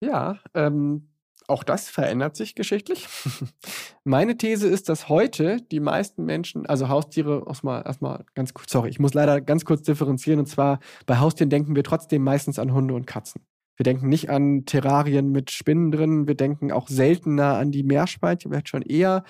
Ja, 0.00 0.38
ähm, 0.54 1.08
auch 1.48 1.64
das 1.64 1.90
verändert 1.90 2.36
sich 2.36 2.54
geschichtlich. 2.54 3.08
Meine 4.04 4.36
These 4.36 4.68
ist, 4.68 4.88
dass 4.88 5.08
heute 5.08 5.58
die 5.70 5.80
meisten 5.80 6.24
Menschen, 6.24 6.66
also 6.66 6.88
Haustiere, 6.88 7.44
erstmal, 7.46 7.84
erstmal 7.84 8.24
ganz 8.34 8.54
kurz, 8.54 8.72
sorry, 8.72 8.88
ich 8.88 8.98
muss 8.98 9.14
leider 9.14 9.40
ganz 9.40 9.64
kurz 9.64 9.82
differenzieren. 9.82 10.40
Und 10.40 10.46
zwar 10.46 10.80
bei 11.06 11.18
Haustieren 11.18 11.50
denken 11.50 11.76
wir 11.76 11.84
trotzdem 11.84 12.22
meistens 12.22 12.58
an 12.58 12.72
Hunde 12.72 12.94
und 12.94 13.06
Katzen. 13.06 13.44
Wir 13.76 13.84
denken 13.84 14.08
nicht 14.08 14.30
an 14.30 14.64
Terrarien 14.66 15.30
mit 15.30 15.50
Spinnen 15.50 15.90
drin. 15.90 16.26
Wir 16.26 16.34
denken 16.34 16.72
auch 16.72 16.88
seltener 16.88 17.56
an 17.56 17.70
die 17.70 17.82
Meerschweinchen, 17.82 18.50
vielleicht 18.50 18.68
schon 18.68 18.82
eher. 18.82 19.24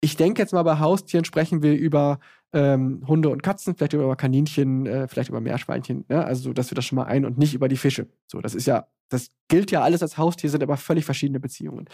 Ich 0.00 0.16
denke 0.16 0.42
jetzt 0.42 0.52
mal 0.52 0.62
bei 0.62 0.78
Haustieren 0.78 1.24
sprechen 1.24 1.62
wir 1.62 1.74
über 1.74 2.18
ähm, 2.52 3.02
Hunde 3.06 3.28
und 3.28 3.42
Katzen, 3.42 3.76
vielleicht 3.76 3.92
über 3.92 4.16
Kaninchen, 4.16 4.86
äh, 4.86 5.08
vielleicht 5.08 5.28
über 5.28 5.40
Meerschweinchen. 5.40 6.04
Ne? 6.08 6.24
Also, 6.24 6.52
dass 6.52 6.70
wir 6.70 6.74
das 6.74 6.84
schon 6.84 6.96
mal 6.96 7.04
ein 7.04 7.24
und 7.24 7.38
nicht 7.38 7.54
über 7.54 7.68
die 7.68 7.76
Fische. 7.76 8.08
So, 8.26 8.40
das 8.40 8.54
ist 8.54 8.66
ja, 8.66 8.86
das 9.08 9.30
gilt 9.48 9.70
ja 9.70 9.82
alles 9.82 10.02
als 10.02 10.16
Haustier, 10.16 10.50
sind 10.50 10.62
aber 10.62 10.76
völlig 10.76 11.04
verschiedene 11.04 11.40
Beziehungen. 11.40 11.86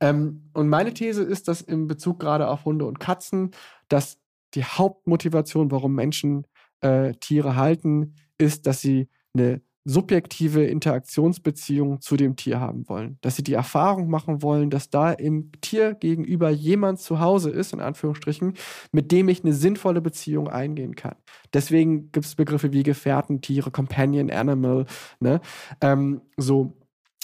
Ähm, 0.00 0.50
und 0.52 0.68
meine 0.68 0.92
These 0.94 1.22
ist, 1.22 1.48
dass 1.48 1.60
in 1.60 1.86
Bezug 1.86 2.18
gerade 2.18 2.48
auf 2.48 2.64
Hunde 2.64 2.86
und 2.86 2.98
Katzen, 2.98 3.52
dass 3.88 4.18
die 4.54 4.64
Hauptmotivation, 4.64 5.70
warum 5.70 5.94
Menschen 5.94 6.46
äh, 6.80 7.12
Tiere 7.14 7.56
halten, 7.56 8.14
ist, 8.36 8.66
dass 8.66 8.80
sie 8.80 9.08
eine 9.34 9.60
subjektive 9.84 10.64
Interaktionsbeziehung 10.64 12.00
zu 12.00 12.16
dem 12.16 12.36
Tier 12.36 12.60
haben 12.60 12.88
wollen. 12.88 13.18
Dass 13.22 13.36
sie 13.36 13.42
die 13.42 13.54
Erfahrung 13.54 14.08
machen 14.10 14.42
wollen, 14.42 14.70
dass 14.70 14.90
da 14.90 15.12
im 15.12 15.50
Tier 15.60 15.94
gegenüber 15.94 16.50
jemand 16.50 17.00
zu 17.00 17.20
Hause 17.20 17.50
ist, 17.50 17.72
in 17.72 17.80
Anführungsstrichen, 17.80 18.54
mit 18.92 19.10
dem 19.10 19.28
ich 19.28 19.42
eine 19.42 19.54
sinnvolle 19.54 20.00
Beziehung 20.00 20.48
eingehen 20.48 20.94
kann. 20.96 21.16
Deswegen 21.54 22.12
gibt 22.12 22.26
es 22.26 22.34
Begriffe 22.34 22.72
wie 22.72 22.82
Gefährten, 22.82 23.40
Tiere, 23.40 23.70
Companion 23.70 24.30
Animal. 24.30 24.86
Ne? 25.18 25.40
Ähm, 25.80 26.20
so, 26.36 26.74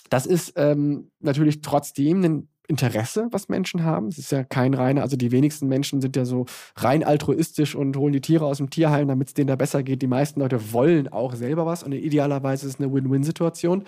das 0.08 0.26
ist 0.26 0.54
ähm, 0.56 1.10
natürlich 1.20 1.60
trotzdem 1.60 2.24
ein 2.24 2.48
Interesse, 2.68 3.28
was 3.30 3.48
Menschen 3.48 3.84
haben. 3.84 4.08
Es 4.08 4.18
ist 4.18 4.32
ja 4.32 4.44
kein 4.44 4.74
reiner, 4.74 5.02
also 5.02 5.16
die 5.16 5.32
wenigsten 5.32 5.68
Menschen 5.68 6.00
sind 6.00 6.16
ja 6.16 6.24
so 6.24 6.46
rein 6.76 7.04
altruistisch 7.04 7.74
und 7.74 7.96
holen 7.96 8.12
die 8.12 8.20
Tiere 8.20 8.44
aus 8.44 8.58
dem 8.58 8.70
Tierheim, 8.70 9.08
damit 9.08 9.28
es 9.28 9.34
denen 9.34 9.48
da 9.48 9.56
besser 9.56 9.82
geht. 9.82 10.02
Die 10.02 10.06
meisten 10.06 10.40
Leute 10.40 10.72
wollen 10.72 11.08
auch 11.08 11.34
selber 11.34 11.66
was 11.66 11.82
und 11.82 11.92
idealerweise 11.92 12.66
ist 12.66 12.74
es 12.74 12.80
eine 12.80 12.92
Win-Win-Situation. 12.92 13.84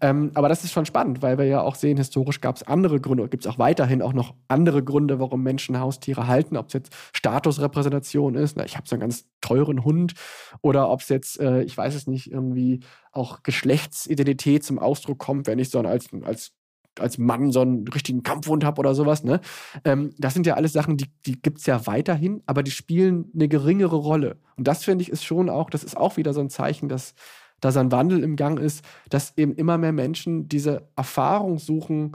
Ähm, 0.00 0.30
aber 0.34 0.48
das 0.48 0.64
ist 0.64 0.72
schon 0.72 0.86
spannend, 0.86 1.22
weil 1.22 1.38
wir 1.38 1.44
ja 1.44 1.62
auch 1.62 1.74
sehen, 1.74 1.96
historisch 1.96 2.40
gab 2.40 2.56
es 2.56 2.62
andere 2.62 3.00
Gründe, 3.00 3.28
gibt 3.28 3.46
es 3.46 3.50
auch 3.50 3.58
weiterhin 3.58 4.02
auch 4.02 4.12
noch 4.12 4.34
andere 4.48 4.82
Gründe, 4.82 5.18
warum 5.18 5.42
Menschen 5.42 5.78
Haustiere 5.78 6.26
halten, 6.26 6.56
ob 6.56 6.68
es 6.68 6.74
jetzt 6.74 6.92
Statusrepräsentation 7.12 8.34
ist, 8.34 8.56
na, 8.56 8.64
ich 8.64 8.76
habe 8.76 8.88
so 8.88 8.94
einen 8.94 9.00
ganz 9.00 9.26
teuren 9.40 9.84
Hund 9.84 10.14
oder 10.62 10.90
ob 10.90 11.00
es 11.00 11.08
jetzt, 11.08 11.40
äh, 11.40 11.62
ich 11.62 11.76
weiß 11.76 11.94
es 11.94 12.06
nicht, 12.06 12.30
irgendwie 12.30 12.80
auch 13.12 13.42
Geschlechtsidentität 13.42 14.64
zum 14.64 14.78
Ausdruck 14.78 15.18
kommt, 15.18 15.46
wenn 15.46 15.58
ich 15.58 15.70
so 15.70 15.80
als, 15.80 16.08
als 16.24 16.52
als 17.00 17.18
Mann 17.18 17.50
so 17.52 17.60
einen 17.60 17.86
richtigen 17.88 18.22
Kampfhund 18.22 18.64
habe 18.64 18.78
oder 18.80 18.94
sowas. 18.94 19.24
Ne? 19.24 19.40
Ähm, 19.84 20.14
das 20.18 20.34
sind 20.34 20.46
ja 20.46 20.54
alles 20.54 20.72
Sachen, 20.72 20.96
die, 20.96 21.06
die 21.26 21.40
gibt 21.40 21.58
es 21.58 21.66
ja 21.66 21.86
weiterhin, 21.86 22.42
aber 22.46 22.62
die 22.62 22.70
spielen 22.70 23.30
eine 23.34 23.48
geringere 23.48 23.96
Rolle. 23.96 24.36
Und 24.56 24.68
das 24.68 24.84
finde 24.84 25.02
ich 25.02 25.10
ist 25.10 25.24
schon 25.24 25.48
auch, 25.50 25.70
das 25.70 25.84
ist 25.84 25.96
auch 25.96 26.16
wieder 26.16 26.32
so 26.32 26.40
ein 26.40 26.50
Zeichen, 26.50 26.88
dass 26.88 27.14
da 27.60 27.72
so 27.72 27.80
ein 27.80 27.92
Wandel 27.92 28.22
im 28.22 28.36
Gang 28.36 28.58
ist, 28.58 28.84
dass 29.08 29.36
eben 29.36 29.54
immer 29.54 29.78
mehr 29.78 29.92
Menschen 29.92 30.48
diese 30.48 30.88
Erfahrung 30.96 31.58
suchen, 31.58 32.12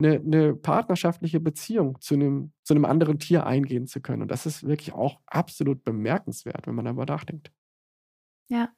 eine, 0.00 0.16
eine 0.16 0.54
partnerschaftliche 0.54 1.40
Beziehung 1.40 2.00
zu 2.00 2.14
einem, 2.14 2.52
zu 2.62 2.74
einem 2.74 2.84
anderen 2.84 3.18
Tier 3.18 3.46
eingehen 3.46 3.86
zu 3.86 4.00
können. 4.00 4.22
Und 4.22 4.30
das 4.30 4.46
ist 4.46 4.66
wirklich 4.66 4.92
auch 4.92 5.20
absolut 5.26 5.84
bemerkenswert, 5.84 6.66
wenn 6.66 6.74
man 6.74 6.84
darüber 6.84 7.06
nachdenkt. 7.06 7.50
Ja. 8.48 8.72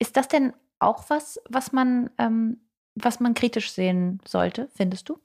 Ist 0.00 0.16
das 0.16 0.28
denn 0.28 0.52
auch 0.80 1.08
was, 1.10 1.40
was 1.48 1.72
man 1.72 2.10
ähm, 2.18 2.68
was 2.94 3.20
man 3.20 3.34
kritisch 3.34 3.72
sehen 3.72 4.20
sollte, 4.26 4.68
findest 4.74 5.08
du? 5.08 5.18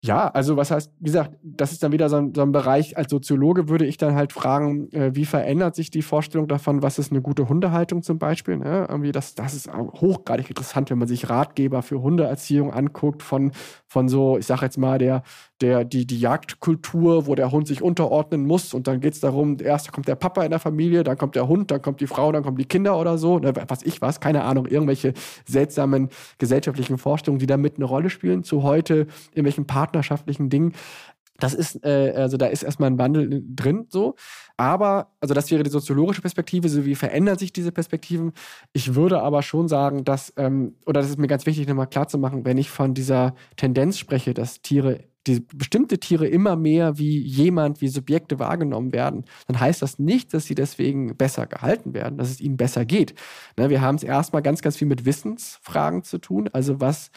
Ja, 0.00 0.28
also 0.28 0.56
was 0.56 0.70
heißt, 0.70 0.92
wie 1.00 1.06
gesagt, 1.06 1.36
das 1.42 1.72
ist 1.72 1.82
dann 1.82 1.90
wieder 1.90 2.08
so 2.08 2.16
ein, 2.16 2.32
so 2.32 2.42
ein 2.42 2.52
Bereich, 2.52 2.96
als 2.96 3.10
Soziologe 3.10 3.68
würde 3.68 3.84
ich 3.84 3.96
dann 3.96 4.14
halt 4.14 4.32
fragen, 4.32 4.88
äh, 4.92 5.14
wie 5.16 5.24
verändert 5.24 5.74
sich 5.74 5.90
die 5.90 6.02
Vorstellung 6.02 6.46
davon, 6.46 6.82
was 6.84 7.00
ist 7.00 7.10
eine 7.10 7.20
gute 7.20 7.48
Hundehaltung 7.48 8.02
zum 8.04 8.16
Beispiel? 8.16 8.58
Ne? 8.58 8.86
Irgendwie 8.88 9.10
das, 9.10 9.34
das 9.34 9.54
ist 9.54 9.68
hochgradig 9.74 10.48
interessant, 10.48 10.90
wenn 10.90 10.98
man 10.98 11.08
sich 11.08 11.28
Ratgeber 11.28 11.82
für 11.82 12.00
Hundeerziehung 12.00 12.72
anguckt, 12.72 13.24
von, 13.24 13.50
von 13.88 14.08
so, 14.08 14.38
ich 14.38 14.46
sag 14.46 14.62
jetzt 14.62 14.78
mal, 14.78 14.98
der, 14.98 15.24
der, 15.60 15.84
die, 15.84 16.06
die 16.06 16.20
Jagdkultur, 16.20 17.26
wo 17.26 17.34
der 17.34 17.50
Hund 17.50 17.66
sich 17.66 17.82
unterordnen 17.82 18.46
muss 18.46 18.74
und 18.74 18.86
dann 18.86 19.00
geht 19.00 19.14
es 19.14 19.20
darum, 19.20 19.56
erst 19.60 19.92
kommt 19.92 20.08
der 20.08 20.14
Papa 20.14 20.44
in 20.44 20.50
der 20.50 20.60
Familie, 20.60 21.04
dann 21.04 21.18
kommt 21.18 21.34
der 21.34 21.48
Hund, 21.48 21.70
dann 21.70 21.82
kommt 21.82 22.00
die 22.00 22.06
Frau, 22.06 22.30
dann 22.32 22.42
kommen 22.42 22.56
die 22.56 22.64
Kinder 22.64 22.98
oder 22.98 23.18
so, 23.18 23.38
ne? 23.38 23.52
was 23.68 23.82
ich 23.82 24.00
was, 24.00 24.20
keine 24.20 24.44
Ahnung, 24.44 24.66
irgendwelche 24.66 25.14
seltsamen 25.46 26.10
gesellschaftlichen 26.38 26.98
Vorstellungen, 26.98 27.40
die 27.40 27.46
da 27.46 27.56
mit 27.56 27.76
eine 27.76 27.84
Rolle 27.84 28.10
spielen, 28.10 28.44
zu 28.44 28.62
heute 28.62 29.06
irgendwelchen 29.30 29.66
partnerschaftlichen 29.66 30.48
Dingen. 30.48 30.74
Das 31.40 31.54
ist, 31.54 31.84
äh, 31.84 32.12
also 32.16 32.36
da 32.36 32.46
ist 32.46 32.64
erstmal 32.64 32.90
ein 32.90 32.98
Wandel 32.98 33.44
drin, 33.48 33.86
so. 33.88 34.16
Aber, 34.56 35.12
also 35.20 35.34
das 35.34 35.50
wäre 35.52 35.62
die 35.62 35.70
soziologische 35.70 36.20
Perspektive, 36.20 36.68
so 36.68 36.84
wie 36.84 36.96
verändern 36.96 37.38
sich 37.38 37.52
diese 37.52 37.70
Perspektiven. 37.70 38.32
Ich 38.72 38.96
würde 38.96 39.22
aber 39.22 39.42
schon 39.42 39.68
sagen, 39.68 40.04
dass, 40.04 40.32
ähm, 40.36 40.74
oder 40.84 41.00
das 41.00 41.10
ist 41.10 41.18
mir 41.18 41.28
ganz 41.28 41.46
wichtig, 41.46 41.68
nochmal 41.68 41.86
klarzumachen, 41.86 42.44
wenn 42.44 42.58
ich 42.58 42.70
von 42.70 42.92
dieser 42.92 43.34
Tendenz 43.56 43.98
spreche, 43.98 44.34
dass 44.34 44.62
Tiere, 44.62 45.04
die 45.28 45.40
bestimmte 45.40 45.98
Tiere 45.98 46.26
immer 46.26 46.56
mehr 46.56 46.98
wie 46.98 47.18
jemand, 47.18 47.80
wie 47.80 47.88
Subjekte 47.88 48.38
wahrgenommen 48.38 48.92
werden, 48.92 49.24
dann 49.46 49.60
heißt 49.60 49.82
das 49.82 49.98
nicht, 49.98 50.34
dass 50.34 50.46
sie 50.46 50.54
deswegen 50.54 51.16
besser 51.16 51.46
gehalten 51.46 51.94
werden, 51.94 52.18
dass 52.18 52.30
es 52.30 52.40
ihnen 52.40 52.56
besser 52.56 52.84
geht. 52.84 53.14
Ne, 53.56 53.70
wir 53.70 53.80
haben 53.80 53.96
es 53.96 54.02
erstmal 54.02 54.42
ganz, 54.42 54.62
ganz 54.62 54.76
viel 54.76 54.88
mit 54.88 55.04
Wissensfragen 55.04 56.02
zu 56.02 56.18
tun. 56.18 56.48
Also 56.52 56.80
was 56.80 57.10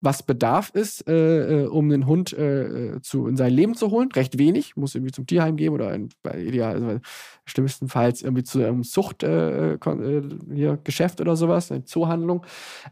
was 0.00 0.22
Bedarf 0.22 0.70
ist, 0.70 1.06
äh, 1.08 1.64
äh, 1.64 1.66
um 1.66 1.90
einen 1.90 2.06
Hund 2.06 2.32
äh, 2.32 2.94
äh, 2.94 3.02
zu, 3.02 3.26
in 3.26 3.36
sein 3.36 3.52
Leben 3.52 3.74
zu 3.74 3.90
holen. 3.90 4.10
Recht 4.12 4.38
wenig, 4.38 4.76
muss 4.76 4.94
irgendwie 4.94 5.12
zum 5.12 5.26
Tierheim 5.26 5.56
gehen 5.56 5.72
oder 5.72 5.92
in, 5.94 6.10
ideal, 6.34 6.74
also 6.74 7.00
schlimmstenfalls 7.46 8.22
irgendwie 8.22 8.44
zu 8.44 8.64
einem 8.64 8.84
Zuchtgeschäft 8.84 11.18
äh, 11.18 11.18
äh 11.18 11.22
oder 11.22 11.36
sowas, 11.36 11.72
eine 11.72 11.84
Zoohandlung. 11.84 12.44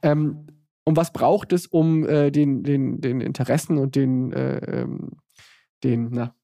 Ähm, 0.03 0.47
und 0.85 0.97
was 0.97 1.12
braucht 1.12 1.53
es, 1.53 1.66
um 1.66 2.03
den, 2.03 2.62
den, 2.62 3.01
den 3.01 3.20
Interessen 3.20 3.78
und 3.78 3.97
den, 3.97 4.32
ähm, 4.37 5.12
den, 5.82 6.11
na, 6.12 6.35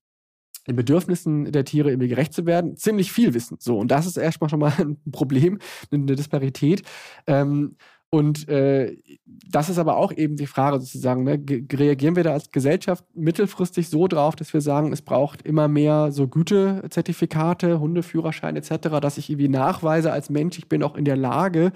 den 0.67 0.77
Bedürfnissen 0.77 1.51
der 1.53 1.65
Tiere 1.65 1.91
irgendwie 1.91 2.09
gerecht 2.09 2.33
zu 2.33 2.47
werden, 2.47 2.77
ziemlich 2.77 3.13
viel 3.13 3.35
Wissen. 3.35 3.57
So, 3.61 3.79
und 3.79 3.91
das 3.91 4.07
ist 4.07 4.17
erstmal 4.17 4.51
schon 4.51 4.61
mal 4.61 4.73
ein 4.79 4.99
Problem, 5.11 5.59
eine 5.91 6.17
Disparität. 6.17 6.83
Ähm, 7.27 7.77
und 8.13 8.49
äh, 8.49 8.97
das 9.25 9.69
ist 9.69 9.79
aber 9.79 9.97
auch 9.97 10.13
eben 10.13 10.35
die 10.35 10.49
Frage 10.49 10.81
sozusagen, 10.81 11.23
ne? 11.23 11.41
reagieren 11.73 12.17
wir 12.17 12.25
da 12.25 12.33
als 12.33 12.51
Gesellschaft 12.51 13.05
mittelfristig 13.15 13.89
so 13.89 14.09
drauf, 14.09 14.35
dass 14.35 14.53
wir 14.53 14.61
sagen, 14.61 14.93
es 14.93 15.03
braucht 15.03 15.43
immer 15.43 15.69
mehr 15.69 16.11
so 16.11 16.27
Gütezertifikate, 16.27 17.79
Hundeführerschein 17.79 18.57
etc., 18.57 18.99
dass 19.01 19.17
ich 19.17 19.31
irgendwie 19.31 19.49
nachweise 19.49 20.11
als 20.11 20.29
Mensch, 20.29 20.59
ich 20.59 20.69
bin 20.69 20.83
auch 20.83 20.97
in 20.97 21.05
der 21.05 21.17
Lage, 21.17 21.71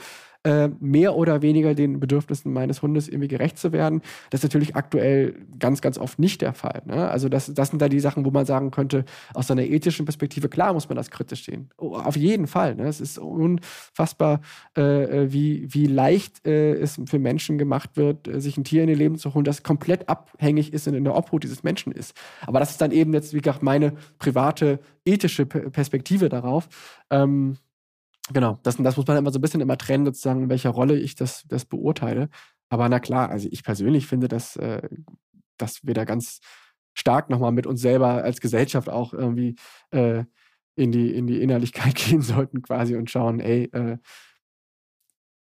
äh, 0.44 0.68
mehr 0.80 1.16
oder 1.16 1.42
weniger 1.42 1.74
den 1.74 2.00
Bedürfnissen 2.00 2.52
meines 2.52 2.82
Hundes 2.82 3.08
irgendwie 3.08 3.28
gerecht 3.28 3.58
zu 3.58 3.72
werden. 3.72 4.02
Das 4.30 4.40
ist 4.40 4.44
natürlich 4.44 4.76
aktuell 4.76 5.34
ganz, 5.58 5.80
ganz 5.80 5.98
oft 5.98 6.18
nicht 6.18 6.42
der 6.42 6.52
Fall. 6.52 6.82
Ne? 6.84 7.08
Also 7.08 7.28
das, 7.28 7.52
das 7.52 7.70
sind 7.70 7.80
da 7.80 7.88
die 7.88 8.00
Sachen, 8.00 8.24
wo 8.24 8.30
man 8.30 8.46
sagen 8.46 8.70
könnte, 8.70 9.04
aus 9.32 9.50
einer 9.50 9.62
ethischen 9.62 10.04
Perspektive, 10.04 10.48
klar 10.48 10.72
muss 10.74 10.88
man 10.88 10.96
das 10.96 11.10
kritisch 11.10 11.44
sehen. 11.44 11.70
Oh, 11.78 11.96
auf 11.96 12.16
jeden 12.16 12.46
Fall. 12.46 12.74
Ne? 12.74 12.86
Es 12.86 13.00
ist 13.00 13.18
unfassbar, 13.18 14.40
äh, 14.76 14.82
äh 14.82 15.32
wie, 15.32 15.66
wie 15.72 15.86
leicht 15.86 16.46
äh, 16.46 16.74
es 16.74 17.00
für 17.06 17.18
Menschen 17.18 17.58
gemacht 17.58 17.90
wird, 17.94 18.28
äh, 18.28 18.40
sich 18.40 18.56
ein 18.58 18.64
Tier 18.64 18.82
in 18.82 18.90
ihr 18.90 18.96
Leben 18.96 19.16
zu 19.16 19.34
holen, 19.34 19.44
das 19.44 19.62
komplett 19.62 20.08
abhängig 20.08 20.72
ist 20.72 20.86
und 20.86 20.94
in 20.94 21.04
der 21.04 21.16
Obhut 21.16 21.44
dieses 21.44 21.62
Menschen 21.62 21.92
ist. 21.92 22.14
Aber 22.42 22.60
das 22.60 22.70
ist 22.70 22.80
dann 22.80 22.90
eben 22.92 23.14
jetzt, 23.14 23.32
wie 23.32 23.40
gesagt, 23.40 23.62
meine 23.62 23.94
private 24.18 24.78
ethische 25.04 25.46
Perspektive 25.46 26.28
darauf. 26.28 26.68
Ähm, 27.10 27.56
Genau, 28.32 28.58
das, 28.62 28.76
das 28.76 28.96
muss 28.96 29.06
man 29.06 29.18
immer 29.18 29.30
so 29.30 29.38
ein 29.38 29.42
bisschen 29.42 29.60
immer 29.60 29.76
trennen, 29.76 30.06
sozusagen, 30.06 30.44
in 30.44 30.48
welcher 30.48 30.70
Rolle 30.70 30.98
ich 30.98 31.14
das, 31.14 31.44
das 31.46 31.66
beurteile. 31.66 32.30
Aber 32.70 32.88
na 32.88 32.98
klar, 32.98 33.28
also 33.28 33.48
ich 33.50 33.62
persönlich 33.62 34.06
finde, 34.06 34.28
dass, 34.28 34.56
äh, 34.56 34.88
dass 35.58 35.84
wir 35.84 35.94
da 35.94 36.04
ganz 36.04 36.40
stark 36.94 37.28
nochmal 37.28 37.52
mit 37.52 37.66
uns 37.66 37.80
selber 37.82 38.24
als 38.24 38.40
Gesellschaft 38.40 38.88
auch 38.88 39.12
irgendwie 39.12 39.56
äh, 39.90 40.24
in, 40.76 40.90
die, 40.92 41.14
in 41.14 41.26
die 41.26 41.42
Innerlichkeit 41.42 41.94
gehen 41.96 42.22
sollten 42.22 42.62
quasi 42.62 42.96
und 42.96 43.10
schauen, 43.10 43.40
ey, 43.40 43.64
äh, 43.72 43.98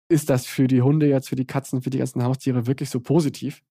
ist 0.10 0.30
das 0.30 0.46
für 0.46 0.68
die 0.68 0.82
Hunde 0.82 1.08
jetzt, 1.08 1.30
für 1.30 1.36
die 1.36 1.48
Katzen, 1.48 1.82
für 1.82 1.90
die 1.90 2.00
ganzen 2.00 2.24
Haustiere 2.24 2.68
wirklich 2.68 2.90
so 2.90 3.00
positiv? 3.00 3.64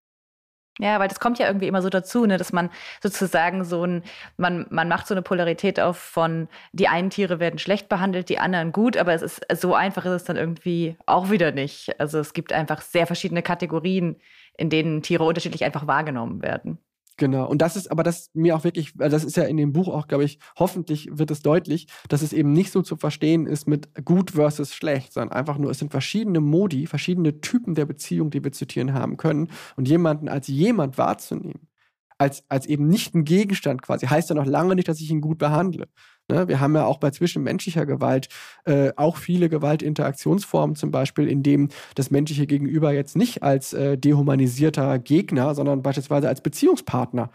Ja, 0.79 0.99
weil 0.99 1.09
das 1.09 1.21
kommt 1.21 1.39
ja 1.39 1.47
irgendwie 1.47 1.67
immer 1.67 1.83
so 1.83 1.91
dazu, 1.91 2.25
ne, 2.25 2.39
dass 2.39 2.53
man 2.53 2.71
sozusagen 3.03 3.65
so 3.65 3.85
ein, 3.85 4.03
man, 4.39 4.67
man 4.71 4.89
macht 4.89 5.07
so 5.07 5.15
eine 5.15 5.23
Polarität 5.23 5.79
auf 5.79 5.99
von, 5.99 6.49
die 6.73 6.89
einen 6.89 7.11
Tiere 7.11 7.39
werden 7.39 7.59
schlecht 7.59 7.89
behandelt, 7.89 8.29
die 8.29 8.39
anderen 8.39 8.73
gut, 8.73 8.97
aber 8.97 9.13
es 9.13 9.21
ist 9.23 9.45
so 9.61 9.75
einfach 9.75 10.05
ist 10.07 10.13
es 10.13 10.25
dann 10.25 10.37
irgendwie 10.37 10.97
auch 11.07 11.31
wieder 11.31 11.53
nicht. 11.53 12.01
Also 12.01 12.19
es 12.19 12.33
gibt 12.33 12.53
einfach 12.53 12.81
sehr 12.81 13.07
verschiedene 13.07 13.43
Kategorien, 13.43 14.17
in 14.57 14.71
denen 14.71 15.03
Tiere 15.03 15.25
unterschiedlich 15.25 15.65
einfach 15.65 15.87
wahrgenommen 15.87 16.41
werden. 16.41 16.79
Genau. 17.21 17.47
Und 17.47 17.61
das 17.61 17.77
ist 17.77 17.91
aber 17.91 18.03
das 18.03 18.31
mir 18.33 18.57
auch 18.57 18.65
wirklich, 18.65 18.95
das 18.97 19.25
ist 19.25 19.37
ja 19.37 19.43
in 19.43 19.59
dem 19.59 19.75
Buch 19.75 19.89
auch, 19.89 20.09
glaube 20.09 20.25
ich, 20.25 20.39
hoffentlich 20.59 21.07
wird 21.13 21.31
es 21.31 21.43
deutlich, 21.43 21.87
dass 22.09 22.23
es 22.23 22.33
eben 22.33 22.55
nicht 22.55 22.73
so 22.73 22.81
zu 22.81 22.97
verstehen 22.97 23.47
ist 23.47 23.69
mit 23.69 23.91
gut 24.07 24.31
versus 24.31 24.75
schlecht, 24.75 25.13
sondern 25.13 25.37
einfach 25.37 25.59
nur, 25.59 25.71
es 25.71 25.79
sind 25.79 25.91
verschiedene 25.91 26.41
Modi, 26.41 26.87
verschiedene 26.87 27.43
Typen 27.43 27.75
der 27.75 27.85
Beziehung, 27.85 28.31
die 28.31 28.43
wir 28.43 28.53
zu 28.53 28.67
Tieren 28.67 28.95
haben 28.95 29.19
können. 29.19 29.51
Und 29.77 29.87
jemanden 29.87 30.31
als 30.31 30.49
jemand 30.49 30.97
wahrzunehmen, 30.97 31.69
als, 32.17 32.43
als 32.49 32.65
eben 32.65 32.89
nicht 32.89 33.15
ein 33.15 33.25
Gegenstand 33.25 33.83
quasi, 33.83 34.07
heißt 34.07 34.31
ja 34.31 34.35
noch 34.35 34.47
lange 34.47 34.75
nicht, 34.75 34.89
dass 34.89 35.01
ich 35.03 35.11
ihn 35.11 35.21
gut 35.21 35.37
behandle. 35.37 35.89
Ne? 36.31 36.49
Wir 36.49 36.61
haben 36.61 36.75
ja 36.75 36.85
auch 36.85 36.99
bei 36.99 37.11
zwischenmenschlicher 37.11 37.87
Gewalt 37.87 38.29
äh, 38.65 38.93
auch 38.97 39.17
viele 39.17 39.49
Gewaltinteraktionsformen, 39.49 40.77
zum 40.77 40.91
Beispiel, 40.91 41.29
in 41.29 41.43
dem 41.43 41.69
das 41.95 42.11
menschliche 42.11 42.47
Gegenüber 42.47 42.93
jetzt 42.93 43.17
nicht 43.17 43.43
als 43.43 43.73
äh, 43.73 43.99
dehumanisierter 43.99 44.99
Gegner, 44.99 45.55
sondern 45.55 45.83
beispielsweise 45.83 46.29
als 46.29 46.41
Beziehungspartner 46.41 47.31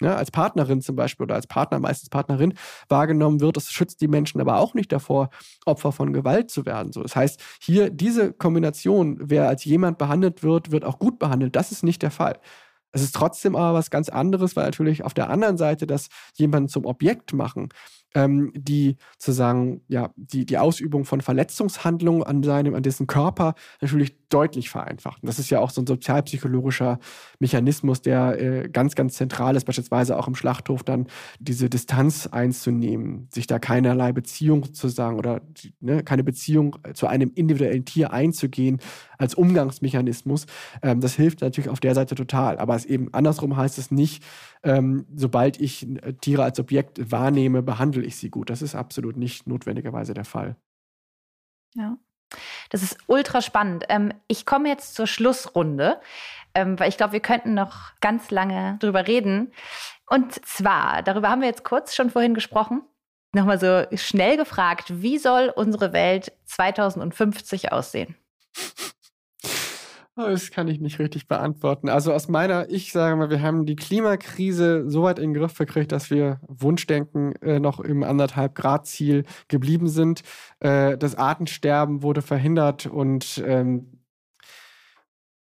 ne, 0.00 0.14
als 0.14 0.30
Partnerin 0.30 0.80
zum 0.80 0.96
Beispiel 0.96 1.24
oder 1.24 1.34
als 1.34 1.46
Partner, 1.46 1.78
meistens 1.78 2.08
Partnerin, 2.10 2.54
wahrgenommen 2.88 3.40
wird. 3.40 3.56
Das 3.56 3.70
schützt 3.70 4.00
die 4.00 4.08
Menschen 4.08 4.40
aber 4.40 4.58
auch 4.58 4.74
nicht 4.74 4.92
davor, 4.92 5.30
Opfer 5.66 5.92
von 5.92 6.12
Gewalt 6.12 6.50
zu 6.50 6.66
werden. 6.66 6.92
So, 6.92 7.02
das 7.02 7.16
heißt, 7.16 7.40
hier 7.60 7.90
diese 7.90 8.32
Kombination, 8.32 9.18
wer 9.20 9.48
als 9.48 9.64
jemand 9.64 9.98
behandelt 9.98 10.42
wird, 10.42 10.70
wird 10.70 10.84
auch 10.84 10.98
gut 10.98 11.18
behandelt, 11.18 11.56
das 11.56 11.72
ist 11.72 11.82
nicht 11.82 12.02
der 12.02 12.10
Fall. 12.10 12.38
Es 12.90 13.02
ist 13.02 13.14
trotzdem 13.14 13.54
aber 13.54 13.74
was 13.74 13.90
ganz 13.90 14.08
anderes, 14.08 14.56
weil 14.56 14.64
natürlich 14.64 15.04
auf 15.04 15.12
der 15.12 15.28
anderen 15.28 15.58
Seite 15.58 15.86
das 15.86 16.08
jemanden 16.34 16.68
zum 16.68 16.86
Objekt 16.86 17.34
machen, 17.34 17.68
ähm, 18.14 18.52
die 18.54 18.96
sozusagen, 19.18 19.82
ja, 19.88 20.12
die, 20.16 20.46
die 20.46 20.58
Ausübung 20.58 21.04
von 21.04 21.20
Verletzungshandlungen 21.20 22.22
an 22.22 22.42
seinem, 22.42 22.74
an 22.74 22.82
dessen 22.82 23.06
Körper 23.06 23.54
natürlich 23.80 24.17
deutlich 24.28 24.70
vereinfacht. 24.70 25.22
Und 25.22 25.26
das 25.26 25.38
ist 25.38 25.50
ja 25.50 25.60
auch 25.60 25.70
so 25.70 25.80
ein 25.80 25.86
sozialpsychologischer 25.86 26.98
Mechanismus, 27.38 28.02
der 28.02 28.40
äh, 28.40 28.68
ganz, 28.68 28.94
ganz 28.94 29.14
zentral 29.14 29.56
ist, 29.56 29.64
beispielsweise 29.64 30.18
auch 30.18 30.28
im 30.28 30.34
Schlachthof 30.34 30.82
dann 30.82 31.06
diese 31.38 31.68
Distanz 31.68 32.26
einzunehmen, 32.26 33.28
sich 33.32 33.46
da 33.46 33.58
keinerlei 33.58 34.12
Beziehung 34.12 34.74
zu 34.74 34.88
sagen 34.88 35.18
oder 35.18 35.40
ne, 35.80 36.02
keine 36.02 36.24
Beziehung 36.24 36.76
zu 36.94 37.06
einem 37.06 37.32
individuellen 37.34 37.84
Tier 37.84 38.12
einzugehen 38.12 38.80
als 39.16 39.34
Umgangsmechanismus. 39.34 40.46
Ähm, 40.82 41.00
das 41.00 41.14
hilft 41.14 41.40
natürlich 41.40 41.70
auf 41.70 41.80
der 41.80 41.94
Seite 41.94 42.14
total. 42.14 42.58
Aber 42.58 42.74
es 42.74 42.84
eben 42.84 43.12
andersrum 43.14 43.56
heißt 43.56 43.78
es 43.78 43.90
nicht, 43.90 44.24
ähm, 44.62 45.06
sobald 45.14 45.60
ich 45.60 45.88
äh, 46.02 46.14
Tiere 46.14 46.44
als 46.44 46.58
Objekt 46.60 47.10
wahrnehme, 47.10 47.62
behandle 47.62 48.02
ich 48.04 48.16
sie 48.16 48.30
gut. 48.30 48.50
Das 48.50 48.62
ist 48.62 48.74
absolut 48.74 49.16
nicht 49.16 49.46
notwendigerweise 49.46 50.14
der 50.14 50.24
Fall. 50.24 50.56
Ja. 51.74 51.98
Das 52.70 52.82
ist 52.82 52.98
ultra 53.06 53.42
spannend. 53.42 53.84
Ähm, 53.88 54.12
ich 54.26 54.46
komme 54.46 54.68
jetzt 54.68 54.94
zur 54.94 55.06
Schlussrunde, 55.06 56.00
ähm, 56.54 56.78
weil 56.78 56.88
ich 56.88 56.96
glaube, 56.96 57.12
wir 57.12 57.20
könnten 57.20 57.54
noch 57.54 57.92
ganz 58.00 58.30
lange 58.30 58.76
drüber 58.80 59.06
reden. 59.06 59.52
Und 60.06 60.44
zwar, 60.46 61.02
darüber 61.02 61.30
haben 61.30 61.40
wir 61.40 61.48
jetzt 61.48 61.64
kurz 61.64 61.94
schon 61.94 62.10
vorhin 62.10 62.34
gesprochen, 62.34 62.82
nochmal 63.32 63.58
so 63.60 63.84
schnell 63.96 64.36
gefragt, 64.36 65.02
wie 65.02 65.18
soll 65.18 65.52
unsere 65.54 65.92
Welt 65.92 66.32
2050 66.46 67.72
aussehen? 67.72 68.16
Oh, 70.20 70.26
das 70.26 70.50
kann 70.50 70.66
ich 70.66 70.80
nicht 70.80 70.98
richtig 70.98 71.28
beantworten. 71.28 71.88
Also 71.88 72.12
aus 72.12 72.26
meiner, 72.26 72.68
ich 72.70 72.90
sage 72.90 73.14
mal, 73.14 73.30
wir 73.30 73.40
haben 73.40 73.66
die 73.66 73.76
Klimakrise 73.76 74.90
so 74.90 75.04
weit 75.04 75.20
in 75.20 75.32
den 75.32 75.40
Griff 75.40 75.56
gekriegt, 75.56 75.92
dass 75.92 76.10
wir 76.10 76.40
Wunschdenken 76.48 77.36
äh, 77.36 77.60
noch 77.60 77.78
im 77.78 78.02
anderthalb 78.02 78.56
Grad 78.56 78.88
Ziel 78.88 79.24
geblieben 79.46 79.86
sind. 79.86 80.22
Äh, 80.58 80.98
das 80.98 81.14
Artensterben 81.14 82.02
wurde 82.02 82.20
verhindert 82.20 82.86
und 82.86 83.40
ähm, 83.46 84.02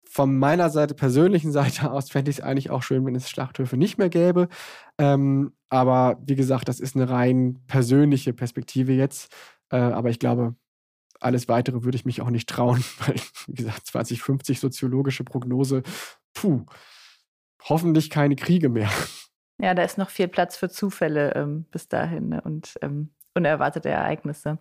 von 0.04 0.38
meiner 0.38 0.68
Seite, 0.68 0.94
persönlichen 0.94 1.52
Seite 1.52 1.90
aus, 1.90 2.10
fände 2.10 2.30
ich 2.30 2.38
es 2.38 2.44
eigentlich 2.44 2.68
auch 2.68 2.82
schön, 2.82 3.06
wenn 3.06 3.14
es 3.14 3.30
Schlachthöfe 3.30 3.78
nicht 3.78 3.96
mehr 3.96 4.10
gäbe. 4.10 4.48
Ähm, 4.98 5.54
aber 5.70 6.20
wie 6.26 6.36
gesagt, 6.36 6.68
das 6.68 6.80
ist 6.80 6.96
eine 6.96 7.08
rein 7.08 7.62
persönliche 7.66 8.34
Perspektive 8.34 8.92
jetzt. 8.92 9.34
Äh, 9.70 9.78
aber 9.78 10.10
ich 10.10 10.18
glaube, 10.18 10.54
alles 11.20 11.48
weitere 11.48 11.84
würde 11.84 11.96
ich 11.96 12.04
mich 12.04 12.20
auch 12.20 12.30
nicht 12.30 12.48
trauen, 12.48 12.84
weil, 13.06 13.16
wie 13.46 13.54
gesagt, 13.54 13.86
2050 13.86 14.60
soziologische 14.60 15.24
Prognose, 15.24 15.82
puh, 16.34 16.64
hoffentlich 17.64 18.10
keine 18.10 18.36
Kriege 18.36 18.68
mehr. 18.68 18.90
Ja, 19.58 19.74
da 19.74 19.82
ist 19.82 19.98
noch 19.98 20.10
viel 20.10 20.28
Platz 20.28 20.56
für 20.56 20.68
Zufälle 20.68 21.34
ähm, 21.34 21.64
bis 21.70 21.88
dahin 21.88 22.28
ne? 22.28 22.42
und 22.42 22.74
ähm, 22.82 23.10
unerwartete 23.34 23.88
Ereignisse. 23.88 24.58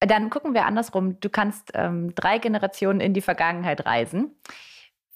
Dann 0.00 0.30
gucken 0.30 0.54
wir 0.54 0.66
andersrum. 0.66 1.18
Du 1.20 1.30
kannst 1.30 1.70
ähm, 1.74 2.14
drei 2.14 2.38
Generationen 2.38 3.00
in 3.00 3.14
die 3.14 3.20
Vergangenheit 3.20 3.86
reisen. 3.86 4.36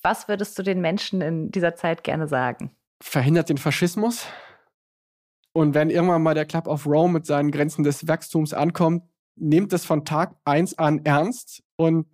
Was 0.02 0.28
würdest 0.28 0.58
du 0.58 0.62
den 0.62 0.80
Menschen 0.80 1.20
in 1.20 1.50
dieser 1.50 1.74
Zeit 1.74 2.04
gerne 2.04 2.28
sagen? 2.28 2.70
Verhindert 3.00 3.48
den 3.48 3.58
Faschismus. 3.58 4.26
Und 5.52 5.74
wenn 5.74 5.90
irgendwann 5.90 6.22
mal 6.22 6.34
der 6.34 6.46
Club 6.46 6.66
of 6.66 6.86
Rome 6.86 7.14
mit 7.14 7.26
seinen 7.26 7.50
Grenzen 7.50 7.82
des 7.82 8.06
Wachstums 8.06 8.54
ankommt, 8.54 9.02
nehmt 9.40 9.72
es 9.72 9.84
von 9.84 10.04
Tag 10.04 10.36
1 10.44 10.78
an 10.78 11.04
ernst 11.04 11.62
und 11.76 12.06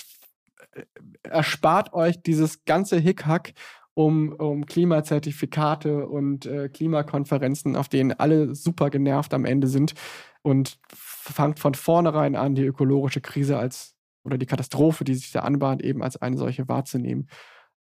äh, 0.73 0.83
erspart 1.23 1.93
euch 1.93 2.23
dieses 2.23 2.65
ganze 2.65 2.99
Hickhack 2.99 3.55
um, 3.95 4.33
um 4.33 4.67
Klimazertifikate 4.67 6.07
und 6.07 6.47
äh, 6.47 6.69
Klimakonferenzen, 6.69 7.77
auf 7.77 7.89
denen 7.89 8.13
alle 8.13 8.55
super 8.55 8.91
genervt 8.91 9.33
am 9.33 9.45
Ende 9.45 9.69
sind 9.69 9.95
und 10.43 10.79
fangt 10.93 11.59
von 11.59 11.75
vornherein 11.75 12.37
an, 12.37 12.55
die 12.55 12.65
ökologische 12.65 13.21
Krise 13.21 13.57
als 13.57 13.95
oder 14.25 14.39
die 14.39 14.47
Katastrophe, 14.47 15.05
die 15.05 15.15
sich 15.15 15.33
da 15.33 15.41
anbahnt, 15.41 15.83
eben 15.83 16.03
als 16.03 16.17
eine 16.21 16.37
solche 16.37 16.69
wahrzunehmen. 16.69 17.29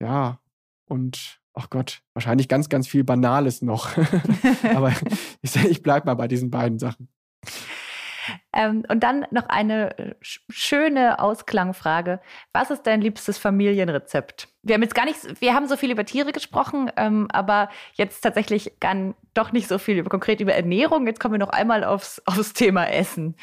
Ja, 0.00 0.40
und 0.86 1.40
ach 1.54 1.70
Gott, 1.70 2.02
wahrscheinlich 2.12 2.48
ganz, 2.48 2.68
ganz 2.68 2.88
viel 2.88 3.04
Banales 3.04 3.62
noch. 3.62 3.96
Aber 4.74 4.92
ich, 5.42 5.56
ich 5.64 5.82
bleibe 5.82 6.06
mal 6.06 6.14
bei 6.14 6.28
diesen 6.28 6.50
beiden 6.50 6.78
Sachen. 6.78 7.08
Ähm, 8.52 8.84
und 8.88 9.00
dann 9.02 9.26
noch 9.30 9.48
eine 9.48 9.98
äh, 9.98 10.14
schöne 10.20 11.18
Ausklangfrage. 11.18 12.20
Was 12.52 12.70
ist 12.70 12.82
dein 12.82 13.00
liebstes 13.00 13.38
Familienrezept? 13.38 14.48
Wir 14.62 14.74
haben 14.74 14.82
jetzt 14.82 14.94
gar 14.94 15.04
nicht, 15.04 15.40
wir 15.40 15.54
haben 15.54 15.66
so 15.66 15.76
viel 15.76 15.90
über 15.90 16.04
Tiere 16.04 16.32
gesprochen, 16.32 16.90
ähm, 16.96 17.28
aber 17.32 17.68
jetzt 17.94 18.20
tatsächlich 18.20 18.78
gar 18.80 19.14
doch 19.34 19.52
nicht 19.52 19.68
so 19.68 19.78
viel 19.78 19.98
über, 19.98 20.10
konkret 20.10 20.40
über 20.40 20.54
Ernährung. 20.54 21.06
Jetzt 21.06 21.20
kommen 21.20 21.34
wir 21.34 21.38
noch 21.38 21.50
einmal 21.50 21.84
aufs, 21.84 22.22
aufs 22.26 22.52
Thema 22.52 22.86
Essen. 22.86 23.36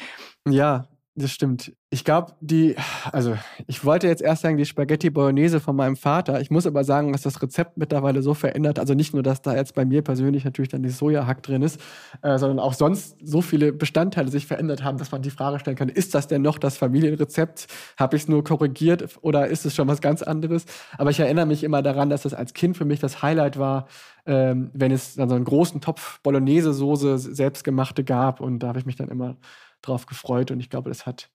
Ja, 0.46 0.88
das 1.14 1.30
stimmt. 1.30 1.72
Ich 1.90 2.04
glaube, 2.04 2.32
die, 2.40 2.74
also 3.12 3.36
ich 3.66 3.84
wollte 3.84 4.06
jetzt 4.06 4.22
erst 4.22 4.40
sagen, 4.40 4.56
die 4.56 4.64
Spaghetti 4.64 5.10
Bolognese 5.10 5.60
von 5.60 5.76
meinem 5.76 5.94
Vater. 5.94 6.40
Ich 6.40 6.50
muss 6.50 6.66
aber 6.66 6.84
sagen, 6.84 7.12
dass 7.12 7.20
das 7.20 7.42
Rezept 7.42 7.76
mittlerweile 7.76 8.22
so 8.22 8.32
verändert, 8.32 8.78
also 8.78 8.94
nicht 8.94 9.12
nur, 9.12 9.22
dass 9.22 9.42
da 9.42 9.54
jetzt 9.54 9.74
bei 9.74 9.84
mir 9.84 10.00
persönlich 10.00 10.46
natürlich 10.46 10.70
dann 10.70 10.82
die 10.82 10.88
Sojahack 10.88 11.42
drin 11.42 11.60
ist, 11.60 11.78
äh, 12.22 12.38
sondern 12.38 12.58
auch 12.58 12.72
sonst 12.72 13.18
so 13.22 13.42
viele 13.42 13.74
Bestandteile 13.74 14.30
sich 14.30 14.46
verändert 14.46 14.82
haben, 14.82 14.96
dass 14.96 15.12
man 15.12 15.20
die 15.20 15.28
Frage 15.28 15.58
stellen 15.58 15.76
kann, 15.76 15.90
ist 15.90 16.14
das 16.14 16.28
denn 16.28 16.40
noch 16.40 16.56
das 16.56 16.78
Familienrezept? 16.78 17.66
Habe 17.98 18.16
ich 18.16 18.22
es 18.22 18.28
nur 18.28 18.42
korrigiert 18.42 19.18
oder 19.20 19.48
ist 19.48 19.66
es 19.66 19.74
schon 19.74 19.88
was 19.88 20.00
ganz 20.00 20.22
anderes? 20.22 20.64
Aber 20.96 21.10
ich 21.10 21.20
erinnere 21.20 21.44
mich 21.44 21.62
immer 21.62 21.82
daran, 21.82 22.08
dass 22.08 22.22
das 22.22 22.32
als 22.32 22.54
Kind 22.54 22.78
für 22.78 22.86
mich 22.86 23.00
das 23.00 23.20
Highlight 23.20 23.58
war, 23.58 23.86
ähm, 24.24 24.70
wenn 24.72 24.92
es 24.92 25.16
dann 25.16 25.28
so 25.28 25.34
einen 25.34 25.44
großen 25.44 25.82
Topf 25.82 26.20
Bolognese-Soße 26.22 27.18
selbstgemachte 27.18 28.02
gab 28.02 28.40
und 28.40 28.60
da 28.60 28.68
habe 28.68 28.78
ich 28.78 28.86
mich 28.86 28.96
dann 28.96 29.08
immer 29.08 29.36
drauf 29.82 30.06
gefreut 30.06 30.50
und 30.50 30.60
ich 30.60 30.70
glaube, 30.70 30.88
das 30.90 31.06
hat. 31.06 31.30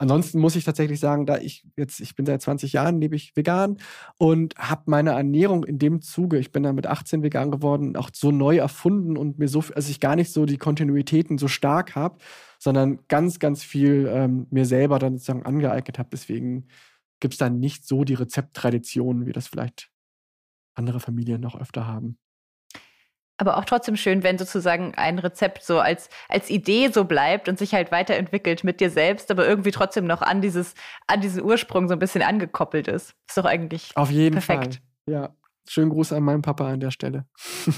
Ansonsten 0.00 0.38
muss 0.40 0.56
ich 0.56 0.64
tatsächlich 0.64 0.98
sagen, 0.98 1.26
da 1.26 1.36
ich 1.36 1.66
jetzt, 1.76 2.00
ich 2.00 2.16
bin 2.16 2.24
seit 2.24 2.40
20 2.40 2.72
Jahren, 2.72 3.02
lebe 3.02 3.16
ich 3.16 3.36
vegan 3.36 3.76
und 4.16 4.54
habe 4.56 4.84
meine 4.86 5.10
Ernährung 5.10 5.62
in 5.62 5.78
dem 5.78 6.00
Zuge, 6.00 6.38
ich 6.38 6.52
bin 6.52 6.62
dann 6.62 6.74
mit 6.74 6.86
18 6.86 7.22
vegan 7.22 7.50
geworden, 7.50 7.96
auch 7.96 8.08
so 8.14 8.30
neu 8.30 8.56
erfunden 8.56 9.18
und 9.18 9.38
mir 9.38 9.46
so, 9.46 9.62
also 9.74 9.90
ich 9.90 10.00
gar 10.00 10.16
nicht 10.16 10.32
so 10.32 10.46
die 10.46 10.56
Kontinuitäten 10.56 11.36
so 11.36 11.48
stark 11.48 11.96
habe, 11.96 12.16
sondern 12.58 13.00
ganz, 13.08 13.40
ganz 13.40 13.62
viel 13.62 14.10
ähm, 14.10 14.46
mir 14.50 14.64
selber 14.64 14.98
dann 14.98 15.18
sozusagen 15.18 15.44
angeeignet 15.44 15.98
habe. 15.98 16.08
Deswegen 16.10 16.68
gibt 17.20 17.34
es 17.34 17.38
dann 17.38 17.60
nicht 17.60 17.86
so 17.86 18.04
die 18.04 18.14
Rezepttraditionen, 18.14 19.26
wie 19.26 19.32
das 19.32 19.48
vielleicht 19.48 19.90
andere 20.74 21.00
Familien 21.00 21.42
noch 21.42 21.60
öfter 21.60 21.86
haben 21.86 22.16
aber 23.40 23.56
auch 23.56 23.64
trotzdem 23.64 23.96
schön, 23.96 24.22
wenn 24.22 24.38
sozusagen 24.38 24.94
ein 24.96 25.18
Rezept 25.18 25.62
so 25.62 25.80
als, 25.80 26.10
als 26.28 26.50
Idee 26.50 26.88
so 26.88 27.04
bleibt 27.04 27.48
und 27.48 27.58
sich 27.58 27.72
halt 27.72 27.90
weiterentwickelt 27.90 28.64
mit 28.64 28.80
dir 28.80 28.90
selbst, 28.90 29.30
aber 29.30 29.46
irgendwie 29.46 29.70
trotzdem 29.70 30.06
noch 30.06 30.22
an 30.22 30.42
dieses, 30.42 30.74
an 31.06 31.20
diesen 31.20 31.42
Ursprung 31.42 31.88
so 31.88 31.94
ein 31.94 31.98
bisschen 31.98 32.22
angekoppelt 32.22 32.86
ist. 32.86 33.14
Ist 33.28 33.38
doch 33.38 33.46
eigentlich 33.46 33.96
Auf 33.96 34.10
jeden 34.10 34.34
perfekt. 34.34 34.80
Fall. 35.06 35.14
Ja. 35.14 35.30
Schönen 35.68 35.90
Gruß 35.90 36.12
an 36.12 36.22
meinen 36.22 36.42
Papa 36.42 36.68
an 36.68 36.80
der 36.80 36.90
Stelle. 36.90 37.26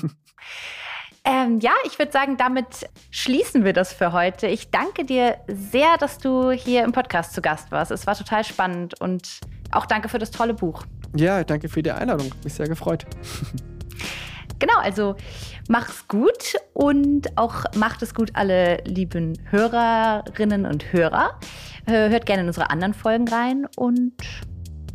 Ähm, 1.25 1.61
ja, 1.61 1.71
ich 1.85 2.01
würde 2.01 2.11
sagen, 2.11 2.37
damit 2.37 2.89
schließen 3.13 3.65
wir 3.65 3.73
das 3.73 3.93
für 3.93 4.13
heute. 4.13 4.49
Ich 4.49 4.73
danke 4.73 5.05
dir 5.05 5.37
sehr, 5.47 5.97
dass 5.97 6.19
du 6.19 6.51
hier 6.51 6.83
im 6.83 6.91
Podcast 6.91 7.33
zu 7.33 7.41
Gast 7.41 7.71
warst. 7.71 7.93
Es 7.93 8.09
war 8.09 8.17
total 8.17 8.43
spannend 8.43 9.01
und 9.01 9.39
auch 9.71 9.87
danke 9.87 10.09
für 10.09 10.19
das 10.19 10.33
tolle 10.33 10.55
Buch. 10.55 10.83
Ja, 11.15 11.45
danke 11.45 11.69
für 11.69 11.81
die 11.81 11.93
Einladung. 11.93 12.33
Mich 12.43 12.55
sehr 12.55 12.67
gefreut. 12.67 13.07
Genau, 14.63 14.79
also 14.79 15.17
mach's 15.69 16.07
gut 16.07 16.55
und 16.73 17.37
auch 17.37 17.65
macht 17.75 18.01
es 18.01 18.15
gut, 18.15 18.31
alle 18.35 18.77
lieben 18.85 19.37
Hörerinnen 19.51 20.67
und 20.67 20.93
Hörer. 20.93 21.41
Hört 21.87 22.27
gerne 22.27 22.43
in 22.43 22.47
unsere 22.47 22.71
anderen 22.71 22.95
Folgen 22.95 23.27
rein 23.27 23.67
und 23.75 24.13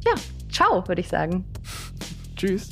ja, 0.06 0.14
ciao, 0.50 0.88
würde 0.88 1.02
ich 1.02 1.10
sagen. 1.10 1.44
Tschüss. 2.38 2.70